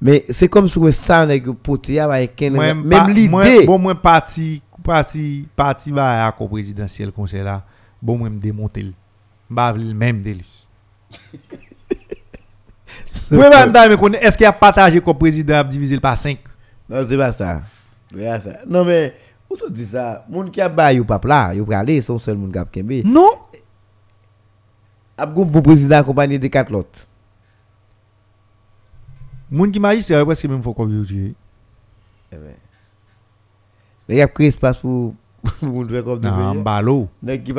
[0.00, 3.28] Mais c'est comme si ça, on est poté avec un- Moi, même pa- l'idée.
[3.28, 7.62] moi- Bon, moi, parti, parti, parti va à la présidentielle conseil là.
[8.00, 8.82] Bon, moi, me démonter.
[8.82, 8.92] le.
[9.50, 10.66] M'ba vle le même délice.
[13.30, 16.38] Moi, madame, me connaît, est-ce qu'il a partagé comme président a divisé le par 5?
[16.88, 17.62] Non, c'est pas ça.
[18.12, 18.50] C'est pas ça.
[18.68, 19.14] Non, mais,
[19.46, 22.38] Ou so di sa, moun ki ap bay yo pap la, yo prale, son sel
[22.38, 23.04] moun kap kembe.
[23.06, 23.44] Non.
[25.16, 27.06] Ap goun pou prezident akompanye de kat lot.
[29.50, 31.30] Moun ki maji se, wè pweske mè m fò konbyo tiye.
[31.30, 32.58] E eh ben.
[34.10, 35.14] Nè yap kre espas pou
[35.70, 36.26] moun dwe konbyo.
[36.34, 36.98] Nan, mbalo.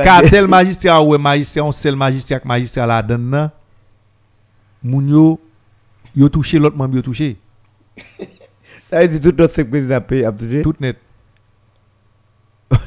[0.03, 3.53] Katel majistya wè majistya, on sel majistya ak majistya la den nan.
[4.83, 5.25] Moun yo,
[6.11, 7.37] yo touche lot mwen yo touche.
[8.91, 10.67] Sa yè di tout lot se prezident ap touche?
[10.67, 10.99] Tout net.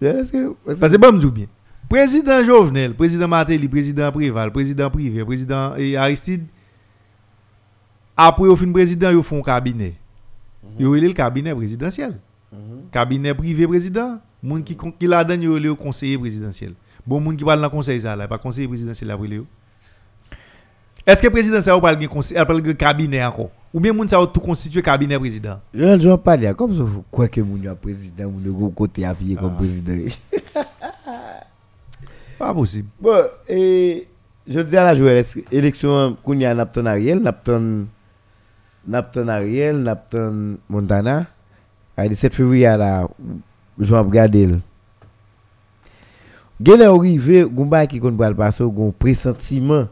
[0.00, 1.46] Parce que bon, me bien.
[1.88, 6.46] Président Jovenel, président Matéli, président Préval, président Privé, président Aristide,
[8.16, 9.94] après au fin président, ils font un cabinet.
[10.78, 12.18] Ils ont le cabinet présidentiel.
[12.92, 16.74] Cabinet privé président, moun qui con- qui la donne yo le conseiller présidentiel.
[17.06, 19.44] Bon moun qui parle dans le conseil ça là, pas conseiller présidentiel le.
[21.10, 23.50] Est-ce que président ça le conseil, elle parle de cabinet encore?
[23.74, 25.58] Ou bien moun ça ou tout constituer cabinet président?
[25.74, 29.34] Je ne pas dire comme ça quoi que moun yo président moun gros côté appuyé
[29.34, 29.58] comme Ah.
[29.58, 30.08] président.
[32.38, 32.86] Pas possible.
[33.00, 34.06] Bon, et
[34.46, 35.20] je dis à la joueur,
[35.50, 37.86] élection Kounia Napton Ariel, Napton
[38.86, 41.26] Napton Ariel, Napton Montana,
[41.96, 43.08] à 17 février à la
[43.80, 44.48] je vais regarder.
[46.62, 49.88] Gen arrivé, Goumba qui kon pral passer, gon pressentiment.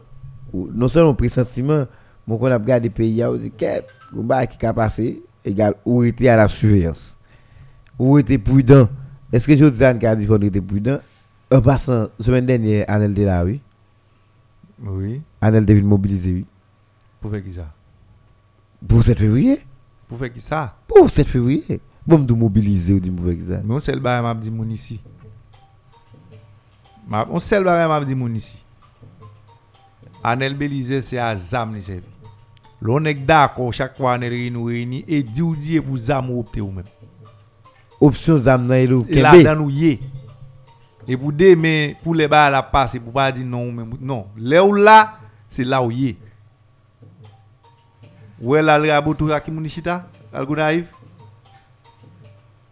[0.53, 1.85] Non seulement pressentiment,
[2.27, 3.65] mais qu'on a regardé pays, on dit que
[4.13, 7.17] Goumba qui a passé, égal, ou était à la surveillance?
[7.97, 8.89] Ou était prudent?
[9.31, 10.99] Est-ce que je dis à Nkadi qu'on était prudent?
[11.51, 13.61] En passant, semaine dernière, Anel était là, oui.
[14.81, 15.21] Oui.
[15.41, 16.45] Anel devait mobiliser, oui.
[17.19, 17.73] Pour faire qui ça?
[18.87, 19.59] Pour 7 février.
[20.07, 20.75] Pour faire qui ça?
[20.87, 21.81] Pour 7 février.
[22.07, 23.61] Bon, de mobiliser, ou dit pour ça.
[23.63, 24.99] Mais on sel bagay m'a dit moun ici.
[27.11, 28.63] On sel bagay m'a dit moun ici.
[30.23, 32.01] Anel Belize c'est à zam servi.
[32.81, 36.39] L'on est d'accord chaque fois Anel réuni réuni et di ou di pour zam ou
[36.39, 36.85] opte ou même.
[37.99, 39.05] Option zam nan elou.
[39.09, 39.43] Et là Kembe.
[39.43, 39.99] dans nous yé.
[41.07, 44.27] Et pour demain pour les ba la passe pour pas dire non ou même non.
[44.37, 45.17] Là où là
[45.47, 46.17] c'est là où yé.
[48.41, 50.07] Ou là le rabotou à qui moun chita?
[50.33, 50.85] Al gonaïf.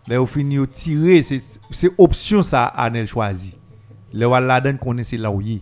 [0.08, 3.58] Là où fini c'est option ça Anel choisi.
[4.14, 5.62] Là où la donne connaît c'est là où yé.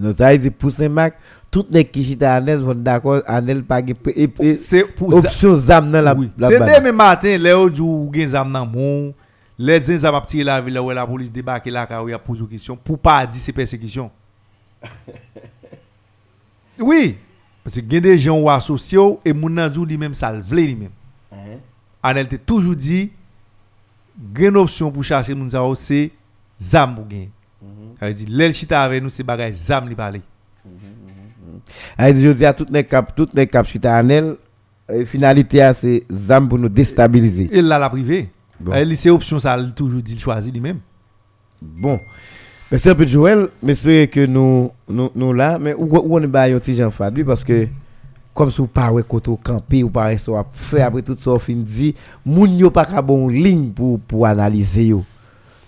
[0.00, 1.14] Non, ça veut dire pour Saint-Marc,
[1.50, 3.82] tout les qui chita Anel vont d'accord, Anel pas
[4.56, 6.30] C'est pour option zam nan la Oui.
[6.38, 9.12] C'est demain matin, là où vous gen zam nan moun,
[9.58, 12.44] les zam ap tirer la ville où la police débarque là quand il a posé
[12.50, 14.10] question pour pas dire c'est persécution.
[16.78, 17.18] oui,
[17.62, 20.64] parce que des gens ou associés et moun nan djou li même ça le vle
[20.64, 20.96] li même.
[22.02, 23.10] Anel te toujours dit
[24.34, 26.10] gen option pour chercher ou, c'est
[26.58, 27.28] zam pour gen.
[27.98, 30.22] Ça veut dire l'el chita avec nous c'est bagay zam li parler.
[31.98, 34.36] A dit, je dis à toutes les cap, toutes les cap chita Anel,
[35.04, 37.50] finalité a, c'est zam pour nous déstabiliser.
[37.52, 38.30] Et là la privé.
[38.58, 38.72] Bon.
[38.72, 40.78] Elle c'est option ça il toujours dit choisir lui même.
[41.60, 42.00] Bon.
[42.70, 43.48] Merci un peu Joël.
[43.62, 45.58] J'espère que nous, nous, nous là.
[45.58, 47.68] Mais où, où on est bas, petit Jean Fadli parce que
[48.32, 51.94] comme si vous ouais côté camper ou rester à faire après tout ça fin dit,
[52.24, 55.04] moun yo pas ka bon ligne pour pour analyser yo.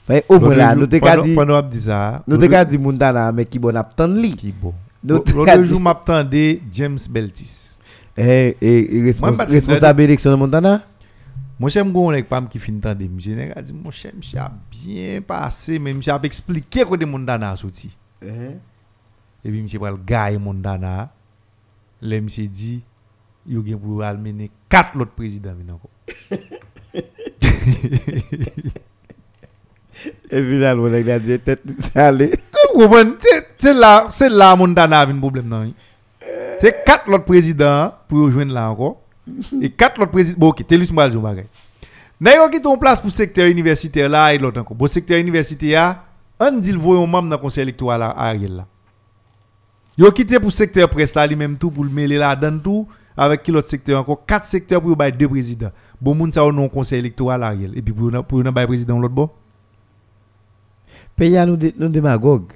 [0.09, 2.99] Mais au moins là, nous te ka Pendant- dit, ça, nous te ka dit moun
[2.99, 4.35] là mais qui bon attendre li.
[4.35, 4.75] qui bon?
[5.07, 7.77] L'autre jour m'attendais James Beltis.
[8.17, 8.57] Eh,
[9.21, 10.83] Moi, m'a- responsable élection de Montana?
[11.59, 14.35] Mon cher m'gon avec pam qui fin tande m'je nèg a dit mon cher m'che
[14.37, 17.97] a bien passé mais m'che a expliqué côté Montana sorti.
[19.45, 21.11] Et puis, monsieur pral gagne Mondana.
[22.01, 22.83] Là, monsieur dit,
[23.47, 25.55] il y a pour amener quatre autres présidents.
[30.31, 31.39] Et finalement, on a dit?
[33.59, 35.73] C'est- là, c'est là Mondana a un problème.
[36.59, 39.01] C'est quatre autres présidents pour rejoindre là encore.
[39.61, 40.39] Et quatre autres présidents.
[40.39, 41.47] Bon, ok, Télus Mbal, je vais
[42.21, 44.77] N'a qui ton place pour secteur universitaire là et l'autre encore.
[44.81, 45.97] Le secteur universitaire,
[46.39, 48.67] on dit le voyons membre dans conseil électoral à Ariel là.
[49.99, 53.43] Yo quitté pour secteur presse là lui-même tout pour le mêler là dans tout avec
[53.43, 54.25] qui l'autre secteur encore?
[54.25, 55.73] Quatre secteurs pour bailler deux présidents.
[56.01, 59.15] Bon moun ça au non conseil électoral Ariel et puis pour pour bailler président l'autre
[59.15, 59.29] bon?
[61.17, 62.53] Pays à nous, dé- nous démagogues.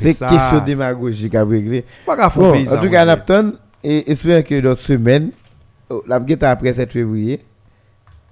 [0.00, 1.84] C'est question démagogique à régler.
[2.06, 3.04] Bon, en tout cas.
[3.04, 3.52] Napton,
[3.84, 5.30] et espérons que notre semaine,
[5.90, 7.40] oh, la guette après 7 février,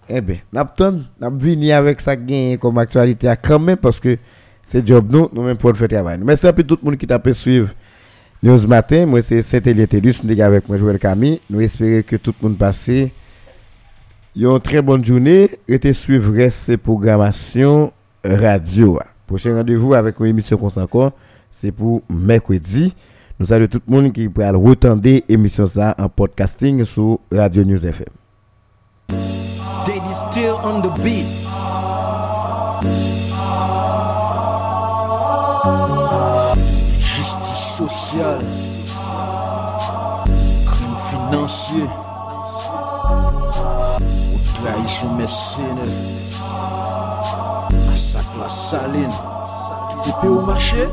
[0.08, 4.16] eh bien, Napton, n'a venu avec ça gain comme actualité à quand même parce que
[4.66, 6.18] c'est job nous, nous même pour le faire travail.
[6.24, 7.70] Merci à tout le monde qui t'a pu suivre
[8.42, 9.06] News Matin.
[9.06, 11.40] Moi, c'est Saint-Élieu Télus, nous avec moi, Joël Camille.
[11.50, 12.88] Nous espérons que tout le monde passe
[14.34, 15.50] une très bonne journée.
[15.68, 17.92] Et suivre ces programmations
[18.24, 18.98] radio.
[19.26, 21.12] Prochain rendez-vous avec une émission qu'on encore,
[21.50, 22.94] c'est pour mercredi.
[23.38, 27.84] Nous saluons tout le monde qui peut retendre l'émission ça en podcasting sur Radio News
[27.84, 28.06] FM.
[30.16, 31.26] Still on the beat.
[36.98, 38.40] Justice sociale.
[40.66, 41.84] Crime financier.
[44.54, 45.84] Trahison mercenaire.
[48.38, 49.12] La saline.
[50.06, 50.88] Epe ou mache?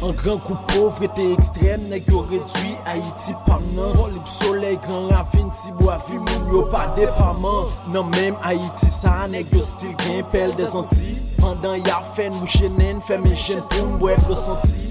[0.00, 5.50] An gran kou povre te ekstrem Neg yo redwi Haiti pamnan Volib soley gran ravin
[5.52, 7.68] Ti bo avi moun yo pa depaman.
[7.92, 11.16] Nan menm Haiti sa Neg yo stil gen pel de zanti.
[11.40, 14.86] Pandan ya fen mou chenen Femen jen pou mbweb lo santi.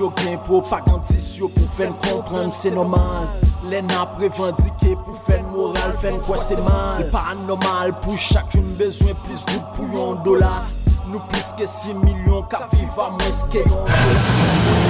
[0.00, 3.30] Yo gen propagandis yo pou fen kompran Se nomal
[3.68, 7.02] Lè nan prevandike pou fèn moral, fèn kwa se mal.
[7.02, 10.62] Lè pa anormal pou chak joun bezwen plis gout pou yon dola.
[11.10, 14.89] Nou plis ke 6 milyon ka viva mwes ke yon dolar